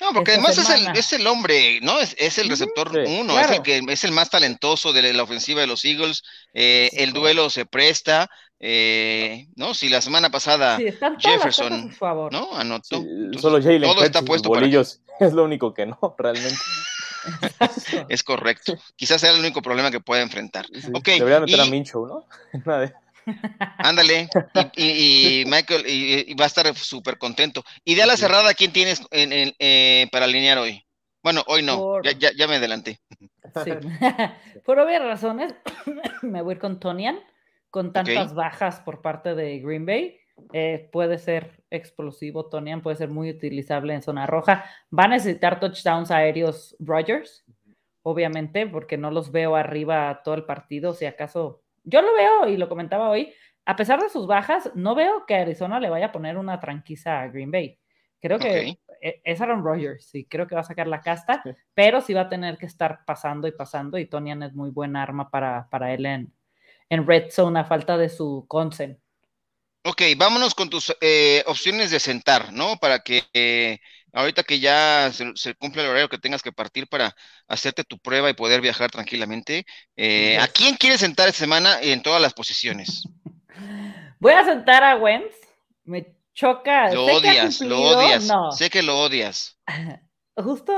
No, 0.00 0.14
porque 0.14 0.32
además 0.32 0.56
es 0.56 0.70
el, 0.70 0.96
es 0.96 1.12
el 1.12 1.26
hombre, 1.26 1.80
¿no? 1.82 2.00
Es, 2.00 2.16
es 2.18 2.38
el 2.38 2.48
receptor 2.48 2.90
sí, 2.90 3.20
uno, 3.20 3.34
es 3.38 3.50
el 3.50 3.60
claro. 3.60 3.62
que 3.62 3.82
es 3.92 4.04
el 4.04 4.12
más 4.12 4.30
talentoso 4.30 4.94
de 4.94 5.12
la 5.12 5.22
ofensiva 5.22 5.60
de 5.60 5.66
los 5.66 5.84
Eagles. 5.84 6.22
eh, 6.54 6.88
Sí, 6.90 6.96
el 7.02 7.12
duelo 7.12 7.50
se 7.50 7.66
presta, 7.66 8.30
eh, 8.58 9.48
¿no? 9.54 9.74
Si 9.74 9.90
la 9.90 10.00
semana 10.00 10.30
pasada, 10.30 10.78
Sí, 10.78 10.86
están 10.86 11.18
todas 11.18 11.36
las 11.36 11.44
cosas 11.44 11.66
Jefferson, 11.66 11.88
a 11.90 11.92
su 11.92 11.98
favor. 11.98 12.32
¿no? 12.32 12.54
Anotó. 12.56 13.02
Sí, 13.02 13.06
entonces, 13.06 13.42
solo 13.42 13.62
Jalen 13.62 13.82
todo 13.82 14.02
está 14.02 14.22
puesto 14.22 14.50
para 14.50 14.66
es 15.20 15.32
lo 15.32 15.44
único 15.44 15.72
que 15.74 15.86
no, 15.86 15.98
realmente. 16.18 16.56
Es 18.08 18.22
correcto. 18.22 18.74
Quizás 18.96 19.20
sea 19.20 19.30
el 19.32 19.40
único 19.40 19.60
problema 19.62 19.90
que 19.90 20.00
pueda 20.00 20.22
enfrentar. 20.22 20.66
Sí, 20.72 20.88
Ok, 20.94 21.06
Deberían 21.08 21.42
meter 21.44 21.60
a 21.60 21.66
y- 21.66 21.70
Mincho, 21.70 22.06
¿no? 22.06 22.26
Ándale. 23.78 24.28
Y, 24.76 24.82
y- 24.84 25.40
y 25.42 25.44
Michael 25.46 25.84
y, 25.86 26.30
y 26.30 26.34
va 26.34 26.44
a 26.44 26.48
estar 26.48 26.74
súper 26.74 27.18
contento. 27.18 27.62
Y 27.84 27.94
de 27.94 28.02
ala 28.02 28.16
Sí. 28.16 28.22
cerrada, 28.22 28.54
¿quién 28.54 28.72
tienes 28.72 29.02
en- 29.10 29.32
en- 29.32 29.54
eh, 29.58 30.08
para 30.10 30.24
alinear 30.24 30.58
hoy? 30.58 30.84
Bueno, 31.22 31.44
hoy 31.46 31.62
no. 31.62 31.76
Por- 31.78 32.04
Ya, 32.04 32.12
ya, 32.12 32.30
ya 32.36 32.46
me 32.48 32.56
adelanté. 32.56 33.00
Sí. 33.64 33.72
Por 34.64 34.78
obvias 34.78 35.02
razones, 35.02 35.52
me 36.22 36.40
voy 36.42 36.52
a 36.52 36.54
ir 36.56 36.60
con 36.60 36.80
Tonian, 36.80 37.18
con 37.70 37.92
tantas 37.92 38.34
bajas 38.34 38.80
por 38.80 39.02
parte 39.02 39.34
de 39.34 39.58
Green 39.60 39.84
Bay. 39.86 40.16
eh, 40.54 40.88
puede 40.90 41.18
ser 41.18 41.59
explosivo, 41.70 42.46
Tonian 42.46 42.82
puede 42.82 42.96
ser 42.96 43.08
muy 43.10 43.30
utilizable 43.30 43.94
en 43.94 44.02
zona 44.02 44.26
roja. 44.26 44.64
Va 44.96 45.04
a 45.04 45.08
necesitar 45.08 45.60
touchdowns 45.60 46.10
aéreos 46.10 46.76
Rogers, 46.80 47.44
obviamente, 48.02 48.66
porque 48.66 48.96
no 48.96 49.10
los 49.10 49.30
veo 49.32 49.56
arriba 49.56 50.20
todo 50.24 50.34
el 50.34 50.44
partido. 50.44 50.92
Si 50.94 51.06
acaso, 51.06 51.62
yo 51.84 52.02
lo 52.02 52.12
veo 52.14 52.48
y 52.48 52.56
lo 52.56 52.68
comentaba 52.68 53.08
hoy, 53.10 53.32
a 53.64 53.76
pesar 53.76 54.00
de 54.00 54.08
sus 54.08 54.26
bajas, 54.26 54.70
no 54.74 54.94
veo 54.94 55.24
que 55.26 55.34
Arizona 55.36 55.78
le 55.80 55.90
vaya 55.90 56.06
a 56.06 56.12
poner 56.12 56.36
una 56.38 56.58
tranquiza 56.60 57.20
a 57.20 57.28
Green 57.28 57.50
Bay. 57.50 57.78
Creo 58.20 58.38
que 58.38 58.78
e- 59.00 59.20
es 59.24 59.40
Aaron 59.40 59.64
Rodgers 59.64 60.14
y 60.14 60.26
creo 60.26 60.46
que 60.46 60.54
va 60.54 60.60
a 60.62 60.64
sacar 60.64 60.86
la 60.86 61.00
casta, 61.00 61.40
Sí. 61.42 61.50
pero 61.72 62.00
sí 62.00 62.12
va 62.12 62.22
a 62.22 62.28
tener 62.28 62.58
que 62.58 62.66
estar 62.66 63.00
pasando 63.06 63.46
y 63.48 63.52
pasando 63.52 63.96
y 63.96 64.06
Tonian 64.06 64.42
es 64.42 64.54
muy 64.54 64.70
buena 64.70 65.02
arma 65.02 65.30
para, 65.30 65.68
para 65.70 65.92
él 65.94 66.04
en, 66.04 66.32
en 66.90 67.06
Red 67.06 67.30
Zone 67.30 67.60
a 67.60 67.64
falta 67.64 67.96
de 67.96 68.08
su 68.08 68.44
consen. 68.48 69.00
Ok, 69.82 70.02
vámonos 70.18 70.54
con 70.54 70.68
tus 70.68 70.94
eh, 71.00 71.42
opciones 71.46 71.90
de 71.90 72.00
sentar, 72.00 72.52
¿no? 72.52 72.76
Para 72.76 72.98
que 73.00 73.22
eh, 73.32 73.78
ahorita 74.12 74.42
que 74.42 74.60
ya 74.60 75.10
se, 75.12 75.32
se 75.36 75.54
cumple 75.54 75.82
el 75.82 75.88
horario 75.88 76.08
que 76.10 76.18
tengas 76.18 76.42
que 76.42 76.52
partir 76.52 76.86
para 76.86 77.14
hacerte 77.48 77.84
tu 77.84 77.98
prueba 77.98 78.28
y 78.28 78.34
poder 78.34 78.60
viajar 78.60 78.90
tranquilamente, 78.90 79.64
eh, 79.96 80.38
¿a 80.38 80.48
Yes. 80.48 80.48
quién 80.48 80.76
quieres 80.76 81.00
sentar 81.00 81.28
esta 81.28 81.40
semana 81.40 81.80
en 81.80 82.02
todas 82.02 82.20
las 82.20 82.34
posiciones? 82.34 83.08
Voy 84.20 84.32
a 84.32 84.44
sentar 84.44 84.82
a 84.84 84.96
Wentz, 84.96 85.36
me 85.84 86.14
choca. 86.34 86.96
Lo 86.96 87.04
sé 87.04 87.20
que 87.20 87.28
ha 87.28 87.38
odias, 87.38 87.62
lo 87.62 87.80
cumplido, 87.80 87.80
odias, 87.80 88.26
No, 88.26 88.40
sé 88.48 88.68
que 88.68 88.82
lo 88.82 88.98
odias. 89.00 89.58
justo 90.36 90.72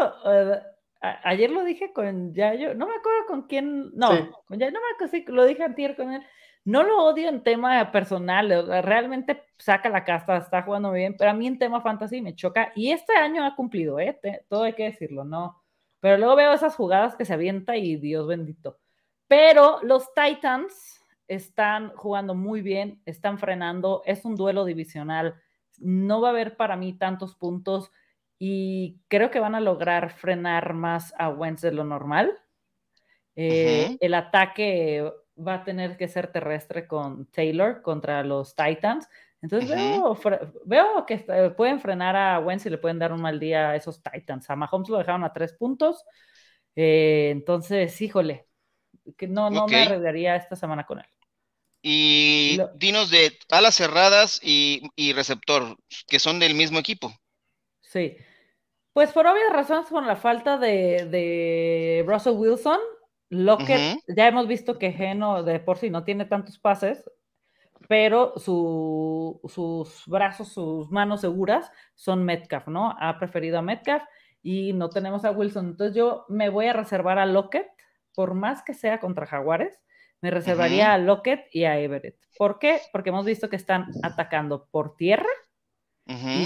a- 1.00 1.20
ayer 1.30 1.50
lo 1.50 1.64
dije 1.64 1.92
con 1.92 2.32
Yayo, 2.34 2.74
no 2.74 2.86
me 2.86 2.94
acuerdo 2.96 3.26
con 3.26 3.42
quién, 3.48 3.90
no, 3.94 4.08
Sí. 4.08 4.36
con 4.46 4.58
Yayo, 4.58 4.72
no 4.72 4.80
me 4.80 4.94
acuerdo 4.94 5.10
si 5.12 5.24
lo 5.26 5.44
dije 5.46 5.62
antier 5.64 5.96
con 5.96 6.12
él. 6.12 6.22
No 6.64 6.82
lo 6.84 7.04
odio 7.04 7.28
en 7.28 7.42
tema 7.42 7.90
personal, 7.90 8.48
realmente 8.84 9.42
saca 9.58 9.88
la 9.88 10.04
casta, 10.04 10.36
está 10.36 10.62
jugando 10.62 10.90
muy 10.90 11.00
bien, 11.00 11.16
pero 11.18 11.30
a 11.30 11.34
mí 11.34 11.46
en 11.46 11.58
tema 11.58 11.80
fantasy 11.80 12.20
me 12.22 12.36
choca 12.36 12.72
y 12.76 12.92
este 12.92 13.16
año 13.16 13.44
ha 13.44 13.56
cumplido, 13.56 13.98
¿eh? 13.98 14.16
Te- 14.22 14.44
todo 14.48 14.62
hay 14.62 14.74
que 14.74 14.84
decirlo, 14.84 15.24
¿no? 15.24 15.60
Pero 15.98 16.18
luego 16.18 16.36
veo 16.36 16.52
esas 16.52 16.76
jugadas 16.76 17.16
que 17.16 17.24
se 17.24 17.32
avienta 17.34 17.76
y 17.76 17.96
Dios 17.96 18.26
bendito. 18.28 18.78
Pero 19.26 19.80
los 19.82 20.12
Titans 20.14 21.00
están 21.26 21.92
jugando 21.96 22.34
muy 22.34 22.60
bien, 22.60 23.00
están 23.06 23.38
frenando, 23.38 24.02
es 24.04 24.24
un 24.24 24.36
duelo 24.36 24.64
divisional, 24.64 25.34
no 25.78 26.20
va 26.20 26.28
a 26.28 26.30
haber 26.32 26.56
para 26.56 26.76
mí 26.76 26.92
tantos 26.92 27.34
puntos 27.34 27.90
y 28.38 29.00
creo 29.08 29.30
que 29.30 29.40
van 29.40 29.54
a 29.54 29.60
lograr 29.60 30.10
frenar 30.10 30.74
más 30.74 31.14
a 31.18 31.28
Wentz 31.28 31.62
de 31.62 31.72
lo 31.72 31.84
normal. 31.84 32.38
Eh. 33.34 33.96
El 34.00 34.14
ataque 34.14 35.10
va 35.46 35.54
a 35.54 35.64
tener 35.64 35.96
que 35.96 36.08
ser 36.08 36.28
terrestre 36.32 36.86
con 36.86 37.26
Taylor 37.26 37.82
contra 37.82 38.22
los 38.24 38.54
Titans. 38.54 39.08
Entonces 39.42 39.68
Ujú. 39.70 39.76
veo, 39.76 40.14
fre- 40.16 40.52
veo 40.64 41.04
que 41.06 41.18
pueden 41.56 41.80
frenar 41.80 42.16
a 42.16 42.38
Wentz 42.40 42.66
y 42.66 42.70
le 42.70 42.78
pueden 42.78 42.98
dar 42.98 43.12
un 43.12 43.20
mal 43.22 43.40
día 43.40 43.70
a 43.70 43.76
esos 43.76 44.02
Titans. 44.02 44.48
A 44.50 44.56
Mahomes 44.56 44.88
lo 44.88 44.98
dejaron 44.98 45.24
a 45.24 45.32
tres 45.32 45.52
puntos. 45.54 46.04
Eh, 46.76 47.30
entonces, 47.32 48.00
híjole, 48.00 48.46
que 49.16 49.28
no, 49.28 49.50
no 49.50 49.66
me 49.68 49.80
arriesgaría 49.82 50.36
esta 50.36 50.56
semana 50.56 50.86
con 50.86 51.00
él. 51.00 51.06
Y 51.82 52.56
Lo- 52.56 52.68
dinos 52.74 53.10
de 53.10 53.38
alas 53.50 53.74
cerradas 53.76 54.40
y, 54.42 54.82
y 54.96 55.12
receptor, 55.12 55.76
que 56.06 56.18
son 56.18 56.38
del 56.38 56.54
mismo 56.54 56.78
equipo. 56.78 57.12
Sí. 57.80 58.16
Pues 58.92 59.12
por 59.12 59.26
obvias 59.26 59.52
razones, 59.52 59.88
con 59.88 60.06
la 60.06 60.16
falta 60.16 60.58
de, 60.58 61.06
de 61.10 62.04
Russell 62.06 62.34
Wilson, 62.36 62.80
Lockett, 63.32 63.98
ya 64.16 64.28
hemos 64.28 64.46
visto 64.46 64.78
que 64.78 64.92
Geno 64.92 65.42
de 65.42 65.58
por 65.60 65.78
sí 65.78 65.90
no 65.90 66.04
tiene 66.04 66.24
tantos 66.26 66.58
pases, 66.58 67.04
pero 67.88 68.34
su- 68.38 69.40
sus 69.48 70.04
brazos, 70.06 70.48
sus 70.52 70.90
manos 70.90 71.20
seguras 71.22 71.70
son 71.94 72.24
Metcalf, 72.24 72.68
¿no? 72.68 72.94
Ha 73.00 73.18
preferido 73.18 73.58
a 73.58 73.62
Metcalf 73.62 74.04
y 74.42 74.72
no 74.72 74.88
tenemos 74.90 75.24
a 75.24 75.30
Wilson. 75.32 75.66
Entonces 75.70 75.96
yo 75.96 76.24
me 76.28 76.48
voy 76.48 76.66
a 76.66 76.72
reservar 76.72 77.18
a 77.18 77.26
Lockett, 77.26 77.66
por 78.14 78.34
más 78.34 78.62
que 78.62 78.74
sea 78.74 79.00
contra 79.00 79.26
Jaguares, 79.26 79.80
me 80.20 80.30
reservaría 80.30 80.92
a 80.92 80.98
Lockett 80.98 81.46
y 81.52 81.64
a 81.64 81.78
Everett. 81.78 82.16
¿Por 82.38 82.58
qué? 82.58 82.80
Porque 82.92 83.08
hemos 83.10 83.24
visto 83.26 83.48
que 83.48 83.56
están 83.56 83.86
atacando 84.02 84.68
por 84.70 84.94
tierra 84.96 85.26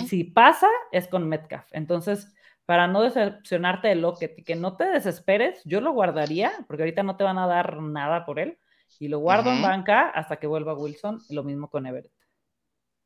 y 0.05 0.07
si 0.09 0.25
pasa, 0.25 0.69
es 0.93 1.09
con 1.09 1.29
Metcalf. 1.29 1.67
Entonces, 1.73 2.33
para 2.67 2.87
no 2.89 3.03
decepcionarte 3.03 3.89
de 3.89 3.97
Lockett 3.97 4.39
y 4.39 4.45
que 4.45 4.57
no 4.57 4.77
te 4.77 4.85
desesperes, 4.87 5.63
yo 5.65 5.81
lo 5.81 5.93
guardaría, 5.93 6.53
porque 6.69 6.83
ahorita 6.85 7.03
no 7.05 7.17
te 7.17 7.25
van 7.25 7.39
a 7.39 7.47
dar 7.47 7.81
nada 7.83 8.27
por 8.27 8.39
él, 8.41 8.59
y 8.99 9.09
lo 9.09 9.19
guardo 9.21 9.51
en 9.53 9.61
banca 9.63 10.09
hasta 10.11 10.39
que 10.39 10.47
vuelva 10.47 10.75
Wilson, 10.75 11.25
y 11.29 11.35
lo 11.35 11.45
mismo 11.45 11.71
con 11.71 11.87
Everett. 11.87 12.13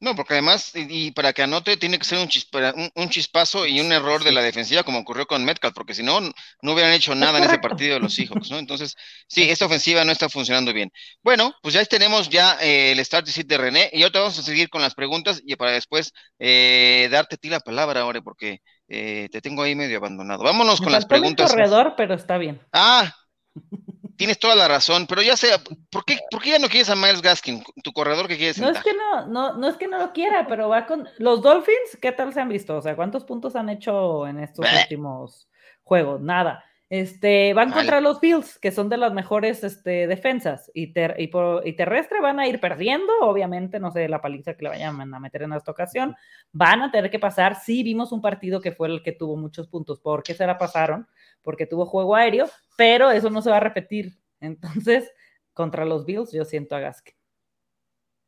No, 0.03 0.17
porque 0.17 0.33
además, 0.33 0.73
y, 0.75 1.09
y 1.09 1.11
para 1.11 1.35
que 1.35 1.43
anote, 1.43 1.77
tiene 1.77 1.99
que 1.99 2.07
ser 2.07 2.19
un, 2.21 2.29
chispa- 2.29 2.73
un, 2.75 2.91
un 2.95 3.11
chispazo 3.11 3.67
y 3.67 3.81
un 3.81 3.93
error 3.93 4.25
de 4.25 4.33
la 4.33 4.41
defensiva, 4.41 4.83
como 4.83 4.99
ocurrió 5.01 5.27
con 5.27 5.45
Metcalf, 5.45 5.75
porque 5.75 5.93
si 5.93 6.03
no, 6.03 6.21
no 6.23 6.73
hubieran 6.73 6.93
hecho 6.95 7.15
nada 7.15 7.37
en 7.37 7.45
ese 7.45 7.59
partido 7.59 7.95
de 7.95 8.01
los 8.01 8.15
Seahawks, 8.15 8.51
¿no? 8.51 8.59
Entonces, 8.59 8.95
sí, 9.29 9.51
esta 9.51 9.67
ofensiva 9.67 10.03
no 10.07 10.13
está 10.13 10.31
funcionando 10.31 10.73
bien. 10.73 10.91
Bueno, 11.23 11.55
pues 11.61 11.75
ya 11.75 11.85
tenemos 11.85 12.31
ya 12.31 12.57
eh, 12.63 12.93
el 12.93 13.05
start 13.05 13.27
sit 13.27 13.47
de 13.47 13.59
René, 13.59 13.91
y 13.93 14.03
ahora 14.03 14.21
vamos 14.21 14.39
a 14.39 14.43
seguir 14.43 14.71
con 14.71 14.81
las 14.81 14.95
preguntas 14.95 15.43
y 15.45 15.55
para 15.57 15.73
después 15.73 16.13
eh, 16.39 17.09
darte 17.11 17.35
a 17.35 17.39
ti 17.39 17.51
la 17.51 17.61
palabra 17.61 18.01
ahora, 18.01 18.23
porque 18.23 18.61
Eh, 18.93 19.29
te 19.31 19.41
tengo 19.41 19.63
ahí 19.63 19.77
medio 19.77 19.99
abandonado. 19.99 20.43
Vámonos 20.43 20.81
Me 20.81 20.85
con 20.87 20.93
las 20.93 21.07
preguntas. 21.07 21.53
corredor, 21.53 21.95
pero 21.97 22.15
está 22.15 22.39
bien. 22.39 22.61
Ah, 22.73 23.15
tienes 24.17 24.39
toda 24.39 24.57
la 24.57 24.67
razón, 24.67 25.07
pero 25.07 25.23
ya 25.23 25.37
sé, 25.37 25.49
¿por 25.91 26.05
qué, 26.05 26.19
¿por 26.29 26.43
qué 26.43 26.51
ya 26.51 26.59
no 26.59 26.69
quieres 26.69 26.91
a 26.91 26.97
Miles 26.97 27.23
Gaskin, 27.23 27.63
tu 27.85 27.93
corredor 27.93 28.27
que 28.27 28.37
quieres 28.37 28.59
No 28.59 28.69
es 28.69 28.83
que 28.83 28.93
no, 28.93 29.27
no, 29.27 29.55
no 29.57 29.69
es 29.69 29.77
que 29.77 29.87
no 29.87 29.99
lo 29.99 30.13
quiera, 30.13 30.47
pero 30.49 30.69
va 30.69 30.87
con 30.87 31.09
los 31.19 31.41
Dolphins, 31.41 31.99
¿qué 32.03 32.11
tal 32.13 32.35
se 32.35 32.41
han 32.41 32.49
visto? 32.49 32.77
O 32.77 32.83
sea, 32.83 32.97
¿cuántos 32.97 33.25
puntos 33.25 33.55
han 33.57 33.69
hecho 33.69 34.27
en 34.27 34.41
estos 34.41 34.69
Bleh. 34.69 34.83
últimos 34.83 35.49
juegos? 35.85 36.21
Nada. 36.21 36.65
Este, 36.91 37.55
van 37.55 37.71
contra 37.71 38.01
los 38.01 38.21
Bills, 38.21 38.59
que 38.59 38.73
son 38.73 38.89
de 38.89 38.97
las 38.97 39.13
mejores 39.13 39.63
este, 39.63 40.09
defensas, 40.09 40.73
y, 40.75 40.93
ter- 40.93 41.15
y, 41.19 41.29
por- 41.29 41.65
y 41.65 41.75
terrestre 41.75 42.21
van 42.21 42.41
a 42.41 42.49
ir 42.49 42.59
perdiendo, 42.59 43.13
obviamente, 43.21 43.79
no 43.79 43.93
sé 43.93 44.09
la 44.09 44.21
paliza 44.21 44.55
que 44.55 44.65
le 44.65 44.71
vayan 44.71 45.15
a 45.15 45.21
meter 45.21 45.43
en 45.43 45.53
esta 45.53 45.71
ocasión, 45.71 46.17
van 46.51 46.83
a 46.83 46.91
tener 46.91 47.09
que 47.09 47.21
pasar, 47.21 47.55
sí 47.55 47.85
vimos 47.85 48.11
un 48.11 48.21
partido 48.21 48.61
que 48.61 48.73
fue 48.73 48.89
el 48.89 49.05
que 49.05 49.13
tuvo 49.13 49.37
muchos 49.37 49.69
puntos, 49.69 50.01
¿por 50.01 50.25
qué 50.25 50.35
se 50.35 50.45
la 50.45 50.59
pasaron? 50.59 51.07
Porque 51.43 51.65
tuvo 51.65 51.87
juego 51.87 52.17
aéreo, 52.17 52.49
pero 52.77 53.13
eso 53.13 53.31
no 53.31 53.41
se 53.41 53.51
va 53.51 53.59
a 53.59 53.61
repetir, 53.61 54.19
entonces, 54.41 55.13
contra 55.55 55.85
los 55.85 56.05
Bills 56.05 56.33
yo 56.33 56.45
siento 56.45 56.75
a 56.75 56.81
Gaskin. 56.81 57.15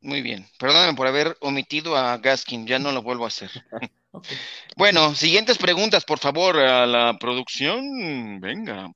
Muy 0.02 0.20
bien, 0.20 0.46
perdóname 0.58 0.94
por 0.94 1.06
haber 1.06 1.36
omitido 1.40 1.96
a 1.96 2.18
Gaskin, 2.18 2.66
ya 2.66 2.78
no 2.78 2.92
lo 2.92 3.02
vuelvo 3.02 3.24
a 3.24 3.28
hacer. 3.28 3.50
Bueno, 4.76 5.14
siguientes 5.14 5.58
preguntas, 5.58 6.04
por 6.04 6.18
favor, 6.18 6.58
a 6.58 6.86
la 6.86 7.16
producción. 7.18 8.40
Venga. 8.40 8.90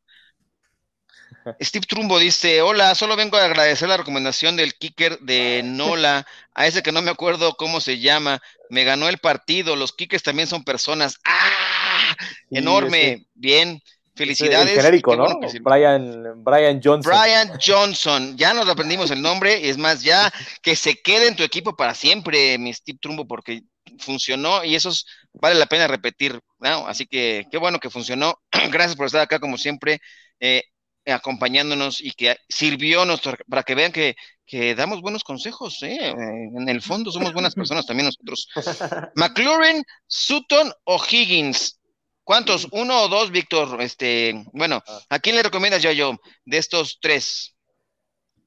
Steve 1.62 1.86
Trumbo 1.88 2.18
dice, 2.18 2.60
hola, 2.60 2.94
solo 2.94 3.16
vengo 3.16 3.36
a 3.38 3.44
agradecer 3.44 3.88
la 3.88 3.96
recomendación 3.96 4.56
del 4.56 4.74
kicker 4.74 5.18
de 5.20 5.62
Nola, 5.64 6.26
a 6.54 6.66
ese 6.66 6.82
que 6.82 6.92
no 6.92 7.00
me 7.00 7.10
acuerdo 7.10 7.54
cómo 7.56 7.80
se 7.80 7.98
llama, 7.98 8.42
me 8.68 8.84
ganó 8.84 9.08
el 9.08 9.18
partido, 9.18 9.74
los 9.74 9.92
kickers 9.92 10.22
también 10.22 10.48
son 10.48 10.64
personas. 10.64 11.18
¡Ah! 11.24 12.14
Sí, 12.50 12.56
Enorme, 12.58 12.86
ese- 12.86 13.26
bien, 13.34 13.80
felicidades. 14.16 14.70
El 14.70 14.76
genérico, 14.76 15.10
qué 15.12 15.16
¿no? 15.18 15.24
bueno 15.24 15.40
que 15.40 15.48
sí. 15.50 15.58
Brian, 15.60 16.42
Brian 16.42 16.80
Johnson. 16.82 17.12
Brian 17.12 17.58
Johnson, 17.64 18.36
ya 18.36 18.54
nos 18.54 18.68
aprendimos 18.68 19.10
el 19.10 19.22
nombre, 19.22 19.60
y 19.60 19.68
es 19.68 19.78
más, 19.78 20.02
ya 20.02 20.32
que 20.62 20.74
se 20.74 20.96
quede 21.02 21.28
en 21.28 21.36
tu 21.36 21.42
equipo 21.44 21.76
para 21.76 21.94
siempre, 21.94 22.58
mi 22.58 22.72
Steve 22.72 22.98
Trumbo, 23.00 23.26
porque 23.26 23.62
funcionó 23.98 24.64
y 24.64 24.74
eso 24.74 24.88
es- 24.88 25.04
vale 25.32 25.54
la 25.54 25.66
pena 25.66 25.86
repetir, 25.86 26.40
¿no? 26.58 26.88
Así 26.88 27.06
que 27.06 27.46
qué 27.50 27.58
bueno 27.58 27.78
que 27.78 27.90
funcionó. 27.90 28.34
Gracias 28.72 28.96
por 28.96 29.06
estar 29.06 29.20
acá, 29.20 29.38
como 29.38 29.56
siempre, 29.58 30.00
eh, 30.40 30.62
acompañándonos 31.06 32.00
y 32.00 32.10
que 32.12 32.36
sirvió 32.48 33.04
nuestro, 33.04 33.36
para 33.48 33.62
que 33.62 33.74
vean 33.76 33.92
que, 33.92 34.16
que 34.44 34.74
damos 34.74 35.00
buenos 35.02 35.22
consejos. 35.22 35.80
Eh, 35.82 36.10
En 36.10 36.68
el 36.68 36.82
fondo 36.82 37.12
somos 37.12 37.32
buenas 37.32 37.54
personas 37.54 37.86
también 37.86 38.06
nosotros. 38.06 38.48
McLaurin, 39.14 39.82
Sutton 40.06 40.72
o 40.84 41.00
Higgins. 41.08 41.78
¿Cuántos? 42.26 42.66
¿Uno 42.72 43.04
o 43.04 43.08
dos, 43.08 43.30
Víctor? 43.30 43.80
Este, 43.80 44.44
bueno, 44.52 44.82
¿a 45.10 45.20
quién 45.20 45.36
le 45.36 45.44
recomiendas 45.44 45.80
yo 45.80 45.92
yo 45.92 46.16
de 46.44 46.58
estos 46.58 46.98
tres? 47.00 47.54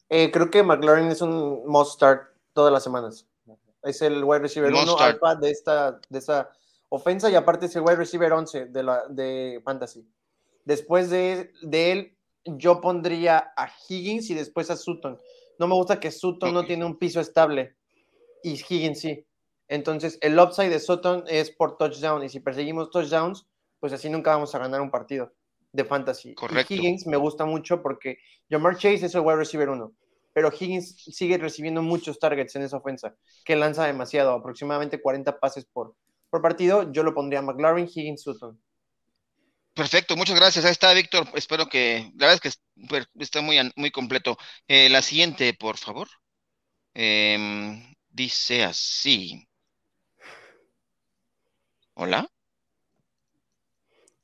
Eh, 0.10 0.32
creo 0.32 0.52
que 0.52 0.64
McLaurin 0.64 1.08
es 1.08 1.22
un 1.22 1.66
must 1.66 1.94
start 1.94 2.24
todas 2.52 2.74
las 2.74 2.84
semanas. 2.84 3.26
Es 3.82 4.02
el 4.02 4.22
wide 4.26 4.40
receiver 4.40 4.70
Must 4.70 4.84
1 4.84 4.92
start. 4.96 5.14
alfa 5.14 5.36
de 5.36 5.52
esta, 5.52 6.00
de 6.10 6.20
esta 6.20 6.52
ofensa 6.90 7.30
y 7.30 7.36
aparte 7.36 7.68
es 7.68 7.76
el 7.78 7.84
wide 7.84 7.96
receiver 7.96 8.34
11 8.34 8.66
de, 8.66 8.84
la, 8.84 9.04
de 9.08 9.62
Fantasy. 9.64 10.06
Después 10.66 11.10
de, 11.10 11.54
de 11.62 11.92
él, 11.94 12.18
yo 12.44 12.82
pondría 12.82 13.54
a 13.56 13.72
Higgins 13.88 14.30
y 14.30 14.34
después 14.34 14.70
a 14.72 14.76
Sutton. 14.76 15.18
No 15.58 15.68
me 15.68 15.76
gusta 15.76 16.02
que 16.02 16.12
Sutton 16.12 16.54
no 16.54 16.66
tiene 16.66 16.84
un 16.84 17.00
piso 17.00 17.22
estable 17.22 17.78
y 18.44 18.56
Higgins 18.56 19.00
sí. 19.00 19.26
Entonces, 19.70 20.18
el 20.20 20.38
upside 20.38 20.70
de 20.70 20.82
Sutton 20.82 21.24
es 21.28 21.50
por 21.50 21.78
touchdown 21.78 22.26
y 22.26 22.28
si 22.28 22.42
perseguimos 22.42 22.90
touchdowns, 22.90 23.46
pues 23.80 23.94
así 23.94 24.10
nunca 24.10 24.32
vamos 24.32 24.54
a 24.56 24.60
ganar 24.60 24.82
un 24.82 24.92
partido 24.92 25.34
de 25.72 25.86
fantasy. 25.86 26.32
Y 26.32 26.36
Correcto. 26.36 26.74
Higgins 26.74 27.08
me 27.08 27.18
gusta 27.18 27.46
mucho 27.46 27.82
porque 27.82 28.20
Jamar 28.50 28.76
Chase 28.76 29.06
es 29.06 29.16
el 29.16 29.22
wide 29.22 29.38
receiver 29.38 29.70
1, 29.70 29.94
pero 30.34 30.52
Higgins 30.52 31.04
sigue 31.04 31.38
recibiendo 31.38 31.82
muchos 31.82 32.20
targets 32.20 32.56
en 32.56 32.64
esa 32.64 32.78
ofensa, 32.78 33.16
que 33.46 33.56
lanza 33.56 33.86
demasiado, 33.86 34.32
aproximadamente 34.32 35.02
40 35.02 35.40
pases 35.40 35.66
por, 35.66 35.96
por 36.30 36.42
partido. 36.42 36.92
Yo 36.92 37.04
lo 37.04 37.14
pondría 37.14 37.40
a 37.40 37.44
McLaurin, 37.44 37.88
Higgins, 37.88 38.22
Sutton. 38.22 38.60
Perfecto, 39.74 40.18
muchas 40.18 40.36
gracias. 40.36 40.66
Ahí 40.66 40.72
está, 40.72 40.94
Víctor. 40.94 41.26
Espero 41.36 41.68
que, 41.68 42.12
la 42.18 42.28
verdad 42.28 42.42
es 42.44 42.54
que 42.90 43.08
está 43.20 43.42
muy, 43.42 43.58
muy 43.76 43.92
completo. 43.92 44.38
Eh, 44.68 44.90
la 44.90 45.02
siguiente, 45.02 45.54
por 45.54 45.78
favor. 45.78 46.10
Em, 46.94 47.96
dice 48.10 48.64
así. 48.64 49.48
Hola. 51.94 52.30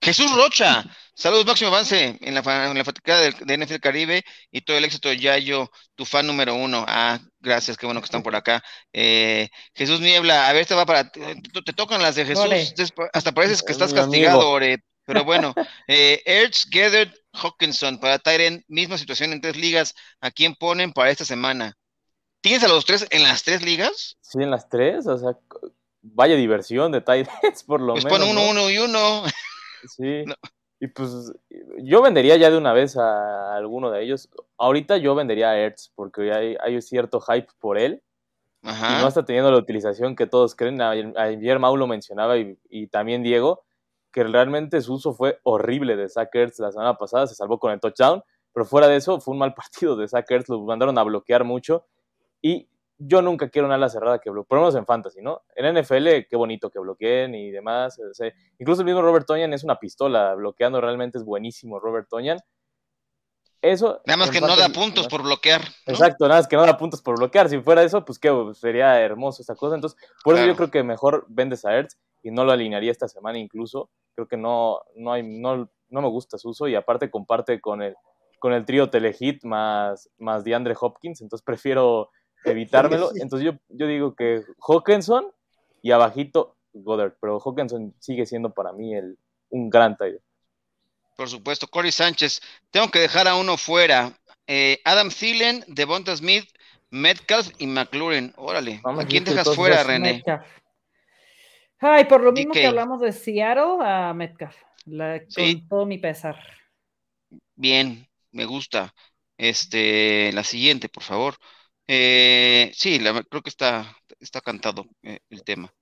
Jesús 0.05 0.31
Rocha. 0.35 0.85
Saludos, 1.15 1.45
máximo 1.45 1.69
avance 1.69 2.17
en 2.21 2.33
la, 2.35 2.41
en 2.69 2.77
la 2.77 2.83
fatiga 2.83 3.17
del, 3.19 3.33
de 3.39 3.53
NFL 3.57 3.79
Caribe 3.79 4.23
y 4.51 4.61
todo 4.61 4.77
el 4.77 4.83
éxito 4.85 5.09
de 5.09 5.17
Yayo, 5.17 5.71
tu 5.95 6.05
fan 6.05 6.27
número 6.27 6.55
uno. 6.55 6.85
Ah, 6.87 7.19
gracias, 7.39 7.77
qué 7.77 7.85
bueno 7.85 8.01
que 8.01 8.05
están 8.05 8.21
por 8.21 8.35
acá. 8.35 8.61
Eh, 8.93 9.49
Jesús 9.73 10.01
Niebla, 10.01 10.47
a 10.49 10.53
ver, 10.53 10.65
te 10.65 10.75
va 10.75 10.85
para. 10.85 11.09
Te, 11.09 11.21
te 11.65 11.73
tocan 11.73 12.01
las 12.01 12.15
de 12.15 12.25
Jesús. 12.25 12.45
Hasta 13.13 13.31
pareces 13.31 13.63
que 13.63 13.71
estás 13.71 13.93
castigado, 13.93 14.49
Ore. 14.49 14.79
Pero 15.05 15.23
bueno, 15.23 15.53
eh, 15.87 16.21
Ertz, 16.25 16.65
Gathered, 16.69 17.11
Hawkinson 17.33 17.99
para 17.99 18.19
Tyren, 18.19 18.63
misma 18.67 18.97
situación 18.97 19.33
en 19.33 19.41
tres 19.41 19.55
ligas. 19.55 19.93
¿A 20.19 20.31
quién 20.31 20.53
ponen 20.55 20.91
para 20.91 21.11
esta 21.11 21.25
semana? 21.25 21.73
¿Tienes 22.41 22.63
a 22.63 22.67
los 22.67 22.85
tres 22.85 23.07
en 23.09 23.23
las 23.23 23.43
tres 23.43 23.61
ligas? 23.63 24.17
Sí, 24.21 24.39
en 24.41 24.51
las 24.51 24.67
tres, 24.69 25.07
o 25.07 25.17
sea, 25.17 25.29
vaya 26.01 26.35
diversión 26.35 26.91
de 26.91 27.03
ends, 27.07 27.63
por 27.65 27.81
lo 27.81 27.93
Pues 27.93 28.03
menos. 28.03 28.19
pon 28.19 28.29
uno, 28.29 28.41
¿no? 28.43 28.49
uno 28.49 28.69
y 28.69 28.77
uno. 28.77 29.23
Sí. 29.87 30.23
No. 30.25 30.35
Y 30.79 30.87
pues 30.87 31.33
yo 31.77 32.01
vendería 32.01 32.35
ya 32.35 32.49
de 32.49 32.57
una 32.57 32.73
vez 32.73 32.97
a 32.97 33.55
alguno 33.55 33.91
de 33.91 34.03
ellos. 34.03 34.29
Ahorita 34.57 34.97
yo 34.97 35.15
vendería 35.15 35.51
a 35.51 35.57
Ertz 35.57 35.91
porque 35.95 36.31
hay, 36.33 36.57
hay 36.61 36.81
cierto 36.81 37.21
hype 37.21 37.47
por 37.59 37.77
él 37.77 38.03
y 38.61 39.01
no 39.01 39.07
está 39.07 39.23
teniendo 39.23 39.51
la 39.51 39.57
utilización 39.57 40.15
que 40.15 40.27
todos 40.27 40.55
creen. 40.55 40.81
Ayer, 40.81 41.13
ayer 41.17 41.59
Mau 41.59 41.77
lo 41.77 41.87
mencionaba 41.87 42.37
y, 42.37 42.57
y 42.69 42.87
también 42.87 43.23
Diego, 43.23 43.63
que 44.11 44.23
realmente 44.23 44.81
su 44.81 44.95
uso 44.95 45.13
fue 45.13 45.39
horrible 45.43 45.95
de 45.95 46.09
Zach 46.09 46.33
Ertz 46.33 46.59
la 46.59 46.71
semana 46.71 46.97
pasada, 46.97 47.27
se 47.27 47.35
salvó 47.35 47.59
con 47.59 47.71
el 47.71 47.79
touchdown, 47.79 48.23
pero 48.53 48.65
fuera 48.65 48.87
de 48.87 48.95
eso 48.95 49.19
fue 49.21 49.33
un 49.33 49.39
mal 49.39 49.53
partido 49.55 49.95
de 49.95 50.07
Zach 50.07 50.29
Ertz, 50.29 50.49
lo 50.49 50.61
mandaron 50.61 50.97
a 50.97 51.03
bloquear 51.03 51.43
mucho 51.43 51.85
y 52.41 52.67
yo 52.97 53.21
nunca 53.21 53.49
quiero 53.49 53.67
una 53.67 53.75
ala 53.75 53.89
cerrada 53.89 54.19
que 54.19 54.29
bloquee, 54.29 54.47
por 54.47 54.57
lo 54.57 54.63
menos 54.63 54.75
en 54.75 54.85
fantasy, 54.85 55.21
¿no? 55.21 55.43
En 55.55 55.73
NFL, 55.79 56.27
qué 56.29 56.35
bonito 56.35 56.69
que 56.69 56.79
bloqueen 56.79 57.35
y 57.35 57.51
demás. 57.51 57.99
o 57.99 58.13
sea, 58.13 58.31
incluso 58.57 58.81
el 58.81 58.85
mismo 58.85 59.01
Robert 59.01 59.25
Tonyan 59.25 59.53
es 59.53 59.63
una 59.63 59.79
pistola, 59.79 60.33
bloqueando 60.35 60.79
realmente 60.79 61.17
es 61.17 61.23
buenísimo 61.23 61.79
Robert 61.79 62.07
Tonyan. 62.09 62.39
Eso. 63.61 64.01
Nada 64.05 64.17
más 64.17 64.29
que 64.29 64.41
no 64.41 64.55
da 64.55 64.69
puntos 64.69 65.07
por 65.07 65.23
bloquear. 65.23 65.61
¿no? 65.61 65.93
Exacto, 65.93 66.27
nada 66.27 66.39
más 66.39 66.47
que 66.47 66.55
no 66.55 66.65
da 66.65 66.77
puntos 66.77 67.01
por 67.01 67.17
bloquear. 67.17 67.49
Si 67.49 67.59
fuera 67.59 67.81
eso, 67.81 68.05
pues 68.05 68.19
qué 68.19 68.31
sería 68.53 69.01
hermoso 69.01 69.41
esta 69.41 69.55
cosa. 69.55 69.73
Entonces, 69.73 69.99
por 70.23 70.35
eso 70.35 70.45
yo 70.45 70.55
creo 70.55 70.69
que 70.69 70.83
mejor 70.83 71.25
vendes 71.27 71.65
a 71.65 71.75
Ertz 71.75 71.97
y 72.21 72.29
no 72.29 72.45
lo 72.45 72.51
alinearía 72.51 72.91
esta 72.91 73.07
semana 73.07 73.39
incluso. 73.39 73.89
Creo 74.13 74.27
que 74.27 74.37
no, 74.37 74.81
no 74.95 75.13
hay, 75.13 75.23
no, 75.23 75.67
no 75.89 76.01
me 76.01 76.09
gusta 76.09 76.37
su 76.37 76.49
uso 76.49 76.67
y 76.67 76.75
aparte 76.75 77.09
comparte 77.09 77.59
con 77.59 77.81
el, 77.81 77.95
con 78.39 78.53
el 78.53 78.65
trío 78.65 78.89
Telehit 78.89 79.43
más, 79.43 80.09
más 80.19 80.43
DeAndre 80.43 80.75
Hopkins, 80.79 81.21
entonces 81.21 81.43
prefiero 81.43 82.11
evitármelo. 82.45 83.09
Sí. 83.11 83.19
Entonces 83.21 83.45
yo, 83.45 83.59
yo 83.69 83.87
digo 83.87 84.15
que 84.15 84.43
Hawkinson 84.67 85.27
y 85.81 85.91
abajito 85.91 86.55
Goddard, 86.73 87.13
pero 87.21 87.39
Hawkinson 87.39 87.93
sigue 87.99 88.25
siendo 88.25 88.53
para 88.53 88.73
mí 88.73 88.93
el, 88.95 89.17
un 89.49 89.69
gran 89.69 89.95
tight. 89.97 90.17
Por 91.15 91.29
supuesto, 91.29 91.67
Corey 91.67 91.91
Sánchez. 91.91 92.41
Tengo 92.71 92.89
que 92.89 92.99
dejar 92.99 93.27
a 93.27 93.35
uno 93.35 93.55
fuera. 93.57 94.11
Eh, 94.47 94.81
Adam 94.83 95.09
Thielen, 95.09 95.63
Devonta 95.67 96.15
Smith, 96.15 96.45
Metcalf 96.89 97.49
y 97.57 97.67
McLaurin. 97.67 98.33
Órale. 98.35 98.81
Vamos, 98.83 99.05
¿A 99.05 99.07
quién 99.07 99.23
dejas 99.23 99.55
fuera, 99.55 99.83
René? 99.83 100.15
Metcalf. 100.15 100.45
Ay, 101.79 102.05
por 102.05 102.21
lo 102.21 102.31
mismo 102.31 102.53
DK. 102.53 102.59
que 102.61 102.67
hablamos 102.67 102.99
de 103.01 103.11
Seattle 103.11 103.77
a 103.81 104.13
Metcalf. 104.13 104.55
La- 104.85 105.21
Sí. 105.29 105.59
Con 105.61 105.67
todo 105.69 105.85
mi 105.85 105.97
pesar. 105.97 106.37
Bien, 107.55 108.07
me 108.31 108.45
gusta. 108.45 108.93
Este, 109.37 110.31
la 110.33 110.43
siguiente, 110.43 110.89
por 110.89 111.03
favor. 111.03 111.35
Eh, 111.87 112.71
sí, 112.75 112.99
la- 112.99 113.23
creo 113.23 113.41
que 113.41 113.49
está, 113.49 113.95
está 114.19 114.41
cantado 114.41 114.85
eh, 115.03 115.19
el 115.29 115.43
tema. 115.43 115.73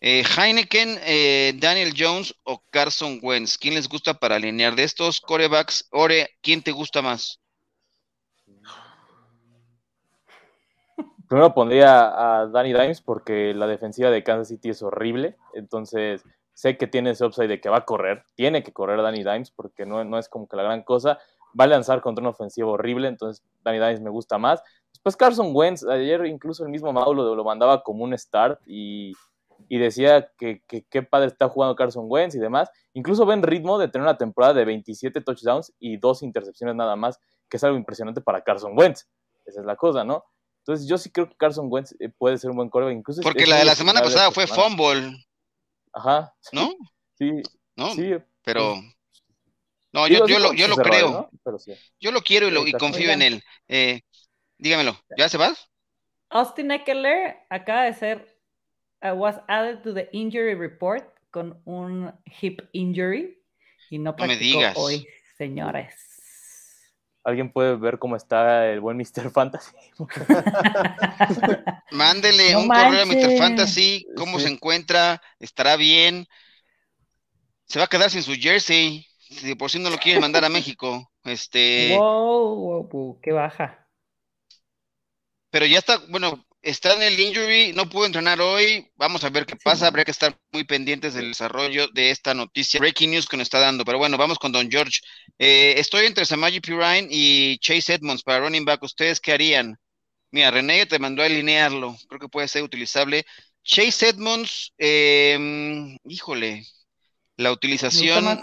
Eh, 0.00 0.24
Heineken, 0.24 0.98
eh, 1.04 1.54
Daniel 1.58 1.94
Jones 1.96 2.34
o 2.44 2.62
Carson 2.70 3.20
Wentz. 3.22 3.58
¿Quién 3.58 3.74
les 3.74 3.88
gusta 3.88 4.14
para 4.14 4.36
alinear 4.36 4.76
de 4.76 4.84
estos 4.84 5.20
corebacks? 5.20 5.86
Ore, 5.92 6.30
¿quién 6.42 6.62
te 6.62 6.72
gusta 6.72 7.02
más? 7.02 7.40
Primero 11.28 11.54
pondría 11.54 12.40
a 12.42 12.46
Danny 12.46 12.72
Dimes 12.72 13.02
porque 13.02 13.52
la 13.54 13.66
defensiva 13.66 14.10
de 14.10 14.24
Kansas 14.24 14.48
City 14.48 14.70
es 14.70 14.82
horrible. 14.82 15.36
Entonces, 15.54 16.24
sé 16.54 16.76
que 16.78 16.86
tiene 16.86 17.10
ese 17.10 17.24
upside 17.24 17.48
de 17.48 17.60
que 17.60 17.68
va 17.68 17.78
a 17.78 17.84
correr. 17.84 18.24
Tiene 18.34 18.62
que 18.62 18.72
correr 18.72 19.02
Danny 19.02 19.18
Dimes 19.24 19.50
porque 19.50 19.84
no, 19.86 20.02
no 20.04 20.18
es 20.18 20.28
como 20.28 20.48
que 20.48 20.56
la 20.56 20.62
gran 20.62 20.82
cosa. 20.82 21.18
Va 21.58 21.64
a 21.64 21.68
lanzar 21.68 22.00
contra 22.00 22.22
una 22.22 22.30
ofensiva 22.30 22.68
horrible. 22.68 23.08
Entonces, 23.08 23.44
Danny 23.62 23.78
Dimes 23.78 24.00
me 24.00 24.10
gusta 24.10 24.38
más. 24.38 24.62
Después, 24.92 25.16
Carson 25.16 25.50
Wentz. 25.52 25.84
Ayer 25.84 26.26
incluso 26.26 26.64
el 26.64 26.70
mismo 26.70 26.92
Maulo 26.92 27.34
lo 27.34 27.44
mandaba 27.44 27.82
como 27.82 28.04
un 28.04 28.16
start 28.16 28.60
y 28.66 29.12
y 29.68 29.78
decía 29.78 30.30
que 30.38 30.62
qué 30.66 31.02
padre 31.02 31.28
está 31.28 31.48
jugando 31.48 31.74
Carson 31.74 32.06
Wentz 32.08 32.34
y 32.34 32.38
demás. 32.38 32.70
Incluso 32.94 33.26
ven 33.26 33.42
ritmo 33.42 33.78
de 33.78 33.88
tener 33.88 34.02
una 34.02 34.16
temporada 34.16 34.54
de 34.54 34.64
27 34.64 35.20
touchdowns 35.20 35.72
y 35.78 35.96
dos 35.96 36.22
intercepciones 36.22 36.76
nada 36.76 36.96
más, 36.96 37.18
que 37.48 37.56
es 37.56 37.64
algo 37.64 37.76
impresionante 37.76 38.20
para 38.20 38.42
Carson 38.42 38.72
Wentz. 38.76 39.08
Esa 39.44 39.60
es 39.60 39.66
la 39.66 39.76
cosa, 39.76 40.04
¿no? 40.04 40.24
Entonces 40.60 40.86
yo 40.86 40.98
sí 40.98 41.10
creo 41.10 41.28
que 41.28 41.36
Carson 41.36 41.68
Wentz 41.70 41.94
eh, 41.98 42.10
puede 42.10 42.38
ser 42.38 42.50
un 42.50 42.56
buen 42.56 42.68
coreback. 42.68 42.94
Incluso 42.94 43.22
Porque 43.22 43.46
la 43.46 43.56
de 43.56 43.64
la 43.64 43.74
semana 43.74 44.00
pasada 44.00 44.30
fue 44.30 44.46
fumble. 44.46 45.16
Ajá. 45.92 46.34
¿No? 46.52 46.70
Sí. 47.18 47.32
¿No? 47.76 47.94
Sí. 47.94 48.14
Pero... 48.44 48.76
No, 49.90 50.06
yo, 50.06 50.26
yo, 50.26 50.38
lo, 50.38 50.52
yo 50.52 50.68
lo 50.68 50.76
creo. 50.76 51.30
Yo 51.98 52.12
lo 52.12 52.20
quiero 52.20 52.46
y, 52.46 52.50
lo, 52.50 52.66
y 52.66 52.72
confío 52.72 53.10
en 53.10 53.22
él. 53.22 53.42
Eh, 53.68 54.02
dígamelo, 54.58 54.96
¿ya 55.16 55.28
se 55.28 55.38
va? 55.38 55.54
Austin 56.30 56.70
Eckler 56.70 57.36
acaba 57.48 57.84
de 57.84 57.94
ser, 57.94 58.26
uh, 59.02 59.14
was 59.14 59.36
added 59.48 59.82
to 59.82 59.94
the 59.94 60.08
injury 60.12 60.54
report 60.54 61.04
con 61.30 61.60
un 61.64 62.12
hip 62.40 62.60
injury 62.72 63.42
y 63.90 63.98
no 63.98 64.14
practicó 64.14 64.38
me 64.38 64.44
digas. 64.44 64.76
hoy, 64.76 65.06
señores. 65.36 65.94
¿Alguien 67.24 67.52
puede 67.52 67.76
ver 67.76 67.98
cómo 67.98 68.16
está 68.16 68.70
el 68.70 68.80
buen 68.80 68.96
Mr. 68.96 69.30
Fantasy? 69.32 69.72
Mándele 71.90 72.56
un 72.56 72.68
correo 72.68 73.02
a 73.02 73.06
Mr. 73.06 73.38
Fantasy, 73.38 74.06
cómo 74.16 74.38
se 74.38 74.48
encuentra, 74.48 75.20
estará 75.38 75.76
bien. 75.76 76.26
Se 77.66 77.78
va 77.78 77.84
a 77.84 77.88
quedar 77.88 78.10
sin 78.10 78.22
su 78.22 78.32
jersey, 78.32 79.06
si 79.18 79.54
por 79.54 79.70
si 79.70 79.78
no 79.78 79.90
lo 79.90 79.98
quiere 79.98 80.20
mandar 80.20 80.44
a 80.44 80.48
México. 80.48 81.10
Este. 81.24 81.94
Wow, 81.96 82.56
wow, 82.56 82.88
wow, 82.88 83.20
qué 83.20 83.32
baja. 83.32 83.87
Pero 85.50 85.66
ya 85.66 85.78
está, 85.78 85.98
bueno, 86.08 86.44
está 86.62 86.94
en 86.94 87.02
el 87.02 87.18
injury, 87.18 87.72
no 87.72 87.88
pudo 87.88 88.06
entrenar 88.06 88.40
hoy. 88.40 88.90
Vamos 88.96 89.24
a 89.24 89.30
ver 89.30 89.46
qué 89.46 89.56
pasa. 89.56 89.86
Habría 89.86 90.04
que 90.04 90.10
estar 90.10 90.38
muy 90.52 90.64
pendientes 90.64 91.14
del 91.14 91.28
desarrollo 91.28 91.88
de 91.88 92.10
esta 92.10 92.34
noticia. 92.34 92.80
Breaking 92.80 93.10
news 93.10 93.26
que 93.26 93.36
nos 93.36 93.46
está 93.46 93.58
dando. 93.58 93.84
Pero 93.84 93.98
bueno, 93.98 94.16
vamos 94.16 94.38
con 94.38 94.52
Don 94.52 94.70
George. 94.70 95.00
Eh, 95.38 95.74
estoy 95.78 96.06
entre 96.06 96.24
Samaji 96.26 96.60
Pirine 96.60 97.08
y 97.10 97.58
Chase 97.58 97.94
Edmonds 97.94 98.22
para 98.22 98.40
running 98.40 98.64
back. 98.64 98.82
¿Ustedes 98.82 99.20
qué 99.20 99.32
harían? 99.32 99.78
Mira, 100.30 100.50
René 100.50 100.84
te 100.86 100.98
mandó 100.98 101.22
a 101.22 101.26
alinearlo. 101.26 101.96
Creo 102.08 102.20
que 102.20 102.28
puede 102.28 102.48
ser 102.48 102.62
utilizable. 102.62 103.24
Chase 103.62 104.10
Edmonds, 104.10 104.72
eh, 104.78 105.96
híjole, 106.04 106.66
la 107.36 107.52
utilización. 107.52 108.40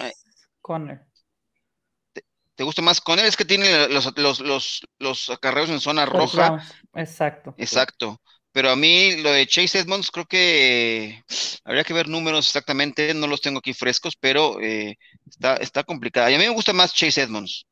¿Te 2.55 2.63
gusta 2.63 2.81
más 2.81 3.01
con 3.01 3.19
él? 3.19 3.25
Es 3.25 3.35
que 3.35 3.45
tiene 3.45 3.89
los, 3.89 4.17
los, 4.17 4.39
los, 4.39 4.81
los 4.99 5.29
acarreos 5.29 5.69
en 5.69 5.81
zona 5.81 6.05
roja. 6.05 6.63
Exacto. 6.93 7.53
Exacto. 7.57 8.21
Pero 8.53 8.69
a 8.71 8.77
mí 8.77 9.17
lo 9.17 9.31
de 9.31 9.45
Chase 9.47 9.79
Edmonds 9.79 10.09
creo 10.09 10.25
que 10.25 11.21
habría 11.65 11.83
que 11.83 11.93
ver 11.93 12.07
números 12.07 12.47
exactamente, 12.47 13.13
no 13.13 13.27
los 13.27 13.41
tengo 13.41 13.59
aquí 13.59 13.73
frescos, 13.73 14.15
pero 14.17 14.61
eh, 14.61 14.97
está, 15.27 15.57
está 15.57 15.83
complicada. 15.83 16.31
Y 16.31 16.35
a 16.35 16.37
mí 16.37 16.45
me 16.45 16.53
gusta 16.53 16.71
más 16.71 16.93
Chase 16.93 17.23
Edmonds, 17.23 17.65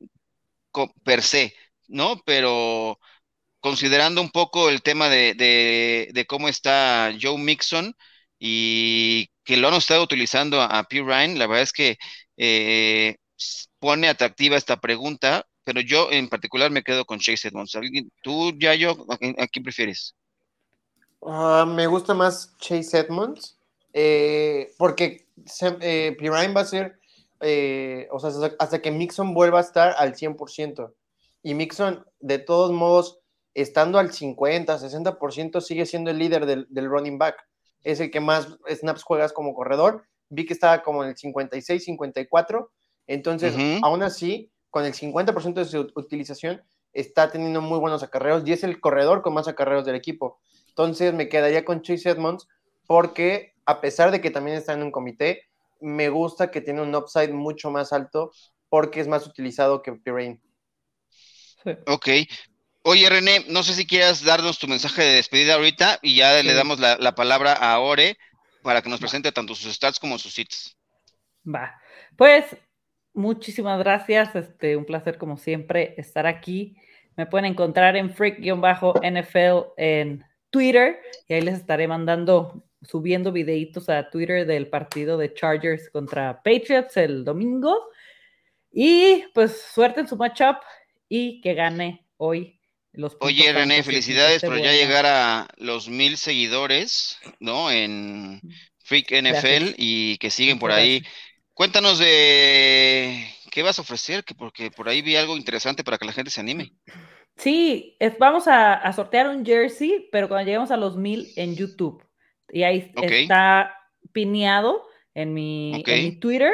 per 1.03 1.21
se, 1.21 1.55
¿no? 1.87 2.21
Pero 2.25 2.99
considerando 3.61 4.21
un 4.21 4.29
poco 4.29 4.69
el 4.69 4.81
tema 4.81 5.07
de, 5.07 5.33
de, 6.13 6.25
cómo 6.27 6.49
está 6.49 7.13
Joe 7.21 7.37
Mixon 7.37 7.95
y 8.37 9.29
que 9.45 9.55
lo 9.55 9.69
han 9.69 9.75
estado 9.75 10.03
utilizando 10.03 10.61
a, 10.61 10.65
a 10.65 10.83
P. 10.83 10.99
Ryan, 11.01 11.39
la 11.39 11.47
verdad 11.47 11.63
es 11.63 11.71
que 11.71 11.97
eh, 12.35 13.15
pone 13.83 14.07
atractiva 14.07 14.55
esta 14.55 14.77
pregunta, 14.77 15.45
pero 15.65 15.81
yo 15.81 16.09
en 16.09 16.29
particular 16.29 16.71
me 16.71 16.83
quedo 16.83 17.03
con 17.03 17.19
Chase 17.19 17.49
Edmonds. 17.49 17.77
¿Tú, 18.21 18.53
ya 18.57 18.73
yo, 18.75 18.95
a, 19.09 19.17
quién 19.17 19.61
prefieres? 19.61 20.15
Ah, 21.21 21.65
me 21.67 21.85
gusta 21.87 22.13
más 22.13 22.55
Chase 22.59 22.99
Edmonds, 22.99 23.59
eh, 23.91 24.71
porque 24.77 25.27
eh, 25.81 26.15
Pirine 26.17 26.53
va 26.53 26.61
a 26.61 26.65
ser, 26.65 26.97
eh, 27.41 28.07
o 28.09 28.19
sea, 28.19 28.31
hasta 28.57 28.81
que 28.81 28.89
Mixon 28.89 29.33
vuelva 29.33 29.57
a 29.57 29.63
estar 29.63 29.93
al 29.97 30.15
100%. 30.15 30.93
Y 31.43 31.53
Mixon, 31.53 32.05
de 32.21 32.39
todos 32.39 32.71
modos, 32.71 33.19
estando 33.53 33.99
al 33.99 34.13
50, 34.13 34.79
60%, 34.79 35.59
sigue 35.59 35.85
siendo 35.85 36.09
el 36.09 36.19
líder 36.19 36.45
del, 36.45 36.67
del 36.69 36.89
running 36.89 37.17
back. 37.17 37.35
Es 37.83 37.99
el 37.99 38.11
que 38.11 38.21
más 38.21 38.47
snaps 38.65 39.03
juegas 39.03 39.33
como 39.33 39.53
corredor. 39.53 40.05
Vi 40.29 40.45
que 40.45 40.53
estaba 40.53 40.83
como 40.83 41.03
en 41.03 41.09
el 41.09 41.17
56, 41.17 41.83
54 41.83 42.71
entonces, 43.07 43.55
aún 43.81 44.03
así, 44.03 44.51
con 44.69 44.85
el 44.85 44.93
50% 44.93 45.53
de 45.53 45.65
su 45.65 45.91
utilización, 45.95 46.63
está 46.93 47.31
teniendo 47.31 47.61
muy 47.61 47.79
buenos 47.79 48.03
acarreos 48.03 48.43
y 48.45 48.53
es 48.53 48.63
el 48.63 48.79
corredor 48.79 49.21
con 49.21 49.33
más 49.33 49.47
acarreos 49.47 49.85
del 49.85 49.95
equipo. 49.95 50.39
Entonces, 50.69 51.13
me 51.13 51.29
quedaría 51.29 51.65
con 51.65 51.81
Chase 51.81 52.09
Edmonds 52.09 52.47
porque, 52.87 53.55
a 53.65 53.81
pesar 53.81 54.11
de 54.11 54.21
que 54.21 54.31
también 54.31 54.57
está 54.57 54.73
en 54.73 54.83
un 54.83 54.91
comité, 54.91 55.49
me 55.79 56.09
gusta 56.09 56.49
que 56.49 56.61
tiene 56.61 56.81
un 56.81 56.95
upside 56.95 57.33
mucho 57.33 57.69
más 57.69 57.93
alto 57.93 58.31
porque 58.69 59.01
es 59.01 59.07
más 59.07 59.27
utilizado 59.27 59.81
que 59.81 59.93
Pirane. 59.93 60.41
Ok. 61.87 62.09
Oye, 62.83 63.09
René, 63.09 63.45
no 63.47 63.63
sé 63.63 63.73
si 63.73 63.85
quieras 63.87 64.23
darnos 64.23 64.59
tu 64.59 64.67
mensaje 64.67 65.01
de 65.01 65.13
despedida 65.13 65.53
ahorita 65.53 65.99
y 66.01 66.15
ya 66.15 66.43
le 66.43 66.53
damos 66.53 66.79
la, 66.79 66.97
la, 66.97 67.15
palabra 67.15 67.53
a 67.53 67.79
Ore 67.79 68.17
para 68.61 68.81
que 68.81 68.89
nos 68.89 68.99
presente 68.99 69.31
tanto 69.31 69.55
sus 69.55 69.73
stats 69.73 69.99
como 69.99 70.19
sus 70.19 70.37
hits. 70.37 70.75
Va. 71.47 71.79
Pues 72.17 72.45
Muchísimas 73.13 73.79
gracias, 73.79 74.35
este, 74.35 74.75
un 74.75 74.85
placer 74.85 75.17
como 75.17 75.37
siempre 75.37 75.93
estar 75.97 76.25
aquí. 76.25 76.75
Me 77.15 77.27
pueden 77.27 77.45
encontrar 77.45 77.95
en 77.95 78.13
freak-nfl 78.13 79.73
en 79.77 80.25
Twitter 80.49 80.99
y 81.27 81.33
ahí 81.33 81.41
les 81.41 81.55
estaré 81.55 81.87
mandando, 81.87 82.63
subiendo 82.81 83.31
videitos 83.31 83.89
a 83.89 84.09
Twitter 84.09 84.47
del 84.47 84.67
partido 84.67 85.17
de 85.17 85.33
Chargers 85.33 85.89
contra 85.89 86.41
Patriots 86.41 86.97
el 86.97 87.23
domingo. 87.23 87.89
Y 88.71 89.25
pues 89.35 89.61
suerte 89.61 89.99
en 89.99 90.07
su 90.07 90.17
matchup 90.17 90.57
y 91.07 91.39
que 91.41 91.53
gane 91.53 92.07
hoy 92.17 92.59
los 92.93 93.17
Oye, 93.19 93.51
René, 93.53 93.83
felicidades 93.83 94.41
por 94.41 94.57
ya 94.57 94.71
llegar 94.71 95.05
a 95.05 95.47
los 95.57 95.89
mil 95.89 96.17
seguidores, 96.17 97.19
¿no? 97.39 97.71
En 97.71 98.41
Freak 98.83 99.11
NFL 99.11 99.75
y 99.77 100.17
que 100.17 100.29
siguen 100.29 100.59
por 100.59 100.71
ahí. 100.71 101.03
Cuéntanos 101.53 101.99
de 101.99 103.27
qué 103.51 103.61
vas 103.61 103.77
a 103.77 103.83
ofrecer, 103.83 104.23
que 104.23 104.33
porque 104.33 104.71
por 104.71 104.89
ahí 104.89 105.01
vi 105.01 105.15
algo 105.15 105.37
interesante 105.37 105.83
para 105.83 105.97
que 105.97 106.05
la 106.05 106.11
gente 106.11 106.31
se 106.31 106.41
anime. 106.41 106.73
Sí, 107.35 107.97
vamos 108.19 108.47
a, 108.47 108.91
sortear 108.93 109.29
un 109.29 109.45
jersey, 109.45 110.09
pero 110.11 110.27
cuando 110.27 110.45
lleguemos 110.45 110.71
a 110.71 110.77
los 110.77 110.97
mil 110.97 111.31
en 111.35 111.55
YouTube. 111.55 112.03
Y 112.49 112.63
ahí 112.63 112.91
está 112.95 113.75
pineado 114.11 114.83
en 115.13 115.33
mi, 115.33 115.83
Twitter. 116.19 116.53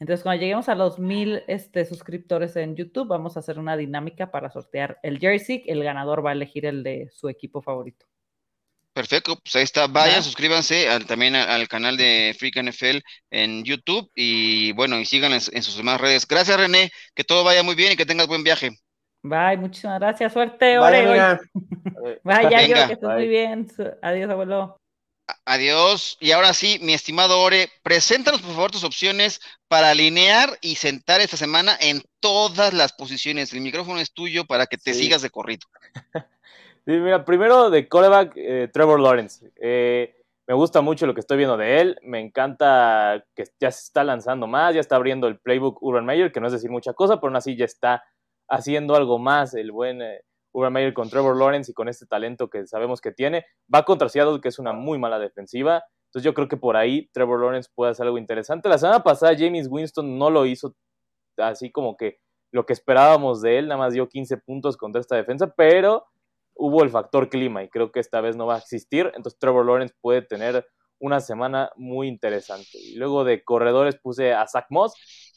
Entonces, 0.00 0.22
cuando 0.22 0.40
lleguemos 0.40 0.68
a 0.68 0.76
los 0.76 0.98
mil 1.00 1.42
este, 1.48 1.84
suscriptores 1.84 2.54
en 2.54 2.76
YouTube, 2.76 3.08
vamos 3.08 3.36
a 3.36 3.40
hacer 3.40 3.58
una 3.58 3.76
dinámica 3.76 4.30
para 4.30 4.50
sortear 4.50 4.98
el 5.02 5.18
jersey. 5.18 5.64
El 5.66 5.82
ganador 5.82 6.24
va 6.24 6.30
a 6.30 6.34
elegir 6.34 6.66
el 6.66 6.84
de 6.84 7.08
su 7.12 7.28
equipo 7.28 7.62
favorito. 7.62 8.06
Perfecto, 8.98 9.36
pues 9.36 9.54
ahí 9.54 9.62
está. 9.62 9.86
Vayan, 9.86 10.24
suscríbanse 10.24 10.88
también 11.06 11.36
al, 11.36 11.68
canal 11.68 11.96
de 11.96 12.34
Freak 12.36 12.60
NFL 12.60 12.98
en 13.30 13.62
YouTube 13.62 14.10
y 14.12 14.72
bueno, 14.72 14.98
y 14.98 15.04
sigan 15.04 15.32
en, 15.32 15.40
sus 15.40 15.76
demás 15.76 16.00
redes. 16.00 16.26
Gracias, 16.26 16.58
René, 16.58 16.90
que 17.14 17.22
todo 17.22 17.44
vaya 17.44 17.62
muy 17.62 17.76
bien 17.76 17.92
y 17.92 17.96
que 17.96 18.04
tengas 18.04 18.26
buen 18.26 18.42
viaje. 18.42 18.72
Bye, 19.22 19.56
muchísimas 19.56 20.00
gracias. 20.00 20.32
Suerte, 20.32 20.78
Vaya, 20.78 21.38
Vaya, 22.24 22.66
yo, 22.66 22.74
que 22.88 22.92
estés 22.94 23.08
muy 23.08 23.28
bien. 23.28 23.68
Adiós, 24.02 24.30
abuelo. 24.30 24.80
Adiós. 25.44 26.16
Y 26.18 26.32
ahora 26.32 26.52
sí, 26.52 26.80
mi 26.82 26.92
estimado 26.92 27.40
Ore, 27.40 27.70
preséntanos 27.84 28.42
por 28.42 28.50
favor 28.50 28.72
tus 28.72 28.82
opciones 28.82 29.40
para 29.68 29.90
alinear 29.90 30.58
y 30.60 30.74
sentar 30.74 31.20
esta 31.20 31.36
semana 31.36 31.78
en 31.80 32.02
todas 32.18 32.74
las 32.74 32.94
posiciones. 32.94 33.52
El 33.52 33.60
micrófono 33.60 34.00
es 34.00 34.12
tuyo 34.12 34.44
para 34.44 34.66
que 34.66 34.76
te 34.76 34.92
sigas 34.92 35.22
de 35.22 35.30
corrido. 35.30 35.68
Mira, 36.88 37.22
primero 37.22 37.68
de 37.68 37.86
coreback, 37.86 38.32
eh, 38.36 38.70
Trevor 38.72 38.98
Lawrence. 38.98 39.52
Eh, 39.56 40.14
me 40.46 40.54
gusta 40.54 40.80
mucho 40.80 41.06
lo 41.06 41.12
que 41.12 41.20
estoy 41.20 41.36
viendo 41.36 41.58
de 41.58 41.82
él. 41.82 41.98
Me 42.02 42.18
encanta 42.18 43.22
que 43.36 43.44
ya 43.60 43.70
se 43.70 43.80
está 43.80 44.04
lanzando 44.04 44.46
más, 44.46 44.74
ya 44.74 44.80
está 44.80 44.96
abriendo 44.96 45.28
el 45.28 45.38
playbook 45.38 45.82
Urban 45.82 46.06
Meyer, 46.06 46.32
que 46.32 46.40
no 46.40 46.46
es 46.46 46.54
decir 46.54 46.70
mucha 46.70 46.94
cosa, 46.94 47.16
pero 47.16 47.28
aún 47.28 47.36
así 47.36 47.58
ya 47.58 47.66
está 47.66 48.04
haciendo 48.48 48.94
algo 48.94 49.18
más 49.18 49.52
el 49.52 49.70
buen 49.70 50.00
eh, 50.00 50.22
Urban 50.52 50.72
Meyer 50.72 50.94
con 50.94 51.10
Trevor 51.10 51.36
Lawrence 51.36 51.70
y 51.70 51.74
con 51.74 51.90
este 51.90 52.06
talento 52.06 52.48
que 52.48 52.66
sabemos 52.66 53.02
que 53.02 53.12
tiene. 53.12 53.44
Va 53.72 53.84
contra 53.84 54.08
Seattle, 54.08 54.40
que 54.40 54.48
es 54.48 54.58
una 54.58 54.72
muy 54.72 54.98
mala 54.98 55.18
defensiva. 55.18 55.84
Entonces 56.06 56.24
yo 56.24 56.32
creo 56.32 56.48
que 56.48 56.56
por 56.56 56.78
ahí 56.78 57.10
Trevor 57.12 57.42
Lawrence 57.42 57.68
puede 57.74 57.90
hacer 57.90 58.06
algo 58.06 58.16
interesante. 58.16 58.66
La 58.70 58.78
semana 58.78 59.02
pasada 59.02 59.36
James 59.38 59.68
Winston 59.70 60.16
no 60.18 60.30
lo 60.30 60.46
hizo 60.46 60.74
así 61.36 61.70
como 61.70 61.98
que 61.98 62.18
lo 62.50 62.64
que 62.64 62.72
esperábamos 62.72 63.42
de 63.42 63.58
él, 63.58 63.68
nada 63.68 63.76
más 63.78 63.92
dio 63.92 64.08
15 64.08 64.38
puntos 64.38 64.78
contra 64.78 65.02
esta 65.02 65.16
defensa, 65.16 65.52
pero 65.54 66.06
hubo 66.58 66.82
el 66.82 66.90
factor 66.90 67.28
clima 67.28 67.62
y 67.62 67.68
creo 67.68 67.92
que 67.92 68.00
esta 68.00 68.20
vez 68.20 68.36
no 68.36 68.46
va 68.46 68.56
a 68.56 68.58
existir. 68.58 69.06
Entonces 69.14 69.38
Trevor 69.38 69.64
Lawrence 69.64 69.94
puede 70.00 70.22
tener 70.22 70.66
una 70.98 71.20
semana 71.20 71.70
muy 71.76 72.08
interesante. 72.08 72.78
Y 72.78 72.96
luego 72.96 73.24
de 73.24 73.44
corredores 73.44 73.96
puse 73.96 74.34
a 74.34 74.46
Zach 74.46 74.66
Moss. 74.70 74.94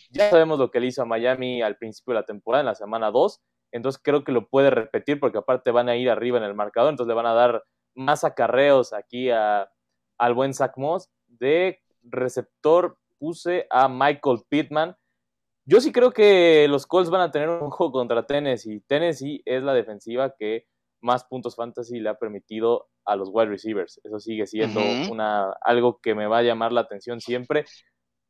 Ya 0.10 0.30
sabemos 0.30 0.60
lo 0.60 0.72
que 0.72 0.80
le 0.80 0.88
hizo 0.88 1.04
a 1.04 1.06
Miami 1.06 1.62
al 1.62 1.78
principio 1.78 2.14
de 2.14 2.22
la 2.22 2.26
temporada, 2.26 2.62
en 2.62 2.66
la 2.66 2.76
semana 2.76 3.12
2. 3.12 3.40
Entonces 3.72 4.02
creo 4.04 4.24
que 4.24 4.32
lo 4.32 4.48
puede 4.50 4.72
repetir 4.72 5.20
porque 5.20 5.38
aparte 5.38 5.72
van 5.72 5.88
a 5.88 5.96
ir 5.96 6.10
arriba 6.10 6.38
en 6.40 6.44
el 6.44 6.56
marcador. 6.56 6.90
Entonces 6.90 7.10
le 7.10 7.16
van 7.16 7.28
a 7.28 7.34
dar 7.34 7.64
más 7.94 8.24
acarreos 8.24 8.92
aquí 8.92 9.30
a, 9.30 9.70
al 10.18 10.34
buen 10.34 10.54
Zach 10.54 10.74
Moss. 10.76 11.10
De 11.28 11.80
receptor 12.04 12.98
puse 13.20 13.68
a 13.70 13.88
Michael 13.88 14.42
Pittman. 14.50 14.96
Yo 15.66 15.80
sí 15.80 15.92
creo 15.92 16.12
que 16.12 16.68
los 16.68 16.88
Colts 16.88 17.12
van 17.12 17.22
a 17.22 17.32
tener 17.32 17.48
un 17.48 17.70
juego 17.70 17.94
contra 17.94 18.26
Tennessee. 18.26 18.84
Tennessee 18.88 19.44
es 19.46 19.62
la 19.62 19.76
defensiva 19.76 20.34
que 20.38 20.66
más 21.02 21.24
puntos 21.26 21.56
fantasy 21.56 22.00
le 22.00 22.10
ha 22.10 22.16
permitido 22.16 22.90
a 23.06 23.16
los 23.16 23.30
wide 23.32 23.48
receivers. 23.48 24.00
Eso 24.04 24.20
sigue 24.20 24.48
siendo 24.48 24.82
una, 25.12 25.52
algo 25.62 26.00
que 26.00 26.16
me 26.16 26.28
va 26.28 26.40
a 26.40 26.44
llamar 26.44 26.72
la 26.72 26.82
atención 26.82 27.20
siempre. 27.20 27.66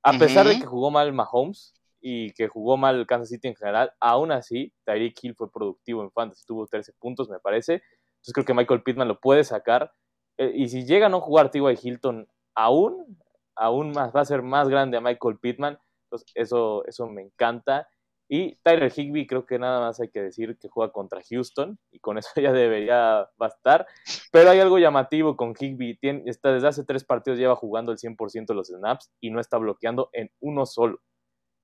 A 0.03 0.17
pesar 0.17 0.47
de 0.47 0.59
que 0.59 0.65
jugó 0.65 0.89
mal 0.89 1.13
Mahomes 1.13 1.74
y 1.99 2.32
que 2.34 2.47
jugó 2.47 2.78
mal 2.78 3.05
Kansas 3.05 3.30
City 3.30 3.49
en 3.49 3.55
general, 3.55 3.93
aún 3.99 4.32
así 4.32 4.74
Tyreek 4.86 5.15
Hill 5.22 5.36
fue 5.36 5.51
productivo 5.51 6.01
en 6.01 6.11
fantasy, 6.11 6.43
tuvo 6.45 6.65
13 6.65 6.93
puntos, 6.93 7.30
me 7.30 7.39
parece. 7.39 7.84
Entonces 8.22 8.34
creo 8.34 8.45
que 8.45 8.53
Michael 8.53 8.84
Pittman 8.84 9.07
lo 9.07 9.19
puede 9.19 9.43
sacar. 9.43 9.91
Eh, 10.38 10.51
y 10.55 10.69
si 10.69 10.86
llega 10.86 11.07
a 11.07 11.09
no 11.09 11.22
jugar 11.22 11.51
T.Y. 11.51 11.78
Hilton 11.82 12.28
aún, 12.55 13.17
aún 13.55 13.91
más, 13.91 14.15
va 14.15 14.22
a 14.22 14.26
ser 14.26 14.41
más 14.41 14.69
grande 14.69 14.97
a 14.97 15.01
Michael 15.01 15.38
Pittman. 15.39 15.80
Entonces 16.05 16.32
eso, 16.36 16.86
eso 16.86 17.07
me 17.07 17.22
encanta. 17.22 17.88
Y 18.34 18.55
Tyler 18.63 18.89
Higby, 18.95 19.27
creo 19.27 19.45
que 19.45 19.59
nada 19.59 19.82
más 19.82 19.99
hay 19.99 20.07
que 20.07 20.21
decir 20.21 20.57
que 20.57 20.69
juega 20.69 20.93
contra 20.93 21.19
Houston 21.29 21.77
y 21.91 21.99
con 21.99 22.17
eso 22.17 22.29
ya 22.41 22.53
debería 22.53 23.29
bastar. 23.36 23.86
Pero 24.32 24.49
hay 24.49 24.61
algo 24.61 24.79
llamativo 24.79 25.36
con 25.36 25.53
Higby. 25.53 25.97
Tiene, 25.97 26.23
está, 26.27 26.53
desde 26.53 26.69
hace 26.69 26.86
tres 26.86 27.03
partidos 27.03 27.38
lleva 27.38 27.57
jugando 27.57 27.91
el 27.91 27.97
100% 27.97 28.45
de 28.45 28.53
los 28.53 28.69
snaps 28.69 29.11
y 29.19 29.32
no 29.32 29.41
está 29.41 29.57
bloqueando 29.57 30.09
en 30.13 30.32
uno 30.39 30.65
solo. 30.65 31.01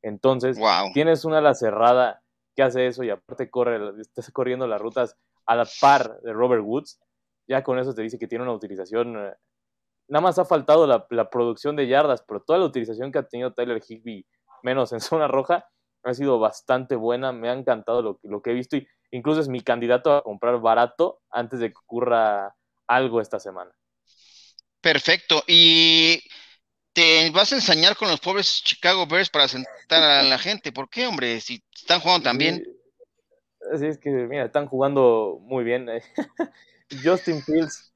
Entonces, 0.02 0.60
tienes 0.94 1.24
una 1.24 1.38
ala 1.38 1.54
cerrada 1.56 2.22
que 2.54 2.64
hace 2.64 2.86
eso 2.86 3.02
y 3.02 3.12
aparte 3.12 3.50
corre, 3.50 4.02
estás 4.02 4.30
corriendo 4.32 4.68
las 4.68 4.82
rutas 4.82 5.16
a 5.46 5.56
la 5.56 5.66
par 5.80 6.20
de 6.20 6.34
Robert 6.34 6.64
Woods. 6.66 7.00
Ya 7.48 7.64
con 7.64 7.80
eso 7.80 7.94
te 7.94 8.02
dice 8.02 8.20
que 8.20 8.28
tiene 8.28 8.44
una 8.44 8.54
utilización. 8.54 9.16
Eh, 9.16 9.34
nada 10.10 10.22
más 10.22 10.38
ha 10.38 10.44
faltado 10.44 10.86
la, 10.86 11.08
la 11.12 11.30
producción 11.30 11.78
de 11.78 11.88
yardas, 11.88 12.26
pero 12.28 12.42
toda 12.42 12.60
la 12.60 12.66
utilización 12.66 13.10
que 13.14 13.20
ha 13.20 13.24
tenido 13.24 13.54
Tyler 13.54 13.82
Higby, 13.88 14.28
menos 14.64 14.92
en 14.92 15.00
zona 15.00 15.30
roja, 15.30 15.66
ha 16.10 16.14
sido 16.14 16.40
bastante 16.40 16.96
buena, 16.96 17.32
me 17.32 17.50
ha 17.50 17.54
encantado 17.54 18.02
lo, 18.02 18.20
lo 18.24 18.42
que 18.42 18.52
he 18.52 18.54
visto 18.54 18.78
y 18.78 18.88
incluso 19.12 19.42
es 19.42 19.48
mi 19.48 19.62
candidato 19.62 20.14
a 20.14 20.24
comprar 20.24 20.60
barato 20.60 21.20
antes 21.30 21.60
de 21.60 21.70
que 21.72 21.78
ocurra 21.78 22.56
algo 22.88 23.22
esta 23.22 23.40
semana. 23.40 23.72
Perfecto. 24.82 25.44
Y 25.48 26.22
te 26.94 27.30
vas 27.32 27.52
a 27.52 27.56
ensañar 27.56 27.96
con 27.96 28.08
los 28.08 28.20
pobres 28.20 28.64
Chicago 28.64 29.06
Bears 29.06 29.30
para 29.30 29.48
sentar 29.48 30.02
a 30.02 30.24
la 30.24 30.38
gente. 30.38 30.72
¿Por 30.72 30.90
qué, 30.90 31.06
hombre? 31.06 31.40
Si 31.42 31.64
están 31.76 32.00
jugando 32.00 32.24
tan 32.24 32.38
bien. 32.38 32.64
Así 33.74 33.86
es 33.86 33.98
que, 33.98 34.10
mira, 34.10 34.46
están 34.46 34.68
jugando 34.68 35.40
muy 35.42 35.64
bien. 35.64 35.88
Justin 37.04 37.42
Fields. 37.44 37.94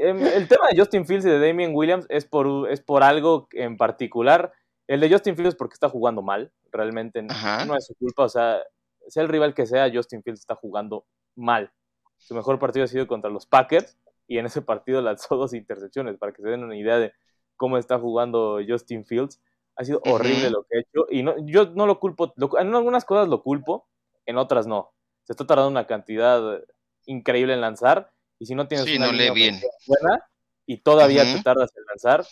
Em, 0.00 0.26
el 0.26 0.48
tema 0.48 0.68
de 0.70 0.78
Justin 0.78 1.06
Fields 1.06 1.24
y 1.24 1.28
de 1.28 1.38
Damien 1.38 1.74
Williams 1.74 2.06
es 2.08 2.24
por, 2.24 2.70
es 2.70 2.80
por 2.80 3.02
algo 3.02 3.48
en 3.52 3.76
particular. 3.76 4.52
El 4.86 5.00
de 5.00 5.10
Justin 5.10 5.36
Fields 5.36 5.56
porque 5.56 5.74
está 5.74 5.88
jugando 5.88 6.22
mal 6.22 6.52
realmente 6.70 7.22
no 7.22 7.76
es 7.76 7.86
su 7.86 7.94
culpa, 7.94 8.24
o 8.24 8.28
sea, 8.28 8.62
sea 9.08 9.22
el 9.22 9.28
rival 9.28 9.54
que 9.54 9.66
sea, 9.66 9.90
Justin 9.92 10.22
Fields 10.22 10.40
está 10.40 10.54
jugando 10.54 11.06
mal. 11.34 11.72
Su 12.18 12.34
mejor 12.34 12.58
partido 12.58 12.84
ha 12.84 12.88
sido 12.88 13.06
contra 13.06 13.30
los 13.30 13.46
Packers 13.46 13.96
y 14.26 14.38
en 14.38 14.46
ese 14.46 14.62
partido 14.62 15.00
lanzó 15.02 15.36
dos 15.36 15.54
intercepciones, 15.54 16.16
para 16.18 16.32
que 16.32 16.42
se 16.42 16.48
den 16.48 16.64
una 16.64 16.76
idea 16.76 16.98
de 16.98 17.12
cómo 17.56 17.78
está 17.78 17.98
jugando 17.98 18.60
Justin 18.66 19.04
Fields. 19.04 19.40
Ha 19.76 19.84
sido 19.84 20.00
horrible 20.06 20.50
lo 20.50 20.64
que 20.64 20.78
ha 20.78 20.80
hecho 20.80 21.06
y 21.10 21.22
no, 21.22 21.34
yo 21.44 21.66
no 21.74 21.86
lo 21.86 22.00
culpo, 22.00 22.32
en 22.58 22.74
algunas 22.74 23.04
cosas 23.04 23.28
lo 23.28 23.42
culpo, 23.42 23.86
en 24.24 24.38
otras 24.38 24.66
no. 24.66 24.92
Se 25.24 25.32
está 25.32 25.46
tardando 25.46 25.70
una 25.70 25.86
cantidad 25.86 26.62
increíble 27.04 27.52
en 27.52 27.60
lanzar 27.60 28.10
y 28.38 28.46
si 28.46 28.54
no 28.54 28.68
tienes 28.68 28.86
una 28.96 29.12
no 29.12 29.34
bien. 29.34 29.60
buena 29.86 30.28
y 30.66 30.78
todavía 30.78 31.22
te 31.24 31.42
tardas 31.42 31.70
en 31.76 31.84
lanzar, 31.84 32.26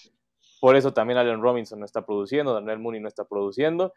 por 0.64 0.76
eso 0.76 0.94
también 0.94 1.18
Allen 1.18 1.42
Robinson 1.42 1.78
no 1.78 1.84
está 1.84 2.06
produciendo, 2.06 2.54
Daniel 2.54 2.78
Mooney 2.78 2.98
no 2.98 3.08
está 3.08 3.26
produciendo 3.26 3.92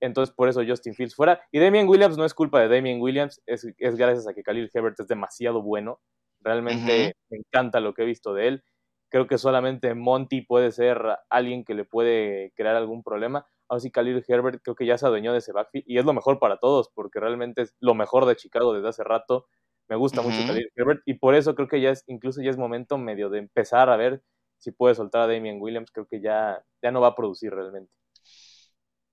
entonces 0.00 0.34
por 0.34 0.48
eso 0.48 0.62
Justin 0.66 0.94
Fields 0.94 1.14
fuera. 1.14 1.40
Y 1.52 1.58
Damien 1.58 1.88
Williams 1.88 2.16
no 2.16 2.24
es 2.24 2.34
culpa 2.34 2.60
de 2.60 2.68
Damien 2.68 3.00
Williams, 3.00 3.42
es, 3.46 3.66
gracias 3.78 4.26
a 4.26 4.34
que 4.34 4.42
Khalil 4.42 4.70
Herbert 4.72 4.98
es 5.00 5.08
demasiado 5.08 5.62
bueno. 5.62 6.00
Realmente 6.40 7.16
me 7.30 7.38
encanta 7.38 7.80
lo 7.80 7.94
que 7.94 8.02
he 8.02 8.06
visto 8.06 8.32
de 8.32 8.48
él. 8.48 8.64
Creo 9.10 9.26
que 9.26 9.38
solamente 9.38 9.94
Monty 9.94 10.42
puede 10.42 10.70
ser 10.70 11.00
alguien 11.30 11.64
que 11.64 11.74
le 11.74 11.84
puede 11.84 12.52
crear 12.54 12.76
algún 12.76 13.02
problema. 13.02 13.46
Ahora 13.68 13.80
sí, 13.80 13.90
Khalil 13.90 14.24
Herbert 14.26 14.60
creo 14.62 14.76
que 14.76 14.86
ya 14.86 14.98
se 14.98 15.06
adueñó 15.06 15.32
de 15.32 15.38
ese 15.38 15.52
backfield 15.52 15.84
y 15.88 15.98
es 15.98 16.04
lo 16.04 16.12
mejor 16.12 16.38
para 16.38 16.58
todos, 16.58 16.90
porque 16.94 17.18
realmente 17.18 17.62
es 17.62 17.74
lo 17.80 17.94
mejor 17.94 18.26
de 18.26 18.36
Chicago 18.36 18.74
desde 18.74 18.88
hace 18.88 19.04
rato. 19.04 19.46
Me 19.88 19.96
gusta 19.96 20.20
mucho 20.20 20.46
Khalil 20.46 20.70
Herbert 20.76 21.00
y 21.06 21.14
por 21.14 21.34
eso 21.34 21.54
creo 21.54 21.68
que 21.68 21.80
ya 21.80 21.90
es, 21.90 22.04
incluso 22.06 22.42
ya 22.42 22.50
es 22.50 22.58
momento 22.58 22.98
medio 22.98 23.30
de 23.30 23.38
empezar 23.38 23.88
a 23.88 23.96
ver 23.96 24.22
si 24.58 24.72
puede 24.72 24.94
soltar 24.94 25.22
a 25.22 25.26
Damien 25.32 25.60
Williams. 25.60 25.90
Creo 25.90 26.06
que 26.06 26.20
ya, 26.20 26.62
ya 26.82 26.90
no 26.90 27.00
va 27.00 27.08
a 27.08 27.16
producir 27.16 27.52
realmente. 27.52 27.92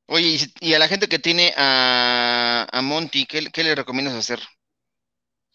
Oye, 0.07 0.37
y, 0.59 0.73
a 0.73 0.79
la 0.79 0.87
gente 0.87 1.07
que 1.07 1.17
tiene 1.17 1.53
a, 1.57 2.67
a 2.71 2.81
Monty, 2.81 3.25
¿qué, 3.25 3.63
le 3.63 3.75
recomiendas 3.75 4.13
hacer? 4.13 4.39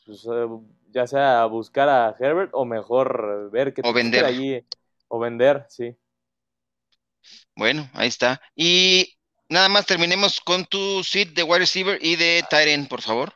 Pues, 0.05 0.27
eh, 0.27 0.49
ya 0.91 1.07
sea 1.07 1.45
buscar 1.47 1.89
a 1.89 2.17
Herbert 2.19 2.51
o 2.53 2.65
mejor 2.65 3.51
ver 3.53 3.73
que 3.73 3.83
o 3.85 3.93
vender 3.93 4.25
allí 4.25 4.65
o 5.09 5.19
vender, 5.19 5.67
sí. 5.69 5.97
Bueno, 7.55 7.89
ahí 7.93 8.09
está. 8.09 8.41
Y 8.57 9.17
nada 9.49 9.69
más 9.69 9.87
terminemos 9.87 10.41
con 10.41 10.65
tu 10.65 11.05
seat 11.05 11.29
de 11.29 11.43
wide 11.43 11.61
receiver 11.61 11.99
y 12.01 12.17
de 12.17 12.45
Tyren, 12.49 12.89
por 12.89 13.03
favor. 13.03 13.35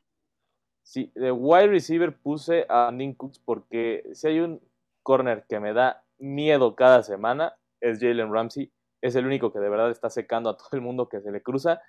Sí, 0.83 1.13
de 1.15 1.33
wide 1.33 1.69
receiver 1.69 2.17
puse 2.17 2.67
a 2.69 2.91
Nick 2.93 3.17
Cooks 3.17 3.39
porque 3.39 4.05
si 4.15 4.29
hay 4.29 4.41
un 4.41 4.61
corner 5.03 5.45
que 5.49 5.61
me 5.61 5.73
da 5.73 6.04
miedo 6.19 6.75
cada 6.75 7.03
semana 7.03 7.55
es 7.81 8.01
Jalen 8.01 8.33
Ramsey 8.33 8.73
es 9.05 9.15
el 9.17 9.27
único 9.27 9.53
que 9.53 9.59
de 9.59 9.69
verdad 9.69 9.91
está 9.91 10.09
secando 10.09 10.49
a 10.49 10.57
todo 10.57 10.71
el 10.73 10.81
mundo 10.81 11.11
que 11.11 11.21
se 11.21 11.31
le 11.31 11.43
cruza. 11.43 11.81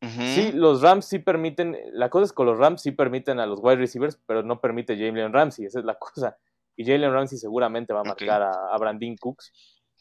Sí, 0.00 0.52
los 0.52 0.82
Rams 0.82 1.04
sí 1.04 1.18
permiten, 1.18 1.76
la 1.92 2.08
cosa 2.10 2.26
es 2.26 2.32
que 2.32 2.44
los 2.44 2.56
Rams 2.58 2.80
sí 2.80 2.92
permiten 2.92 3.40
a 3.40 3.46
los 3.46 3.58
wide 3.60 3.76
receivers, 3.76 4.18
pero 4.26 4.42
no 4.42 4.60
permite 4.60 4.96
Jalen 4.96 5.32
Ramsey, 5.32 5.66
esa 5.66 5.80
es 5.80 5.84
la 5.84 5.94
cosa. 5.98 6.38
Y 6.76 6.84
Jalen 6.84 7.12
Ramsey 7.12 7.38
seguramente 7.38 7.92
va 7.92 8.00
a 8.00 8.04
marcar 8.04 8.42
a, 8.42 8.78
Brandon 8.78 9.16
Cooks. 9.16 9.52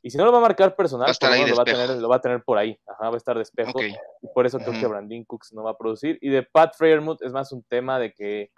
Y 0.02 0.10
si 0.12 0.18
no 0.18 0.26
lo 0.26 0.32
va 0.32 0.38
a 0.38 0.42
marcar 0.42 0.76
personal, 0.76 1.12
lo, 1.50 1.56
va 1.56 1.64
a 1.64 1.66
tener, 1.66 1.90
lo 1.90 2.08
va 2.08 2.18
a 2.18 2.22
tener 2.22 2.44
por 2.44 2.58
ahí. 2.58 2.80
Ajá, 2.88 3.10
va 3.10 3.16
a 3.16 3.18
estar 3.18 3.36
de 3.36 3.42
espejo. 3.42 3.82
Y 3.82 4.28
por 4.34 4.46
eso 4.46 4.60
creo 4.60 4.80
que 4.80 4.88
Brandon 4.88 5.24
Cooks 5.26 5.54
no 5.54 5.64
va 5.64 5.72
a 5.72 5.78
producir. 5.78 6.20
Y 6.22 6.30
de 6.30 6.44
Pat 6.44 6.76
Freiermuth 6.78 7.22
es 7.22 7.34
más 7.34 7.52
un 7.52 7.64
tema 7.64 8.00
de 8.00 8.14
que 8.14 8.52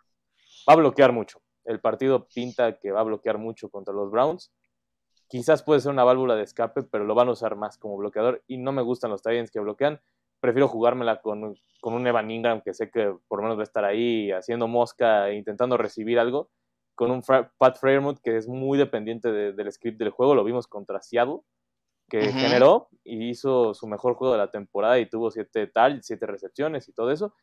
va 0.67 0.73
a 0.73 0.77
bloquear 0.77 1.13
mucho. 1.13 1.41
El 1.63 1.79
partido 1.79 2.27
pinta 2.27 2.77
que 2.77 2.91
va 2.91 2.99
a 2.99 3.03
bloquear 3.03 3.37
mucho 3.37 3.69
contra 3.69 3.93
los 3.93 4.11
Browns 4.11 4.51
quizás 5.28 5.63
puede 5.63 5.82
ser 5.82 5.91
una 5.91 6.03
válvula 6.03 6.36
de 6.36 6.43
escape, 6.43 6.84
pero 6.84 7.05
lo 7.05 7.15
van 7.15 7.28
a 7.28 7.32
usar 7.32 7.55
más 7.55 7.78
como 7.78 7.97
bloqueador 7.97 8.43
y 8.47 8.57
no 8.57 8.71
me 8.71 8.82
gustan 8.82 9.11
los 9.11 9.21
Titans 9.21 9.51
que 9.51 9.59
bloquean. 9.59 9.99
Prefiero 10.39 10.67
jugármela 10.67 11.21
con, 11.21 11.55
con, 11.82 11.93
un 11.93 12.05
Evan 12.05 12.30
Ingram 12.30 12.61
que 12.61 12.73
sé 12.73 12.91
que 12.91 13.15
por 13.28 13.39
lo 13.39 13.43
menos 13.43 13.57
va 13.57 13.61
a 13.61 13.63
estar 13.63 13.84
ahí 13.86 14.32
haciendo 14.32 14.67
mosca 14.67 15.30
e 15.30 15.36
intentando 15.36 15.78
recibir 15.78 16.19
algo, 16.19 16.49
con 16.95 17.11
un 17.11 17.21
Pat 17.21 17.78
Freiermuth 17.78 18.19
que 18.19 18.38
es 18.38 18.47
muy 18.47 18.78
dependiente 18.78 19.32
del 19.32 19.71
script 19.71 19.99
del 19.99 20.09
juego. 20.09 20.36
Lo 20.36 20.43
vimos 20.43 20.67
contra 20.67 21.01
Seattle, 21.01 21.41
que 22.09 22.32
generó 22.32 22.89
y 23.03 23.30
hizo 23.30 23.73
su 23.73 23.88
mejor 23.88 24.15
juego 24.15 24.34
de 24.34 24.39
la 24.39 24.51
temporada 24.51 24.97
y 24.99 25.09
tuvo 25.09 25.30
siete 25.30 25.67
tal, 25.67 26.01
siete 26.03 26.25
recepciones 26.25 26.88
y 26.88 26.93
todo 26.93 27.11
eso. 27.11 27.34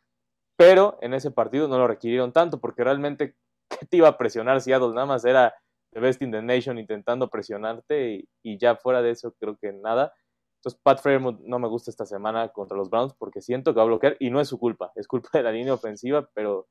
Pero 0.56 0.98
en 1.00 1.14
ese 1.14 1.30
partido 1.30 1.68
no 1.68 1.78
lo 1.78 1.86
requirieron 1.86 2.32
tanto 2.32 2.60
porque 2.60 2.84
realmente, 2.84 3.36
¿qué 3.68 3.86
te 3.86 3.96
iba 3.96 4.08
a 4.08 4.18
presionar 4.18 4.60
Seattle? 4.60 4.94
Nada 4.94 5.06
más 5.06 5.24
era 5.24 5.54
The 5.94 6.00
Best 6.00 6.22
in 6.22 6.32
the 6.32 6.42
Nation 6.42 6.78
intentando 6.78 7.30
presionarte 7.30 8.26
y, 8.42 8.58
ya 8.58 8.76
fuera 8.76 9.00
de 9.00 9.10
eso 9.10 9.32
creo 9.38 9.56
que 9.56 9.72
nada. 9.72 10.12
Entonces 10.58 10.80
Pat 10.82 11.00
Fairmouth 11.00 11.40
no 11.40 11.58
me 11.58 11.68
gusta 11.68 11.90
esta 11.90 12.04
semana 12.04 12.48
contra 12.48 12.76
los 12.76 12.90
Browns 12.90 13.14
porque 13.14 13.40
siento 13.40 13.72
que 13.72 13.78
va 13.78 13.84
a 13.84 13.86
bloquear 13.86 14.16
y 14.18 14.30
no 14.30 14.40
es 14.40 14.48
su 14.48 14.58
culpa, 14.58 14.92
es 14.96 15.06
culpa 15.06 15.28
de 15.32 15.42
la 15.44 15.52
línea 15.52 15.72
ofensiva, 15.72 16.28
pero 16.34 16.68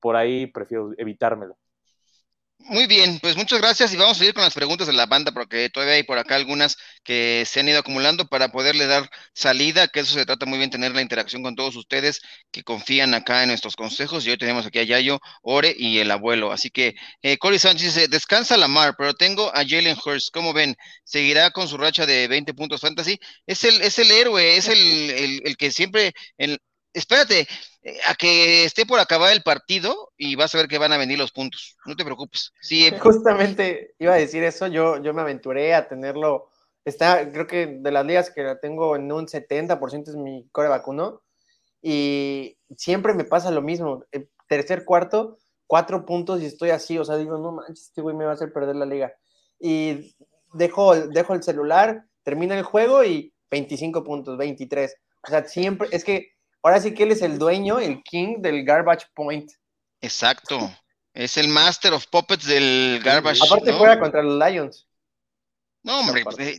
por 0.00 0.16
ahí 0.16 0.46
prefiero 0.46 0.92
evitármelo. 0.96 1.56
Muy 2.64 2.86
bien, 2.86 3.18
pues 3.20 3.36
muchas 3.36 3.60
gracias 3.60 3.92
y 3.92 3.96
vamos 3.96 4.16
a 4.16 4.18
seguir 4.18 4.34
con 4.34 4.44
las 4.44 4.54
preguntas 4.54 4.86
de 4.86 4.92
la 4.92 5.06
banda 5.06 5.32
porque 5.32 5.68
todavía 5.68 5.94
hay 5.94 6.02
por 6.04 6.18
acá 6.18 6.36
algunas 6.36 6.76
que 7.02 7.44
se 7.46 7.60
han 7.60 7.68
ido 7.68 7.78
acumulando 7.80 8.26
para 8.28 8.48
poderle 8.52 8.86
dar 8.86 9.10
salida, 9.34 9.88
que 9.88 10.00
eso 10.00 10.14
se 10.14 10.24
trata 10.26 10.46
muy 10.46 10.58
bien, 10.58 10.70
tener 10.70 10.92
la 10.94 11.02
interacción 11.02 11.42
con 11.42 11.56
todos 11.56 11.74
ustedes 11.76 12.20
que 12.50 12.62
confían 12.62 13.14
acá 13.14 13.42
en 13.42 13.48
nuestros 13.48 13.74
consejos 13.74 14.24
y 14.26 14.30
hoy 14.30 14.38
tenemos 14.38 14.64
aquí 14.66 14.78
a 14.78 14.84
Yayo, 14.84 15.18
Ore 15.42 15.74
y 15.76 15.98
el 15.98 16.10
abuelo. 16.10 16.52
Así 16.52 16.70
que 16.70 16.94
eh, 17.22 17.36
Corey 17.38 17.58
Sánchez 17.58 17.94
dice, 17.94 18.08
descansa 18.08 18.56
la 18.56 18.68
mar, 18.68 18.94
pero 18.96 19.14
tengo 19.14 19.48
a 19.54 19.64
Jalen 19.66 19.96
Hurst, 20.04 20.28
¿cómo 20.32 20.52
ven? 20.52 20.76
¿Seguirá 21.04 21.50
con 21.50 21.68
su 21.68 21.76
racha 21.78 22.06
de 22.06 22.28
20 22.28 22.54
puntos 22.54 22.80
fantasy? 22.80 23.18
Es 23.46 23.64
el, 23.64 23.80
es 23.82 23.98
el 23.98 24.10
héroe, 24.10 24.56
es 24.56 24.68
el, 24.68 24.78
el, 25.10 25.40
el 25.44 25.56
que 25.56 25.70
siempre... 25.70 26.12
En, 26.38 26.58
espérate 26.92 27.46
eh, 27.82 27.98
a 28.06 28.14
que 28.14 28.64
esté 28.64 28.86
por 28.86 29.00
acabar 29.00 29.32
el 29.32 29.42
partido 29.42 30.12
y 30.16 30.36
vas 30.36 30.54
a 30.54 30.58
ver 30.58 30.68
que 30.68 30.78
van 30.78 30.92
a 30.92 30.98
venir 30.98 31.18
los 31.18 31.32
puntos. 31.32 31.76
No 31.84 31.96
te 31.96 32.04
preocupes. 32.04 32.52
Sí, 32.60 32.86
eh, 32.86 32.98
Justamente 32.98 33.94
iba 33.98 34.14
a 34.14 34.18
decir 34.18 34.42
eso, 34.44 34.66
yo, 34.66 35.02
yo 35.02 35.14
me 35.14 35.22
aventuré 35.22 35.74
a 35.74 35.88
tenerlo. 35.88 36.48
Está, 36.84 37.30
creo 37.30 37.46
que 37.46 37.66
de 37.66 37.90
las 37.92 38.06
ligas 38.06 38.30
que 38.30 38.42
la 38.42 38.58
tengo 38.58 38.96
en 38.96 39.10
un 39.10 39.26
70% 39.26 40.08
es 40.08 40.16
mi 40.16 40.48
core 40.50 40.68
vacuno. 40.68 41.22
Y 41.80 42.58
siempre 42.76 43.14
me 43.14 43.24
pasa 43.24 43.50
lo 43.50 43.62
mismo. 43.62 44.04
tercer 44.48 44.84
cuarto, 44.84 45.38
cuatro 45.66 46.04
puntos 46.04 46.40
y 46.42 46.46
estoy 46.46 46.70
así. 46.70 46.98
O 46.98 47.04
sea, 47.04 47.16
digo, 47.16 47.38
no 47.38 47.52
manches, 47.52 47.86
este 47.86 48.02
güey 48.02 48.14
me 48.14 48.24
va 48.24 48.32
a 48.32 48.34
hacer 48.34 48.52
perder 48.52 48.76
la 48.76 48.86
liga. 48.86 49.12
Y 49.58 50.14
dejo, 50.52 50.94
dejo 50.94 51.34
el 51.34 51.42
celular, 51.42 52.04
termina 52.22 52.56
el 52.56 52.64
juego 52.64 53.04
y 53.04 53.32
25 53.50 54.04
puntos, 54.04 54.36
23. 54.38 54.94
O 55.24 55.30
sea, 55.30 55.44
siempre, 55.44 55.88
es 55.92 56.04
que 56.04 56.32
ahora 56.62 56.80
sí 56.80 56.94
que 56.94 57.02
él 57.04 57.12
es 57.12 57.22
el 57.22 57.38
dueño, 57.38 57.78
el 57.78 58.02
king 58.02 58.36
del 58.38 58.64
garbage 58.64 59.06
point. 59.14 59.50
Exacto. 60.00 60.74
Es 61.14 61.36
el 61.36 61.48
master 61.48 61.92
of 61.92 62.06
puppets 62.06 62.46
del 62.46 63.00
garbage. 63.02 63.40
Aparte 63.44 63.72
juega 63.72 64.00
contra 64.00 64.22
los 64.22 64.38
Lions. 64.38 64.86
No, 65.82 66.00
hombre, 66.00 66.24
eh, 66.38 66.58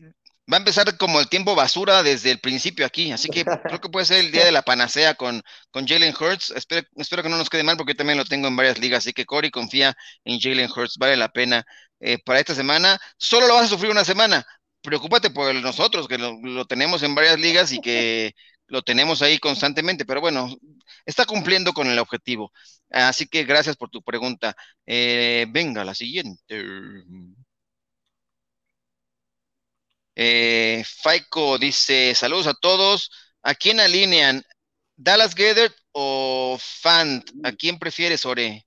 va 0.51 0.57
a 0.57 0.59
empezar 0.59 0.97
como 0.97 1.19
el 1.19 1.29
tiempo 1.29 1.55
basura 1.55 2.03
desde 2.03 2.29
el 2.29 2.39
principio 2.39 2.85
aquí, 2.85 3.11
así 3.11 3.29
que 3.29 3.45
creo 3.63 3.81
que 3.81 3.89
puede 3.89 4.05
ser 4.05 4.19
el 4.19 4.31
día 4.31 4.45
de 4.45 4.51
la 4.51 4.61
panacea 4.61 5.15
con, 5.15 5.41
con 5.71 5.87
Jalen 5.87 6.13
Hurts. 6.19 6.51
Espero, 6.51 6.87
espero 6.97 7.23
que 7.23 7.29
no 7.29 7.37
nos 7.37 7.49
quede 7.49 7.63
mal 7.63 7.77
porque 7.77 7.93
yo 7.93 7.97
también 7.97 8.17
lo 8.17 8.25
tengo 8.25 8.47
en 8.47 8.55
varias 8.55 8.77
ligas, 8.79 8.99
así 8.99 9.13
que 9.13 9.25
Cory 9.25 9.49
confía 9.49 9.95
en 10.25 10.39
Jalen 10.39 10.69
Hurts, 10.69 10.97
vale 10.97 11.17
la 11.17 11.29
pena 11.29 11.65
eh, 11.99 12.19
para 12.23 12.39
esta 12.39 12.53
semana. 12.53 12.99
Solo 13.17 13.47
lo 13.47 13.55
vas 13.55 13.65
a 13.65 13.69
sufrir 13.69 13.91
una 13.91 14.03
semana. 14.03 14.45
Preocúpate 14.81 15.29
por 15.29 15.55
nosotros, 15.55 16.07
que 16.09 16.17
lo, 16.17 16.65
tenemos 16.65 17.01
en 17.03 17.15
varias 17.15 17.39
ligas 17.39 17.71
y 17.71 17.79
que 17.79 18.35
lo 18.73 18.81
tenemos 18.81 19.21
ahí 19.21 19.37
constantemente, 19.37 20.03
pero 20.03 20.19
bueno, 20.19 20.49
está 21.05 21.25
cumpliendo 21.27 21.73
con 21.73 21.87
el 21.87 21.99
objetivo. 21.99 22.51
Así 22.89 23.27
que 23.27 23.43
gracias 23.43 23.77
por 23.77 23.91
tu 23.91 24.01
pregunta. 24.01 24.55
Eh, 24.87 25.45
venga, 25.49 25.85
la 25.85 25.93
siguiente. 25.93 26.63
Eh, 30.15 30.83
Faico 31.03 31.59
dice, 31.59 32.15
saludos 32.15 32.47
a 32.47 32.55
todos. 32.55 33.11
¿A 33.43 33.53
quién 33.53 33.79
alinean? 33.79 34.43
¿Dallas 34.95 35.35
Gethert 35.35 35.75
o 35.91 36.57
Fant? 36.59 37.29
¿A 37.43 37.51
quién 37.51 37.77
prefieres, 37.77 38.25
Ore? 38.25 38.65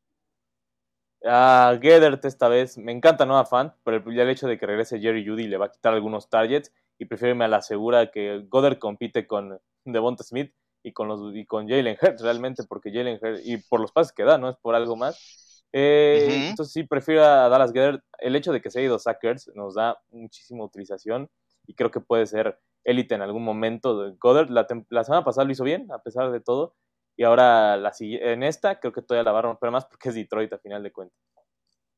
A 1.24 1.76
Gethert 1.82 2.24
esta 2.24 2.46
vez. 2.46 2.78
Me 2.78 2.92
encanta 2.92 3.26
no 3.26 3.38
a 3.38 3.44
Fant, 3.44 3.74
pero 3.82 3.96
el 4.08 4.30
hecho 4.30 4.46
de 4.46 4.56
que 4.56 4.66
regrese 4.66 5.00
Jerry 5.00 5.26
Judy 5.26 5.48
le 5.48 5.56
va 5.56 5.66
a 5.66 5.72
quitar 5.72 5.94
algunos 5.94 6.30
targets 6.30 6.70
y 6.98 7.04
prefiero 7.06 7.42
a 7.42 7.48
la 7.48 7.62
segura 7.62 8.10
que 8.10 8.44
Goddard 8.48 8.78
compite 8.78 9.26
con 9.26 9.58
Devonta 9.84 10.24
Smith 10.24 10.52
y 10.82 10.92
con, 10.92 11.08
los, 11.08 11.34
y 11.34 11.44
con 11.46 11.68
Jalen 11.68 11.96
Hurts 12.00 12.22
realmente, 12.22 12.62
porque 12.68 12.92
Jalen 12.92 13.18
Hurts, 13.20 13.46
y 13.46 13.58
por 13.58 13.80
los 13.80 13.92
pases 13.92 14.12
que 14.12 14.24
da, 14.24 14.38
no 14.38 14.48
es 14.48 14.56
por 14.56 14.74
algo 14.74 14.96
más, 14.96 15.64
eh, 15.72 16.48
entonces 16.48 16.72
sí, 16.72 16.84
prefiero 16.84 17.24
a 17.24 17.48
Dallas 17.48 17.72
Gedder. 17.72 18.02
El 18.18 18.36
hecho 18.36 18.52
de 18.52 18.60
que 18.60 18.70
se 18.70 18.78
haya 18.78 18.86
ido 18.86 18.98
Sackers 18.98 19.50
nos 19.54 19.74
da 19.74 19.98
muchísima 20.10 20.64
utilización 20.64 21.28
y 21.66 21.74
creo 21.74 21.90
que 21.90 22.00
puede 22.00 22.26
ser 22.26 22.58
élite 22.84 23.14
en 23.14 23.22
algún 23.22 23.44
momento. 23.44 24.14
Goddard 24.18 24.48
la, 24.48 24.66
la, 24.88 25.04
semana 25.04 25.24
pasada 25.24 25.44
lo 25.44 25.52
hizo 25.52 25.64
bien, 25.64 25.90
a 25.92 25.98
pesar 26.02 26.30
de 26.30 26.40
todo. 26.40 26.74
Y 27.16 27.24
ahora 27.24 27.76
la, 27.76 27.92
en 28.00 28.42
esta 28.42 28.80
creo 28.80 28.92
que 28.92 29.02
todavía 29.02 29.24
la 29.24 29.32
va 29.32 29.40
a 29.40 29.42
romper 29.42 29.70
más 29.70 29.84
porque 29.86 30.08
es 30.10 30.14
Detroit 30.14 30.52
a 30.52 30.58
final 30.58 30.82
de 30.82 30.92
cuentas. 30.92 31.18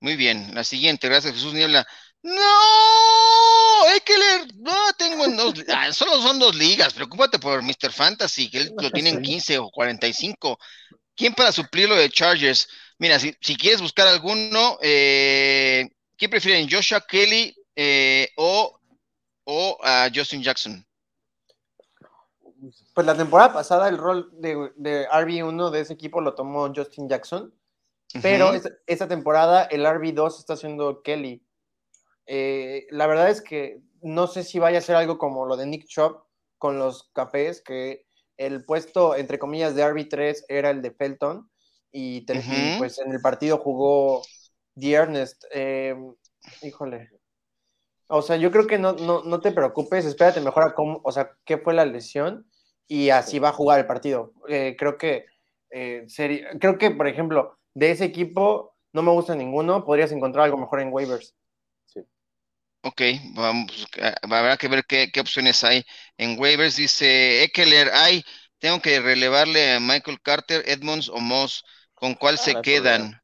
Muy 0.01 0.16
bien, 0.16 0.55
la 0.55 0.64
siguiente, 0.64 1.09
gracias 1.09 1.34
Jesús 1.34 1.55
Niebla. 1.55 1.86
¡No! 2.22 3.86
Eckler, 3.94 4.55
no, 4.57 4.92
tengo 4.96 5.24
en 5.24 5.36
dos, 5.36 5.55
ah, 5.74 5.92
solo 5.92 6.20
son 6.20 6.38
dos 6.38 6.55
ligas, 6.55 6.94
preocúpate 6.94 7.38
por 7.38 7.62
Mr. 7.62 7.92
Fantasy, 7.92 8.51
que 8.51 8.59
él 8.59 8.72
lo 8.80 8.90
tiene 8.90 9.11
en 9.11 9.22
15 9.22 9.59
o 9.59 9.70
45. 9.70 10.59
¿Quién 11.14 11.34
para 11.34 11.53
suplirlo 11.53 11.96
de 11.96 12.11
Chargers? 12.11 12.68
Mira, 12.99 13.18
si, 13.18 13.34
quieres 13.57 13.80
buscar 13.80 14.07
alguno, 14.07 14.78
eh, 14.82 15.88
¿quién 16.16 16.30
prefieren? 16.30 16.68
¿Joshua 16.70 17.01
Kelly 17.01 17.55
eh, 17.74 18.30
o, 18.36 18.78
a 19.82 20.09
Justin 20.14 20.42
Jackson? 20.42 20.84
Pues 22.92 23.07
la 23.07 23.16
temporada 23.16 23.53
pasada 23.53 23.88
el 23.88 23.99
rol 23.99 24.30
de, 24.32 25.09
RB1 25.09 25.70
de 25.70 25.80
ese 25.80 25.92
equipo 25.92 26.20
lo 26.20 26.34
tomó 26.34 26.72
Justin 26.74 27.09
Jackson, 27.09 27.55
pero 28.22 28.52
esta, 28.86 29.09
temporada 29.09 29.64
el 29.64 29.84
RB2 29.84 30.38
está 30.38 30.54
haciendo 30.54 31.02
Kelly. 31.02 31.44
Eh, 32.26 32.86
la 32.90 33.06
verdad 33.06 33.30
es 33.30 33.40
que 33.40 33.80
no 34.02 34.26
sé 34.26 34.44
si 34.44 34.59
vaya 34.59 34.78
a 34.78 34.82
ser 34.82 34.96
algo 34.96 35.18
como 35.18 35.46
lo 35.46 35.56
de 35.56 35.66
Nick 35.66 35.86
Chubb 35.86 36.22
con 36.59 36.78
los 36.78 37.11
cafés, 37.12 37.62
que 37.62 38.06
el 38.36 38.64
puesto, 38.64 39.16
entre 39.16 39.38
comillas, 39.38 39.74
de 39.74 39.84
RB3 39.84 40.44
era 40.48 40.70
el 40.70 40.82
de 40.82 40.92
Felton 40.92 41.50
y, 41.90 42.20
pues 42.78 42.98
en 42.98 43.12
el 43.12 43.20
partido 43.20 43.59
jugó 43.59 44.22
Diernest. 44.74 45.44
Eh, 45.52 45.96
híjole. 46.62 47.11
O 48.09 48.22
sea, 48.22 48.36
yo 48.36 48.50
creo 48.50 48.66
que 48.66 48.78
no, 48.78 48.94
no, 48.94 49.40
te 49.40 49.52
preocupes, 49.52 50.06
espérate 50.06 50.40
mejor 50.40 50.62
a 50.62 50.74
cómo, 50.74 51.00
o 51.04 51.12
sea, 51.12 51.36
qué 51.44 51.59
fue 51.59 51.74
la 51.74 51.84
lesión 51.84 52.48
y 52.86 53.11
así 53.11 53.38
va 53.38 53.50
a 53.50 53.52
jugar 53.52 53.80
el 53.80 53.86
partido. 53.86 54.32
Eh, 54.48 54.76
creo 54.78 54.96
que 54.96 55.26
eh, 55.70 56.04
sería, 56.09 56.48
creo 56.59 56.78
que, 56.78 56.90
por 56.90 57.06
ejemplo, 57.06 57.57
de 57.74 57.90
ese 57.90 58.04
equipo 58.04 58.74
no 58.92 59.02
me 59.02 59.12
gusta 59.12 59.34
ninguno, 59.34 59.84
podrías 59.84 60.12
encontrar 60.12 60.44
algo 60.44 60.58
mejor 60.58 60.80
en 60.80 60.92
waivers. 60.92 61.34
Sí. 61.86 62.00
Ok, 62.82 63.02
vamos, 63.34 63.86
habrá 64.22 64.56
que 64.56 64.68
ver 64.68 64.84
qué, 64.86 65.10
qué 65.12 65.20
opciones 65.20 65.62
hay 65.64 65.84
en 66.16 66.38
waivers. 66.38 66.76
Dice 66.76 67.42
Eckler, 67.44 67.90
hay, 67.92 68.24
tengo 68.58 68.80
que 68.80 69.00
relevarle 69.00 69.74
a 69.74 69.80
Michael 69.80 70.20
Carter, 70.22 70.62
Edmonds 70.66 71.08
o 71.08 71.18
Moss. 71.18 71.64
¿Con 71.94 72.14
cuál 72.14 72.36
ah, 72.36 72.38
se 72.38 72.60
quedan? 72.62 73.20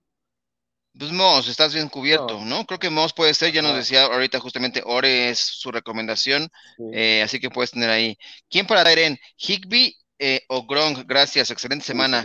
Pues 0.96 1.10
Moss, 1.10 1.48
estás 1.48 1.74
bien 1.74 1.88
cubierto, 1.88 2.44
no. 2.44 2.66
Creo 2.66 2.78
que 2.78 2.90
Moss 2.90 3.12
puede 3.12 3.34
ser, 3.34 3.52
ya 3.52 3.62
nos 3.62 3.74
decía 3.74 4.04
ahorita 4.04 4.38
justamente 4.38 4.82
Ore 4.84 5.30
es 5.30 5.40
su 5.40 5.72
recomendación, 5.72 6.48
eh, 6.92 7.20
así 7.22 7.40
que 7.40 7.50
puedes 7.50 7.72
tener 7.72 7.90
ahí. 7.90 8.16
¿Quién 8.48 8.66
para 8.66 8.92
en 8.92 9.18
¿Higby 9.36 9.96
eh, 10.20 10.42
o 10.48 10.66
Gronk? 10.66 11.04
Gracias, 11.06 11.50
excelente 11.50 11.84
semana. 11.84 12.24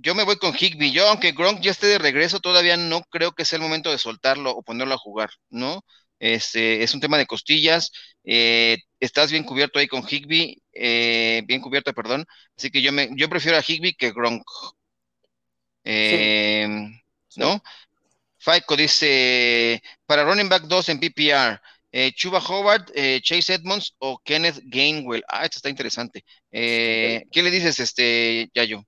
Yo 0.00 0.14
me 0.14 0.24
voy 0.24 0.36
con 0.36 0.54
Higby. 0.54 0.92
Yo, 0.92 1.08
aunque 1.08 1.32
Gronk 1.32 1.60
ya 1.60 1.70
esté 1.70 1.86
de 1.86 1.98
regreso, 1.98 2.40
todavía 2.40 2.76
no 2.76 3.02
creo 3.10 3.32
que 3.32 3.44
sea 3.44 3.56
el 3.56 3.62
momento 3.62 3.90
de 3.90 3.98
soltarlo 3.98 4.50
o 4.52 4.62
ponerlo 4.62 4.94
a 4.94 4.98
jugar, 4.98 5.30
¿no? 5.50 5.82
Este, 6.18 6.82
es 6.82 6.94
un 6.94 7.00
tema 7.00 7.18
de 7.18 7.26
costillas. 7.26 7.90
Eh, 8.24 8.78
estás 9.00 9.30
bien 9.30 9.44
cubierto 9.44 9.78
ahí 9.78 9.88
con 9.88 10.04
Higby, 10.08 10.62
bien 10.72 11.60
cubierto, 11.60 11.92
perdón. 11.92 12.26
Así 12.56 12.70
que 12.70 12.82
yo 12.82 12.92
me, 12.92 13.08
yo 13.16 13.28
prefiero 13.28 13.58
a 13.58 13.62
Higby 13.66 13.94
que 13.94 14.12
Gronk. 14.12 14.42
Eh, 15.84 16.68
¿No? 17.36 17.62
Faico 18.38 18.76
dice, 18.76 19.82
para 20.06 20.24
running 20.24 20.48
back 20.48 20.64
2 20.64 20.88
en 20.90 21.00
PPR, 21.00 21.60
eh, 21.92 22.12
Chuba 22.14 22.40
Howard, 22.40 22.92
eh, 22.94 23.20
Chase 23.22 23.54
Edmonds 23.54 23.94
o 23.98 24.18
Kenneth 24.18 24.60
Gainwell. 24.64 25.24
Ah, 25.28 25.44
esto 25.44 25.58
está 25.58 25.70
interesante. 25.70 26.24
¿Qué 26.50 27.24
le 27.42 27.50
dices, 27.50 27.80
este, 27.80 28.48
Yayo? 28.54 28.84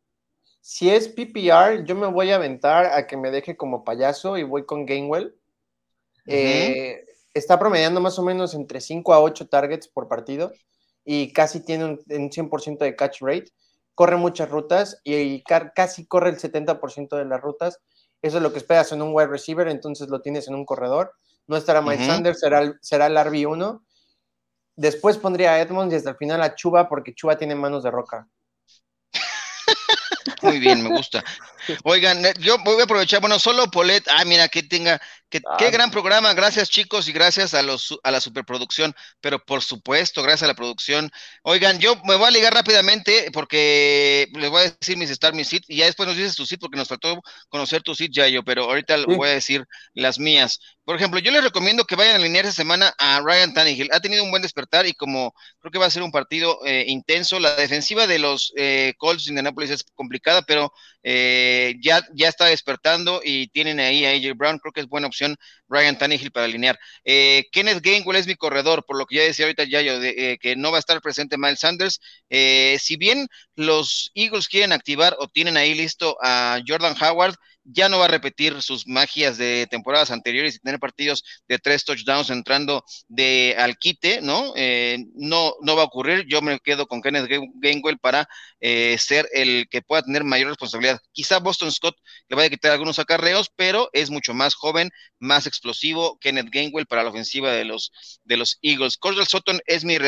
Si 0.72 0.88
es 0.88 1.08
PPR, 1.08 1.84
yo 1.84 1.96
me 1.96 2.06
voy 2.06 2.30
a 2.30 2.36
aventar 2.36 2.86
a 2.86 3.08
que 3.08 3.16
me 3.16 3.32
deje 3.32 3.56
como 3.56 3.82
payaso 3.82 4.38
y 4.38 4.44
voy 4.44 4.64
con 4.64 4.86
Gainwell. 4.86 5.34
está 7.34 7.58
promediando 7.58 8.00
más 8.00 8.20
o 8.20 8.22
menos 8.22 8.54
entre 8.54 8.80
5 8.80 9.12
a 9.12 9.20
8 9.20 9.48
targets 9.48 9.88
por 9.88 10.06
partido 10.06 10.52
y 11.04 11.32
casi 11.32 11.64
tiene 11.64 11.86
un, 11.86 12.00
un 12.08 12.30
100% 12.30 12.78
de 12.78 12.94
catch 12.94 13.20
rate 13.20 13.52
corre 13.96 14.16
muchas 14.16 14.48
rutas 14.48 15.00
y, 15.02 15.42
casi 15.42 16.06
corre 16.06 16.30
el 16.30 16.38
70% 16.38 17.16
de 17.16 17.24
las 17.24 17.40
rutas. 17.40 17.80
Eso 18.22 18.36
es 18.36 18.42
lo 18.42 18.52
que 18.52 18.58
esperas 18.58 18.92
en 18.92 19.02
un 19.02 19.10
wide 19.12 19.26
receiver, 19.26 19.66
entonces 19.66 20.08
lo 20.08 20.22
tienes 20.22 20.46
en 20.46 20.54
un 20.54 20.64
corredor. 20.64 21.12
No 21.48 21.56
estará 21.56 21.82
Mike 21.82 22.06
Sanders, 22.06 22.38
será 22.38 22.60
el, 22.60 22.78
será 22.80 23.08
el 23.08 23.16
RB1. 23.16 23.82
Después 24.76 25.18
pondría 25.18 25.54
a 25.54 25.60
Edmonds 25.60 25.92
y 25.92 25.96
hasta 25.96 26.10
el 26.10 26.16
final 26.16 26.40
a 26.42 26.54
Chuba, 26.54 26.88
porque 26.88 27.12
Chuba 27.12 27.36
tiene 27.36 27.56
manos 27.56 27.82
de 27.82 27.90
roca. 27.90 28.28
Muy 30.42 30.58
bien, 30.58 30.82
me 30.82 30.90
gusta. 30.90 31.22
Oigan, 31.84 32.24
eh, 32.24 32.34
yo 32.38 32.58
voy 32.64 32.80
a 32.80 32.84
aprovechar, 32.84 33.20
bueno, 33.20 33.38
solo 33.38 33.70
Polet, 33.70 34.06
ah, 34.08 34.24
mira, 34.24 34.48
que 34.48 34.62
tenga 34.62 35.00
Qué, 35.30 35.40
qué, 35.58 35.70
gran 35.70 35.92
programa, 35.92 36.34
gracias 36.34 36.68
chicos 36.68 37.08
y 37.08 37.12
gracias 37.12 37.54
a, 37.54 37.62
los, 37.62 37.96
a 38.02 38.10
la 38.10 38.20
superproducción, 38.20 38.96
pero 39.20 39.38
por 39.38 39.62
supuesto, 39.62 40.24
gracias 40.24 40.42
a 40.42 40.48
la 40.48 40.54
producción. 40.54 41.08
Oigan, 41.44 41.78
yo 41.78 41.94
me 42.04 42.16
voy 42.16 42.26
a 42.26 42.30
ligar 42.32 42.52
rápidamente 42.52 43.30
porque 43.32 44.26
les 44.32 44.50
voy 44.50 44.62
a 44.62 44.70
decir 44.72 44.96
mis 44.96 45.08
start, 45.08 45.36
mis 45.36 45.46
sit, 45.46 45.62
y 45.68 45.76
ya 45.76 45.84
después 45.84 46.08
nos 46.08 46.16
dices 46.16 46.34
tu 46.34 46.46
sit 46.46 46.58
porque 46.58 46.76
nos 46.76 46.88
faltó 46.88 47.22
conocer 47.48 47.80
tu 47.80 47.94
sit, 47.94 48.12
yo, 48.12 48.42
pero 48.42 48.64
ahorita 48.64 48.96
voy 49.06 49.28
a 49.28 49.32
decir 49.32 49.64
las 49.94 50.18
mías. 50.18 50.58
Por 50.84 50.96
ejemplo, 50.96 51.20
yo 51.20 51.30
les 51.30 51.44
recomiendo 51.44 51.84
que 51.84 51.94
vayan 51.94 52.14
a 52.14 52.16
alinear 52.16 52.46
esta 52.46 52.56
semana 52.56 52.92
a 52.98 53.20
Ryan 53.20 53.54
Tannehill. 53.54 53.90
Ha 53.92 54.00
tenido 54.00 54.24
un 54.24 54.30
buen 54.32 54.42
despertar 54.42 54.86
y 54.86 54.94
como 54.94 55.32
creo 55.60 55.70
que 55.70 55.78
va 55.78 55.86
a 55.86 55.90
ser 55.90 56.02
un 56.02 56.10
partido 56.10 56.58
eh, 56.66 56.86
intenso, 56.88 57.38
la 57.38 57.54
defensiva 57.54 58.08
de 58.08 58.18
los 58.18 58.52
eh, 58.56 58.94
Colts 58.98 59.26
de 59.26 59.30
Indianapolis 59.30 59.70
es 59.70 59.84
complicada, 59.94 60.29
pero 60.46 60.72
eh, 61.02 61.74
ya, 61.80 62.02
ya 62.14 62.28
está 62.28 62.46
despertando 62.46 63.20
y 63.24 63.48
tienen 63.48 63.80
ahí 63.80 64.04
a 64.04 64.10
AJ 64.10 64.36
Brown, 64.36 64.58
creo 64.58 64.72
que 64.72 64.80
es 64.80 64.86
buena 64.88 65.06
opción 65.06 65.36
Ryan 65.68 65.98
Tannehill 65.98 66.30
para 66.32 66.46
alinear. 66.46 66.78
Eh, 67.04 67.46
Kenneth 67.52 67.82
Gainwell 67.82 68.16
es 68.16 68.26
mi 68.26 68.34
corredor, 68.34 68.84
por 68.86 68.98
lo 68.98 69.06
que 69.06 69.16
ya 69.16 69.22
decía 69.22 69.46
ahorita 69.46 69.64
Yayo, 69.64 70.00
de, 70.00 70.32
eh, 70.32 70.38
que 70.38 70.56
no 70.56 70.70
va 70.70 70.78
a 70.78 70.80
estar 70.80 71.00
presente 71.00 71.38
Miles 71.38 71.60
Sanders. 71.60 72.00
Eh, 72.28 72.78
si 72.80 72.96
bien 72.96 73.28
los 73.54 74.10
Eagles 74.14 74.48
quieren 74.48 74.72
activar 74.72 75.16
o 75.18 75.28
tienen 75.28 75.56
ahí 75.56 75.74
listo 75.74 76.16
a 76.22 76.60
Jordan 76.66 76.94
Howard, 77.00 77.34
ya 77.64 77.88
no 77.88 77.98
va 77.98 78.06
a 78.06 78.08
repetir 78.08 78.60
sus 78.62 78.86
magias 78.86 79.38
de 79.38 79.66
temporadas 79.70 80.10
anteriores 80.10 80.56
y 80.56 80.58
tener 80.58 80.80
partidos 80.80 81.24
de 81.48 81.58
tres 81.58 81.84
touchdowns 81.84 82.30
entrando 82.30 82.84
de 83.08 83.54
al 83.58 83.76
quite, 83.76 84.20
¿no? 84.22 84.52
Eh, 84.56 84.98
no, 85.14 85.54
no 85.60 85.76
va 85.76 85.82
a 85.82 85.86
ocurrir. 85.86 86.26
Yo 86.28 86.42
me 86.42 86.58
quedo 86.60 86.86
con 86.86 87.02
Kenneth 87.02 87.28
Gainwell 87.54 87.98
para 87.98 88.28
eh, 88.60 88.96
ser 88.98 89.28
el 89.32 89.68
que 89.70 89.82
pueda 89.82 90.02
tener 90.02 90.24
mayor 90.24 90.48
responsabilidad. 90.48 91.00
Quizá 91.12 91.38
Boston 91.38 91.72
Scott 91.72 91.96
le 92.28 92.36
vaya 92.36 92.46
a 92.46 92.50
quitar 92.50 92.72
algunos 92.72 92.98
acarreos, 92.98 93.50
pero 93.56 93.88
es 93.92 94.10
mucho 94.10 94.34
más 94.34 94.54
joven, 94.54 94.90
más 95.18 95.46
explosivo. 95.46 96.18
Kenneth 96.20 96.50
Gainwell 96.50 96.86
para 96.86 97.02
la 97.02 97.10
ofensiva 97.10 97.52
de 97.52 97.64
los, 97.64 97.92
de 98.24 98.36
los 98.36 98.58
Eagles. 98.62 98.96
Cordell 98.96 99.26
Sutton 99.26 99.60
es 99.66 99.84
mi, 99.84 99.98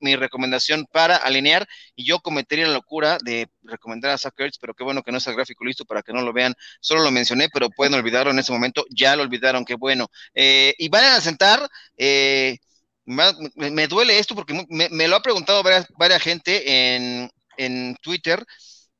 mi, 0.00 0.16
recomendación 0.16 0.86
para 0.92 1.16
alinear 1.16 1.66
y 1.94 2.06
yo 2.06 2.20
cometería 2.20 2.66
la 2.66 2.74
locura 2.74 3.18
de 3.22 3.48
recomendar 3.66 4.12
a 4.12 4.18
Zach 4.18 4.34
pero 4.60 4.74
qué 4.74 4.84
bueno 4.84 5.02
que 5.02 5.12
no 5.12 5.18
está 5.18 5.30
el 5.30 5.36
gráfico 5.36 5.64
listo 5.64 5.84
para 5.84 6.02
que 6.02 6.12
no 6.12 6.22
lo 6.22 6.32
vean. 6.32 6.54
Solo 6.80 7.02
lo 7.02 7.10
mencioné, 7.10 7.48
pero 7.52 7.70
pueden 7.70 7.94
olvidarlo 7.94 8.30
en 8.30 8.38
ese 8.38 8.52
momento. 8.52 8.84
Ya 8.90 9.16
lo 9.16 9.22
olvidaron, 9.22 9.64
qué 9.64 9.74
bueno. 9.74 10.08
Eh, 10.34 10.74
y 10.78 10.88
van 10.88 11.04
a 11.04 11.20
sentar. 11.20 11.68
Eh, 11.96 12.58
me, 13.06 13.86
duele 13.86 14.18
esto 14.18 14.34
porque 14.34 14.66
me, 14.68 15.08
lo 15.08 15.16
ha 15.16 15.22
preguntado 15.22 15.62
varias, 15.62 15.86
varias 15.96 16.22
gente 16.22 16.96
en, 16.96 17.30
en, 17.56 17.96
Twitter 18.02 18.44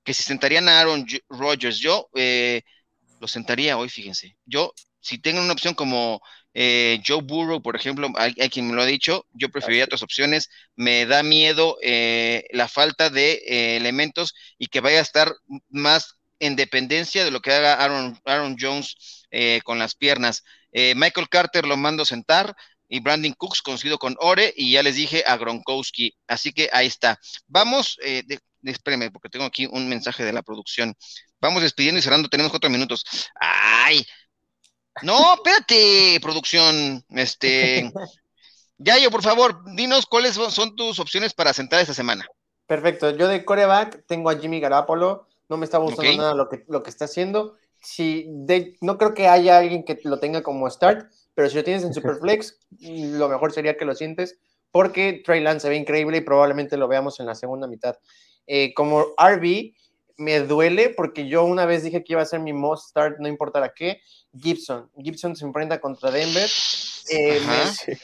que 0.04 0.14
si 0.14 0.22
sentarían 0.22 0.68
a 0.68 0.80
Aaron 0.80 1.06
Rodgers. 1.28 1.78
Yo 1.78 2.08
eh, 2.14 2.62
lo 3.20 3.28
sentaría 3.28 3.76
hoy, 3.76 3.88
fíjense. 3.88 4.36
Yo, 4.44 4.72
si 5.00 5.18
tengo 5.18 5.40
una 5.40 5.52
opción 5.52 5.74
como 5.74 6.20
eh, 6.58 7.02
Joe 7.06 7.20
Burrow, 7.20 7.60
por 7.60 7.76
ejemplo, 7.76 8.10
hay, 8.16 8.32
quien 8.48 8.66
me 8.66 8.74
lo 8.74 8.80
ha 8.80 8.86
dicho, 8.86 9.26
yo 9.34 9.50
preferiría 9.50 9.84
otras 9.84 10.02
opciones. 10.02 10.48
Me 10.74 11.04
da 11.04 11.22
miedo 11.22 11.76
eh, 11.82 12.48
la 12.50 12.66
falta 12.66 13.10
de 13.10 13.42
eh, 13.46 13.76
elementos 13.76 14.34
y 14.56 14.68
que 14.68 14.80
vaya 14.80 15.00
a 15.00 15.02
estar 15.02 15.34
más 15.68 16.16
en 16.40 16.56
dependencia 16.56 17.26
de 17.26 17.30
lo 17.30 17.42
que 17.42 17.52
haga 17.52 17.74
Aaron, 17.74 18.18
Aaron 18.24 18.56
Jones 18.58 18.96
con 19.64 19.78
las 19.78 19.94
piernas. 19.94 20.44
Michael 20.72 21.28
Carter 21.28 21.66
lo 21.66 21.76
mando 21.76 22.06
sentar 22.06 22.56
y 22.88 23.00
Brandon 23.00 23.34
Cooks 23.34 23.60
conocido 23.60 23.98
con 23.98 24.16
Ore 24.18 24.54
y 24.56 24.72
ya 24.72 24.82
les 24.82 24.96
dije 24.96 25.24
a 25.26 25.36
Gronkowski. 25.36 26.16
Así 26.26 26.52
que 26.52 26.70
ahí 26.72 26.86
está. 26.86 27.18
Vamos, 27.46 27.98
de, 28.02 28.40
espérenme, 28.62 29.10
porque 29.10 29.28
tengo 29.28 29.44
aquí 29.44 29.66
un 29.66 29.90
mensaje 29.90 30.24
de 30.24 30.32
la 30.32 30.42
producción. 30.42 30.94
Vamos 31.38 31.62
despidiendo 31.62 31.98
y 31.98 32.02
cerrando, 32.02 32.30
tenemos 32.30 32.50
cuatro 32.50 32.70
minutos. 32.70 33.04
¡Ay! 33.38 34.06
No, 35.02 35.34
espérate, 35.34 36.18
producción. 36.20 37.04
Este. 37.10 37.92
Yayo, 38.78 39.10
por 39.10 39.22
favor, 39.22 39.64
dinos 39.74 40.06
cuáles 40.06 40.34
son 40.34 40.76
tus 40.76 40.98
opciones 40.98 41.32
para 41.32 41.54
sentar 41.54 41.80
esta 41.80 41.94
semana. 41.94 42.26
Perfecto. 42.66 43.10
Yo 43.10 43.28
de 43.28 43.44
coreback 43.44 44.04
tengo 44.06 44.28
a 44.28 44.38
Jimmy 44.38 44.60
Garapolo. 44.60 45.26
No 45.48 45.56
me 45.56 45.64
está 45.64 45.78
gustando 45.78 46.16
nada 46.16 46.34
lo 46.34 46.48
que, 46.48 46.64
lo 46.68 46.82
que 46.82 46.90
está 46.90 47.06
haciendo. 47.06 47.56
Si 47.80 48.26
no 48.80 48.98
creo 48.98 49.14
que 49.14 49.28
haya 49.28 49.58
alguien 49.58 49.84
que 49.84 49.98
lo 50.02 50.18
tenga 50.18 50.42
como 50.42 50.68
start, 50.68 51.10
pero 51.34 51.48
si 51.48 51.56
lo 51.56 51.64
tienes 51.64 51.84
en 51.84 51.94
Superflex, 51.94 52.58
lo 52.80 53.28
mejor 53.28 53.52
sería 53.52 53.76
que 53.76 53.84
lo 53.84 53.94
sientes, 53.94 54.38
porque 54.72 55.22
Trey 55.24 55.40
Lance 55.40 55.60
se 55.60 55.68
ve 55.68 55.76
increíble 55.76 56.18
y 56.18 56.22
probablemente 56.22 56.76
lo 56.76 56.88
veamos 56.88 57.20
en 57.20 57.26
la 57.26 57.34
segunda 57.34 57.68
mitad. 57.68 57.96
Eh, 58.46 58.74
como 58.74 59.14
RB, 59.16 59.74
me 60.16 60.40
duele 60.40 60.90
porque 60.90 61.28
yo 61.28 61.44
una 61.44 61.66
vez 61.66 61.82
dije 61.82 62.02
que 62.02 62.14
iba 62.14 62.22
a 62.22 62.26
ser 62.26 62.40
mi 62.40 62.52
most 62.52 62.90
start, 62.90 63.18
no 63.18 63.28
importa 63.28 63.72
qué. 63.74 64.00
Gibson. 64.38 64.90
Gibson 65.02 65.36
se 65.36 65.44
enfrenta 65.44 65.80
contra 65.80 66.10
Denver. 66.10 66.48
Eh, 67.10 67.40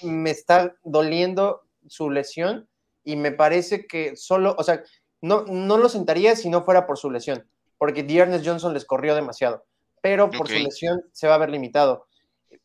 me, 0.02 0.30
está 0.30 0.74
doliendo 0.84 1.62
su 1.88 2.10
lesión 2.10 2.68
y 3.04 3.16
me 3.16 3.32
parece 3.32 3.86
que 3.86 4.16
solo, 4.16 4.54
o 4.58 4.62
sea, 4.62 4.82
no, 5.20 5.44
no 5.46 5.76
lo 5.78 5.88
sentaría 5.88 6.36
si 6.36 6.48
no 6.48 6.62
fuera 6.62 6.86
por 6.86 6.98
su 6.98 7.10
lesión, 7.10 7.46
porque 7.78 8.04
Dearness 8.04 8.42
Johnson 8.44 8.74
les 8.74 8.84
corrió 8.84 9.14
demasiado, 9.14 9.64
pero 10.00 10.30
por 10.30 10.48
su 10.48 10.54
lesión 10.54 11.02
se 11.12 11.26
va 11.26 11.34
a 11.34 11.38
ver 11.38 11.50
limitado. 11.50 12.06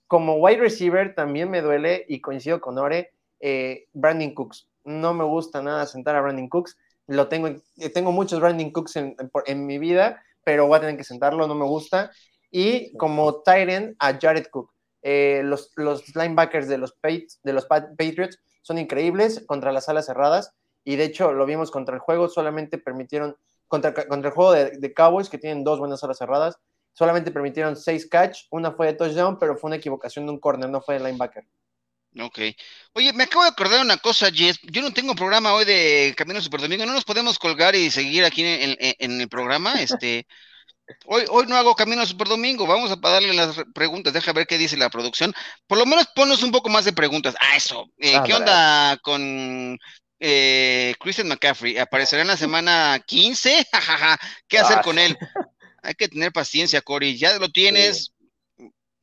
Como 0.05 0.35
wide 0.35 0.59
receiver 0.59 1.15
también 1.15 1.49
me 1.49 1.61
duele 1.61 2.05
y 2.07 2.21
coincido 2.21 2.61
con 2.61 2.77
Ore, 2.77 3.13
eh, 3.39 3.87
Brandon 3.93 4.33
Cooks. 4.33 4.67
No 4.83 5.13
me 5.13 5.23
gusta 5.23 5.61
nada 5.61 5.85
sentar 5.85 6.15
a 6.15 6.21
Brandon 6.21 6.49
Cooks 6.49 6.77
lo 7.07 7.27
tengo, 7.27 7.47
eh, 7.47 7.89
tengo 7.89 8.11
muchos 8.11 8.39
Branding 8.39 8.71
Cooks 8.71 8.95
en, 8.97 9.65
mi 9.65 9.77
vida, 9.79 10.21
pero 10.43 10.67
voy 10.67 10.77
a 10.77 10.81
tener 10.81 10.97
que 10.97 11.03
sentarlo, 11.03 11.47
no 11.47 11.55
me 11.55 11.65
gusta. 11.65 12.11
Y 12.51 12.95
como 12.97 13.41
Tyrant 13.41 13.95
a 13.99 14.17
Jared 14.19 14.47
Cook. 14.51 14.71
Eh, 15.03 15.41
los, 15.43 15.71
los, 15.75 16.15
linebackers 16.15 16.67
de 16.67 16.77
los, 16.77 16.97
de 17.43 17.53
los 17.53 17.65
Patriots 17.65 18.39
son 18.61 18.77
increíbles 18.77 19.43
contra 19.47 19.71
las 19.71 19.87
alas 19.87 20.07
cerradas 20.07 20.53
y 20.83 20.95
de 20.95 21.03
hecho 21.03 21.33
lo 21.33 21.45
vimos 21.45 21.69
contra 21.69 21.95
el 21.95 21.99
juego, 21.99 22.29
solamente 22.29 22.77
permitieron, 22.77 23.35
contra, 23.67 23.93
contra 23.93 24.29
el 24.29 24.35
juego 24.35 24.53
de, 24.53 24.93
Cowboys 24.93 25.29
que 25.29 25.37
tienen 25.37 25.65
dos 25.65 25.79
buenas 25.79 26.01
alas 26.03 26.17
cerradas, 26.17 26.59
solamente 26.93 27.31
permitieron 27.31 27.75
seis 27.75 28.07
catch, 28.09 28.43
una 28.51 28.71
fue 28.71 28.87
de 28.87 28.93
touchdown, 28.93 29.37
pero 29.37 29.57
fue 29.57 29.67
una 29.67 29.75
equivocación 29.75 30.25
de 30.25 30.31
un 30.31 30.39
corner, 30.39 30.69
no 30.69 30.81
fue 30.81 30.93
de 30.93 31.01
linebacker. 31.01 31.45
Ok. 32.19 32.39
Oye, 32.93 33.13
me 33.13 33.23
acabo 33.23 33.43
de 33.43 33.49
acordar 33.49 33.81
una 33.81 33.97
cosa, 33.97 34.31
Jess. 34.31 34.59
Yo 34.63 34.81
no 34.81 34.91
tengo 34.91 35.15
programa 35.15 35.53
hoy 35.53 35.65
de 35.65 36.13
Camino 36.17 36.41
Super 36.41 36.61
Domingo. 36.61 36.85
¿No 36.85 36.93
nos 36.93 37.05
podemos 37.05 37.37
colgar 37.37 37.75
y 37.75 37.91
seguir 37.91 38.25
aquí 38.25 38.43
en, 38.43 39.21
el 39.21 39.29
programa? 39.29 39.73
Este, 39.81 40.25
hoy, 41.05 41.25
hoy 41.29 41.45
no 41.47 41.55
hago 41.55 41.75
Camino 41.75 42.05
Super 42.05 42.27
Domingo. 42.27 42.65
Vamos 42.65 42.91
a 42.91 42.95
darle 42.95 43.33
las 43.33 43.57
preguntas. 43.73 44.13
Deja 44.13 44.33
ver 44.33 44.47
qué 44.47 44.57
dice 44.57 44.77
la 44.77 44.89
producción. 44.89 45.33
Por 45.67 45.77
lo 45.77 45.85
menos 45.85 46.07
ponnos 46.15 46.41
un 46.41 46.51
poco 46.51 46.69
más 46.69 46.85
de 46.85 46.93
preguntas. 46.93 47.35
Ah, 47.39 47.55
eso. 47.55 47.85
Eh, 47.97 48.15
ah, 48.15 48.23
¿Qué 48.25 48.33
onda 48.33 48.97
con 48.97 49.77
eh, 50.19 50.95
Christian 50.99 51.27
McCaffrey? 51.27 51.77
¿Aparecerá 51.77 52.23
en 52.23 52.29
la 52.29 52.37
semana 52.37 52.99
15? 53.05 53.67
¿Qué 54.47 54.57
hacer 54.57 54.81
con 54.81 54.97
él? 54.97 55.15
Hay 55.83 55.93
que 55.93 56.07
tener 56.07 56.31
paciencia, 56.31 56.81
Cory. 56.81 57.15
Ya 57.15 57.37
lo 57.37 57.49
tienes. 57.49 58.13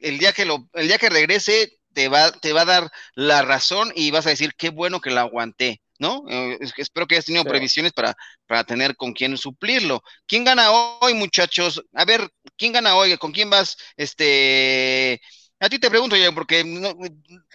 El 0.00 0.18
día 0.18 0.32
que 0.32 0.44
lo, 0.44 0.68
el 0.74 0.88
día 0.88 0.98
que 0.98 1.08
regrese, 1.08 1.78
te 1.94 2.08
va, 2.08 2.32
te 2.32 2.52
va 2.52 2.62
a 2.62 2.66
dar 2.66 2.90
la 3.14 3.42
razón 3.42 3.92
y 3.94 4.10
vas 4.10 4.26
a 4.26 4.30
decir 4.30 4.54
qué 4.56 4.70
bueno 4.70 5.00
que 5.00 5.10
la 5.10 5.22
aguanté, 5.22 5.80
¿no? 5.98 6.24
Eh, 6.28 6.58
espero 6.76 7.06
que 7.06 7.14
hayas 7.14 7.24
tenido 7.24 7.44
previsiones 7.44 7.92
para, 7.92 8.14
para 8.46 8.64
tener 8.64 8.96
con 8.96 9.12
quién 9.12 9.36
suplirlo. 9.36 10.02
¿Quién 10.26 10.44
gana 10.44 10.70
hoy, 10.70 11.14
muchachos? 11.14 11.82
A 11.94 12.04
ver, 12.04 12.28
¿quién 12.58 12.72
gana 12.72 12.96
hoy? 12.96 13.16
¿Con 13.16 13.32
quién 13.32 13.48
vas? 13.48 13.76
Este, 13.96 15.20
a 15.60 15.68
ti 15.68 15.78
te 15.78 15.90
pregunto 15.90 16.16
yo, 16.16 16.34
porque 16.34 16.64
no, 16.64 16.94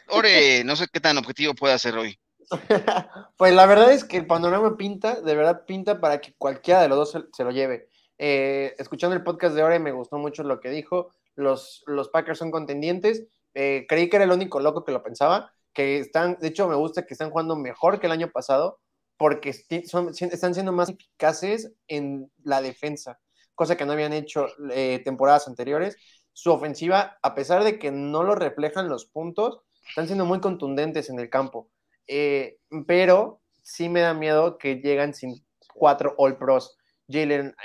Ore, 0.07 0.63
no 0.65 0.75
sé 0.75 0.87
qué 0.91 0.99
tan 0.99 1.17
objetivo 1.17 1.53
puede 1.53 1.73
hacer 1.73 1.95
hoy. 1.95 2.17
pues 3.37 3.53
la 3.53 3.65
verdad 3.65 3.91
es 3.91 4.03
que 4.03 4.17
el 4.17 4.25
panorama 4.25 4.75
pinta, 4.75 5.21
de 5.21 5.35
verdad 5.35 5.65
pinta 5.65 5.99
para 5.99 6.19
que 6.19 6.33
cualquiera 6.33 6.81
de 6.81 6.87
los 6.87 6.97
dos 6.97 7.25
se, 7.31 7.43
lo 7.43 7.51
lleve. 7.51 7.89
Eh, 8.17 8.75
escuchando 8.79 9.15
el 9.15 9.23
podcast 9.23 9.55
de 9.55 9.63
Ore 9.63 9.79
me 9.79 9.91
gustó 9.91 10.17
mucho 10.17 10.43
lo 10.43 10.59
que 10.59 10.69
dijo. 10.69 11.11
Los, 11.35 11.83
los 11.85 12.09
Packers 12.09 12.39
son 12.39 12.51
contendientes 12.51 13.27
eh, 13.53 13.85
creí 13.87 14.09
que 14.09 14.17
era 14.17 14.25
el 14.25 14.31
único 14.31 14.59
loco 14.59 14.83
que 14.83 14.91
lo 14.91 15.03
pensaba, 15.03 15.51
que 15.73 15.99
están, 15.99 16.37
de 16.39 16.47
hecho 16.47 16.67
me 16.67 16.75
gusta 16.75 17.05
que 17.05 17.13
están 17.13 17.29
jugando 17.31 17.55
mejor 17.55 17.99
que 17.99 18.07
el 18.07 18.11
año 18.11 18.31
pasado, 18.31 18.79
porque 19.17 19.49
están 19.49 20.53
siendo 20.53 20.71
más 20.71 20.89
eficaces 20.89 21.73
en 21.87 22.31
la 22.43 22.61
defensa, 22.61 23.19
cosa 23.53 23.75
que 23.75 23.85
no 23.85 23.91
habían 23.91 24.13
hecho 24.13 24.47
eh, 24.71 25.01
temporadas 25.03 25.47
anteriores. 25.47 25.97
Su 26.31 26.51
ofensiva, 26.51 27.17
a 27.21 27.35
pesar 27.35 27.65
de 27.65 27.79
que 27.79 27.91
no 27.91 28.23
lo 28.23 28.35
reflejan 28.35 28.87
los 28.87 29.05
puntos, 29.05 29.59
están 29.89 30.07
siendo 30.07 30.25
muy 30.25 30.39
contundentes 30.39 31.09
en 31.09 31.19
el 31.19 31.29
campo. 31.29 31.69
Eh, 32.07 32.59
pero 32.87 33.41
sí 33.61 33.89
me 33.89 33.99
da 33.99 34.13
miedo 34.13 34.57
que 34.57 34.75
llegan 34.75 35.13
sin 35.13 35.45
cuatro 35.73 36.15
All 36.17 36.37
Pros. 36.37 36.77
Jalen, 37.11 37.55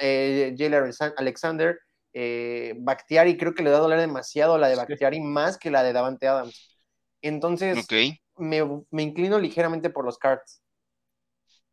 Alexander, 1.16 1.78
eh, 2.16 2.74
Bactiari 2.78 3.36
creo 3.36 3.54
que 3.54 3.64
le 3.64 3.70
da 3.70 3.78
a 3.78 3.80
doler 3.80 3.98
demasiado 3.98 4.56
la 4.56 4.68
de 4.68 4.76
Bactiari 4.76 5.20
más 5.20 5.58
que 5.58 5.70
la 5.70 5.82
de 5.82 5.92
Davante 5.92 6.28
Adams. 6.28 6.78
Entonces, 7.20 7.86
me, 8.36 9.02
inclino 9.02 9.38
ligeramente 9.40 9.90
por 9.90 10.04
los 10.04 10.16
cards. 10.16 10.62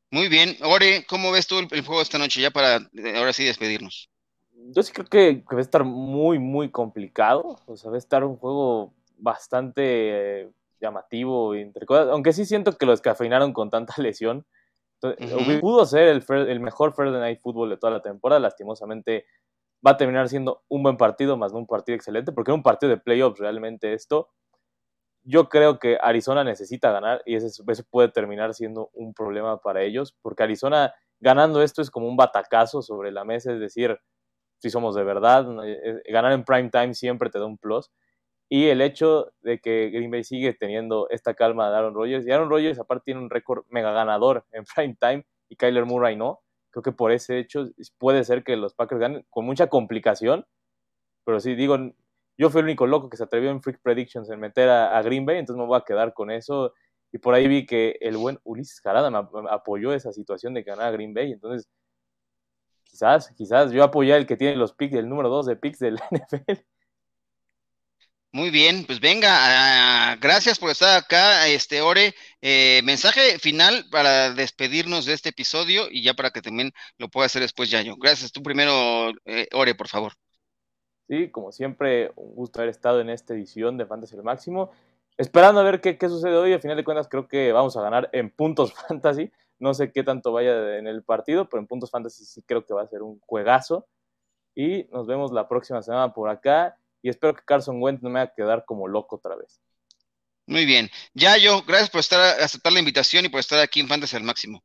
Muy 0.10 0.30
bien. 0.30 0.58
Ore, 0.64 1.06
¿cómo 1.08 1.32
ves 1.32 1.46
tú 1.46 1.60
el, 1.60 1.86
juego 1.86 2.02
esta 2.02 2.18
noche 2.18 2.42
ya 2.42 2.50
para 2.50 2.78
eh, 2.78 3.18
ahora 3.18 3.34
sí 3.34 3.44
despedirnos? 3.44 4.10
Yo 4.52 4.82
sí 4.82 4.92
creo 4.92 5.06
que, 5.06 5.44
va 5.54 5.60
a 5.60 5.62
estar 5.62 5.84
muy, 5.84 6.40
muy 6.40 6.72
complicado. 6.72 7.60
O 7.68 7.78
sea, 7.78 7.92
va 7.92 7.98
a 7.98 8.00
estar 8.00 8.24
un 8.24 8.36
juego 8.36 8.94
bastante 9.18 10.42
eh, 10.42 10.50
llamativo, 10.80 11.54
aunque 12.12 12.34
sí 12.34 12.46
siento 12.46 12.76
que 12.76 12.86
lo 12.88 12.94
descafeinaron 12.94 13.54
con 13.54 13.70
tanta 13.70 13.94
lesión. 14.02 14.46
Pudo 15.62 15.86
ser 15.86 16.08
el, 16.10 16.24
el 16.30 16.60
mejor 16.60 16.94
Friday 16.94 17.20
Night 17.20 17.42
Football 17.42 17.70
de 17.70 17.78
toda 17.78 17.94
la 17.94 18.02
temporada. 18.02 18.40
Lastimosamente 18.40 19.26
va 19.86 19.92
a 19.92 19.98
terminar 19.98 20.30
siendo 20.30 20.64
un 20.70 20.84
buen 20.84 20.98
partido, 20.98 21.38
más 21.38 21.54
no 21.54 21.60
un 21.60 21.68
partido 21.68 21.96
excelente, 21.96 22.32
porque 22.32 22.52
era 22.52 22.56
un 22.56 22.64
partido 22.64 22.90
de 22.90 22.98
playoffs 22.98 23.40
realmente 23.40 23.94
esto. 23.94 24.30
Yo 25.24 25.50
creo 25.50 25.80
que 25.80 25.98
Arizona 26.02 26.44
necesita 26.44 26.92
ganar 26.92 27.22
y 27.26 27.36
ese, 27.36 27.64
puede 27.90 28.10
terminar 28.10 28.54
siendo 28.54 28.90
un 28.94 29.14
problema 29.14 29.58
para 29.58 29.84
ellos, 29.84 30.16
porque 30.22 30.44
Arizona 30.44 30.94
ganando 31.20 31.62
esto 31.62 31.82
es 31.82 31.92
como 31.92 32.08
un 32.08 32.18
batacazo 32.18 32.82
sobre 32.82 33.12
la 33.12 33.24
mesa, 33.24 33.54
es 33.54 33.60
decir, 33.60 34.00
si 34.58 34.70
somos 34.70 34.96
de 34.96 35.04
verdad, 35.04 35.48
eh, 35.66 36.02
ganar 36.12 36.32
en 36.34 36.44
prime 36.44 36.70
time 36.70 36.94
siempre 36.94 37.30
te 37.30 37.40
da 37.40 37.46
un 37.46 37.58
plus. 37.58 37.92
Y 38.50 38.68
el 38.68 38.82
hecho 38.82 39.32
de 39.42 39.60
que 39.60 39.90
Green 39.92 40.12
Bay 40.12 40.24
sigue 40.24 40.54
teniendo 40.54 41.08
esta 41.10 41.34
calma 41.36 41.70
de 41.72 41.78
Aaron 41.78 41.96
Rodgers, 41.96 42.28
y 42.28 42.32
Aaron 42.32 42.50
Rodgers 42.50 42.80
aparte 42.80 43.06
tiene 43.06 43.22
un 43.22 43.30
récord 43.30 43.66
mega 43.70 43.92
ganador 43.94 44.46
en 44.52 44.66
prime 44.76 44.98
time 45.00 45.26
y 45.50 45.56
Kyler 45.56 45.86
Murray 45.86 46.16
no, 46.16 46.42
Creo 46.72 46.84
que 46.84 46.92
por 46.92 47.12
ese 47.12 47.40
hecho 47.40 47.70
puede 47.98 48.24
ser 48.24 48.44
que 48.44 48.56
los 48.58 48.74
Packers 48.74 49.02
ganen 49.02 49.26
con 49.30 49.46
mucha 49.46 49.68
complicación, 49.68 50.46
pero 51.26 51.40
sí, 51.40 51.56
digo, 51.56 51.78
yo 52.38 52.50
fui 52.50 52.60
el 52.60 52.66
único 52.66 52.88
loco 52.88 53.10
que 53.10 53.18
se 53.18 53.24
atrevió 53.24 53.52
en 53.52 53.62
Freak 53.62 53.82
Predictions 53.82 54.30
en 54.30 54.40
meter 54.40 54.70
a, 54.70 55.02
Green 55.04 55.26
Bay, 55.26 55.38
entonces 55.38 55.60
me 55.60 55.68
voy 55.68 55.78
a 55.78 55.86
quedar 55.86 56.14
con 56.14 56.32
eso. 56.32 56.74
Y 57.12 57.18
por 57.18 57.34
ahí 57.34 57.48
vi 57.48 57.66
que 57.66 57.98
el 58.02 58.18
buen 58.18 58.40
Ulises 58.44 58.80
Jarada 58.82 59.12
me, 59.12 59.20
apoyó 59.50 59.94
esa 59.94 60.12
situación 60.14 60.54
de 60.54 60.64
ganar 60.64 60.88
a 60.88 60.92
Green 60.92 61.14
Bay, 61.14 61.34
entonces 61.34 61.70
quizás, 62.84 63.32
quizás 63.38 63.72
yo 63.72 63.84
apoyé 63.84 64.16
el 64.16 64.26
que 64.26 64.38
tiene 64.38 64.56
los 64.56 64.74
picks, 64.74 64.96
el 64.96 65.10
número 65.10 65.30
2 65.30 65.46
de 65.48 65.56
picks 65.56 65.80
del 65.80 65.96
NFL. 66.12 66.62
Muy 68.34 68.50
bien, 68.50 68.86
pues 68.86 69.02
venga, 69.02 69.28
ah, 69.30 70.16
gracias 70.22 70.58
por 70.58 70.70
estar 70.70 70.98
acá, 70.98 71.48
este 71.48 71.82
Ore. 71.82 72.14
Eh, 72.42 72.82
mensaje 72.86 73.38
final 73.40 73.84
para 73.92 74.34
despedirnos 74.34 75.06
de 75.06 75.12
este 75.12 75.30
episodio 75.30 75.88
y 75.92 76.02
ya 76.02 76.14
para 76.14 76.32
que 76.32 76.42
también 76.42 76.72
lo 76.98 77.10
pueda 77.10 77.26
hacer 77.26 77.42
después 77.42 77.70
Yayo. 77.70 77.98
Gracias, 77.98 78.32
tú 78.32 78.42
primero, 78.42 79.10
eh, 79.26 79.50
Ore, 79.52 79.76
por 79.76 79.90
favor. 79.90 80.14
Sí, 81.10 81.30
como 81.30 81.52
siempre, 81.52 82.14
un 82.16 82.34
gusto 82.34 82.62
haber 82.62 82.70
estado 82.70 83.02
en 83.02 83.10
esta 83.10 83.34
edición 83.34 83.78
de 83.78 83.86
Fantasy 83.86 84.16
al 84.16 84.24
Máximo. 84.24 84.72
Esperando 85.18 85.60
a 85.60 85.64
ver 85.64 85.82
qué, 85.82 85.98
qué 85.98 86.08
sucede 86.08 86.38
hoy. 86.38 86.54
Al 86.54 86.62
final 86.62 86.78
de 86.78 86.86
cuentas, 86.86 87.10
creo 87.10 87.28
que 87.28 87.52
vamos 87.52 87.76
a 87.76 87.82
ganar 87.82 88.10
en 88.14 88.30
puntos 88.30 88.74
fantasy. 88.88 89.30
No 89.60 89.74
sé 89.74 89.92
qué 89.92 90.04
tanto 90.04 90.32
vaya 90.32 90.78
en 90.78 90.88
el 90.88 91.04
partido, 91.04 91.50
pero 91.50 91.60
en 91.60 91.68
puntos 91.68 91.92
fantasy 91.92 92.24
sí 92.24 92.42
creo 92.44 92.66
que 92.66 92.74
va 92.74 92.84
a 92.84 92.88
ser 92.88 93.02
un 93.02 93.20
juegazo. 93.20 93.90
Y 94.56 94.86
nos 94.86 95.06
vemos 95.06 95.34
la 95.34 95.50
próxima 95.50 95.82
semana 95.82 96.14
por 96.14 96.30
acá 96.30 96.78
y 97.02 97.10
espero 97.10 97.36
que 97.36 97.44
Carson 97.44 97.82
Wentz 97.82 98.02
no 98.02 98.10
me 98.10 98.20
haga 98.20 98.34
quedar 98.36 98.66
como 98.66 98.88
loco 98.88 99.18
otra 99.18 99.36
vez. 99.36 99.62
Muy 100.46 100.66
bien. 100.66 100.90
Yayo, 101.14 101.64
gracias 101.64 101.90
por 101.90 102.00
estar, 102.00 102.42
aceptar 102.42 102.74
la 102.74 102.80
invitación 102.80 103.26
y 103.26 103.30
por 103.30 103.40
estar 103.40 103.60
aquí 103.60 103.80
en 103.80 103.88
Fantasy 103.88 104.18
al 104.18 104.24
máximo. 104.24 104.64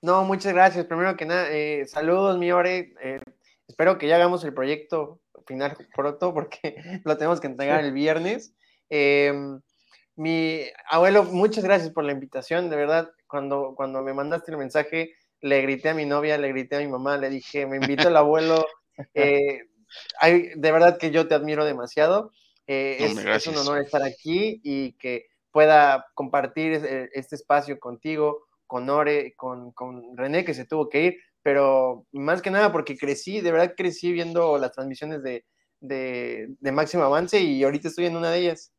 No, 0.00 0.24
muchas 0.24 0.52
gracias. 0.52 0.86
Primero 0.86 1.16
que 1.16 1.26
nada, 1.26 1.48
eh, 1.50 1.86
saludos, 1.86 2.38
mi 2.38 2.50
Ore. 2.52 2.94
Eh, 3.02 3.20
espero 3.66 3.98
que 3.98 4.08
ya 4.08 4.16
hagamos 4.16 4.44
el 4.44 4.54
proyecto 4.54 5.20
final 5.46 5.76
pronto 5.94 6.34
porque 6.34 7.00
lo 7.04 7.16
tenemos 7.16 7.40
que 7.40 7.46
entregar 7.46 7.84
el 7.84 7.92
viernes. 7.92 8.54
Eh, 8.90 9.32
mi 10.16 10.62
abuelo, 10.90 11.24
muchas 11.24 11.64
gracias 11.64 11.90
por 11.90 12.04
la 12.04 12.12
invitación. 12.12 12.70
De 12.70 12.76
verdad, 12.76 13.10
cuando, 13.26 13.74
cuando 13.76 14.02
me 14.02 14.14
mandaste 14.14 14.50
el 14.50 14.58
mensaje, 14.58 15.14
le 15.40 15.62
grité 15.62 15.90
a 15.90 15.94
mi 15.94 16.06
novia, 16.06 16.38
le 16.38 16.48
grité 16.48 16.76
a 16.76 16.80
mi 16.80 16.88
mamá, 16.88 17.16
le 17.16 17.30
dije, 17.30 17.66
me 17.66 17.76
invito 17.76 18.08
el 18.08 18.16
abuelo. 18.16 18.66
de 20.22 20.72
verdad 20.72 20.98
que 20.98 21.10
yo 21.10 21.28
te 21.28 21.34
admiro 21.34 21.64
demasiado. 21.64 22.32
Eh, 22.66 22.98
es, 23.00 23.46
un 23.46 23.56
honor 23.56 23.80
estar 23.80 24.02
aquí 24.02 24.60
y 24.62 24.92
que 24.98 25.26
pueda 25.50 26.06
compartir 26.14 26.72
este 27.14 27.36
espacio 27.36 27.78
contigo, 27.78 28.46
con 28.66 28.90
Ore, 28.90 29.34
con, 29.36 29.72
con, 29.72 30.16
René, 30.16 30.44
que 30.44 30.52
se 30.52 30.66
tuvo 30.66 30.90
que 30.90 31.02
ir, 31.04 31.16
pero 31.42 32.06
más 32.12 32.42
que 32.42 32.50
nada 32.50 32.70
porque 32.70 32.98
crecí, 32.98 33.40
de 33.40 33.50
verdad 33.50 33.74
crecí 33.74 34.12
viendo 34.12 34.58
las 34.58 34.72
transmisiones 34.72 35.22
de, 35.22 35.46
de, 35.80 36.48
de 36.60 36.72
Máximo 36.72 37.04
Avance 37.04 37.40
y 37.40 37.64
ahorita 37.64 37.88
estoy 37.88 38.06
en 38.06 38.16
una 38.16 38.30
de 38.30 38.40
ellas 38.40 38.72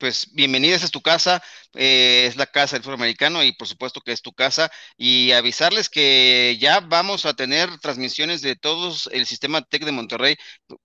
pues 0.00 0.28
bienvenida, 0.32 0.74
esa 0.76 0.86
es 0.86 0.90
tu 0.90 1.02
casa, 1.02 1.42
eh, 1.74 2.24
es 2.26 2.36
la 2.36 2.46
casa 2.46 2.74
del 2.76 2.82
fútbol 2.82 2.94
americano 2.94 3.44
y 3.44 3.52
por 3.52 3.68
supuesto 3.68 4.00
que 4.00 4.12
es 4.12 4.22
tu 4.22 4.32
casa. 4.32 4.70
Y 4.96 5.32
avisarles 5.32 5.90
que 5.90 6.56
ya 6.58 6.80
vamos 6.80 7.26
a 7.26 7.34
tener 7.34 7.78
transmisiones 7.80 8.40
de 8.40 8.56
todos 8.56 9.08
el 9.12 9.26
sistema 9.26 9.60
TEC 9.62 9.84
de 9.84 9.92
Monterrey, 9.92 10.36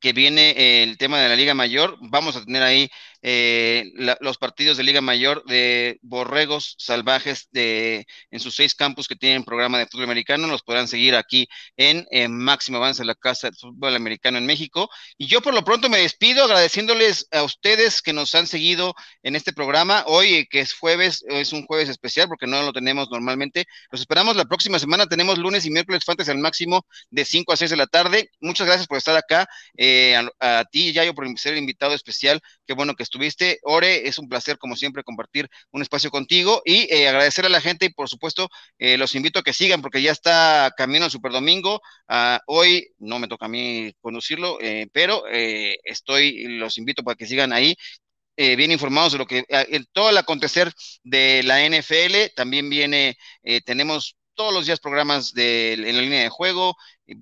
que 0.01 0.13
viene 0.13 0.83
el 0.83 0.97
tema 0.97 1.19
de 1.19 1.29
la 1.29 1.35
Liga 1.35 1.53
Mayor. 1.53 1.97
Vamos 2.01 2.35
a 2.35 2.43
tener 2.43 2.61
ahí 2.61 2.89
eh, 3.27 3.91
los 4.19 4.37
partidos 4.37 4.77
de 4.77 4.83
Liga 4.83 5.01
Mayor 5.01 5.43
de 5.45 5.97
Borregos 6.03 6.75
Salvajes 6.77 7.47
de, 7.51 8.05
en 8.29 8.39
sus 8.39 8.55
seis 8.55 8.75
campus 8.75 9.07
que 9.07 9.15
tienen 9.15 9.43
programa 9.43 9.79
de 9.79 9.87
fútbol 9.87 10.03
americano. 10.03 10.45
Los 10.45 10.61
podrán 10.61 10.87
seguir 10.87 11.15
aquí 11.15 11.47
en, 11.75 12.05
Máximo 12.37 12.77
Avance, 12.77 13.03
la 13.03 13.15
Casa 13.15 13.47
del 13.47 13.55
Fútbol 13.55 13.95
Americano 13.95 14.37
en 14.37 14.45
México. 14.45 14.91
Y 15.17 15.25
yo 15.25 15.41
por 15.41 15.55
lo 15.55 15.63
pronto 15.63 15.89
me 15.89 15.97
despido 15.97 16.43
agradeciéndoles 16.43 17.27
a 17.31 17.41
ustedes 17.41 18.03
que 18.03 18.13
nos 18.13 18.35
han 18.35 18.45
seguido 18.45 18.93
en 19.23 19.35
este 19.35 19.53
programa. 19.53 20.03
Hoy, 20.05 20.45
que 20.47 20.59
es 20.59 20.73
jueves, 20.73 21.25
es 21.27 21.51
un 21.51 21.65
jueves 21.65 21.89
especial 21.89 22.27
porque 22.27 22.45
no 22.45 22.61
lo 22.61 22.73
tenemos 22.73 23.09
normalmente. 23.09 23.65
Los 23.89 24.01
esperamos 24.01 24.35
la 24.35 24.45
próxima 24.45 24.77
semana. 24.77 25.07
Tenemos 25.07 25.39
lunes 25.39 25.65
y 25.65 25.71
miércoles 25.71 26.03
Fantasy 26.05 26.29
al 26.29 26.37
máximo 26.37 26.85
de 27.09 27.25
5 27.25 27.53
a 27.53 27.57
6 27.57 27.71
de 27.71 27.77
la 27.77 27.87
tarde. 27.87 28.29
Muchas 28.39 28.67
gracias 28.67 28.85
por 28.85 28.99
estar 28.99 29.17
acá. 29.17 29.47
Eh, 29.75 30.15
a, 30.15 30.59
a, 30.59 30.65
ti, 30.65 30.93
Yayo, 30.93 31.15
por 31.15 31.27
ser 31.39 31.57
invitado 31.57 31.95
especial. 31.95 32.39
Qué 32.67 32.75
bueno 32.75 32.93
que 32.93 33.01
estuviste. 33.15 33.59
Ore, 33.63 34.07
es 34.07 34.19
un 34.19 34.27
placer, 34.27 34.57
como 34.57 34.75
siempre, 34.75 35.03
compartir 35.03 35.49
un 35.71 35.81
espacio 35.81 36.11
contigo 36.11 36.61
y 36.65 36.93
eh, 36.93 37.07
agradecer 37.07 37.45
a 37.45 37.49
la 37.49 37.61
gente 37.61 37.85
y, 37.85 37.89
por 37.89 38.09
supuesto, 38.09 38.49
eh, 38.77 38.97
los 38.97 39.15
invito 39.15 39.39
a 39.39 39.43
que 39.43 39.53
sigan 39.53 39.81
porque 39.81 40.01
ya 40.01 40.11
está 40.11 40.73
camino 40.75 41.05
al 41.05 41.11
Super 41.11 41.31
Domingo. 41.31 41.81
Ah, 42.09 42.41
hoy 42.47 42.89
no 42.99 43.19
me 43.19 43.27
toca 43.29 43.45
a 43.45 43.49
mí 43.49 43.93
conducirlo, 44.01 44.59
eh, 44.61 44.87
pero 44.91 45.23
estoy, 45.83 46.43
los 46.57 46.77
invito 46.77 47.03
para 47.03 47.15
que 47.15 47.25
sigan 47.27 47.53
ahí. 47.53 47.75
bien 48.37 48.71
informados 48.71 49.13
de 49.13 49.17
lo 49.19 49.25
que 49.27 49.45
todo 49.93 50.09
el 50.09 50.17
acontecer 50.17 50.71
de 51.03 51.41
la 51.43 51.63
NFL 51.65 52.33
también 52.35 52.69
viene 52.69 53.15
tenemos 53.65 54.17
todos 54.35 54.53
los 54.53 54.65
días 54.65 54.79
programas 54.79 55.33
de, 55.33 55.73
en 55.73 55.95
la 55.95 56.01
línea 56.01 56.21
de 56.21 56.29
juego. 56.29 56.75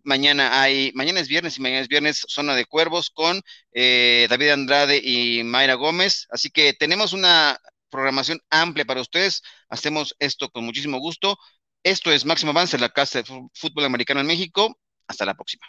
Mañana 0.04 0.62
hay, 0.62 0.92
mañana 0.96 1.20
es 1.20 1.28
viernes 1.28 1.58
y 1.58 1.62
mañana 1.62 1.82
es 1.82 1.88
viernes 1.88 2.26
Zona 2.28 2.56
de 2.56 2.66
Cuervos 2.66 3.10
con 3.10 3.42
eh, 3.74 4.28
David 4.30 4.50
Andrade 4.50 5.02
y 5.04 5.44
Mayra 5.44 5.76
Gómez. 5.76 6.28
Así 6.30 6.50
que 6.50 6.74
tenemos 6.74 7.14
una 7.14 7.60
programación 7.90 8.42
amplia 8.50 8.86
para 8.86 9.02
ustedes. 9.02 9.42
Hacemos 9.70 10.16
esto 10.20 10.50
con 10.50 10.66
muchísimo 10.66 11.00
gusto. 11.00 11.38
Esto 11.84 12.12
es 12.12 12.26
Máximo 12.26 12.52
Avance, 12.52 12.78
la 12.78 12.90
Casa 12.90 13.22
de 13.22 13.50
Fútbol 13.54 13.86
Americano 13.86 14.22
en 14.22 14.28
México. 14.28 14.78
Hasta 15.08 15.26
la 15.26 15.36
próxima. 15.36 15.66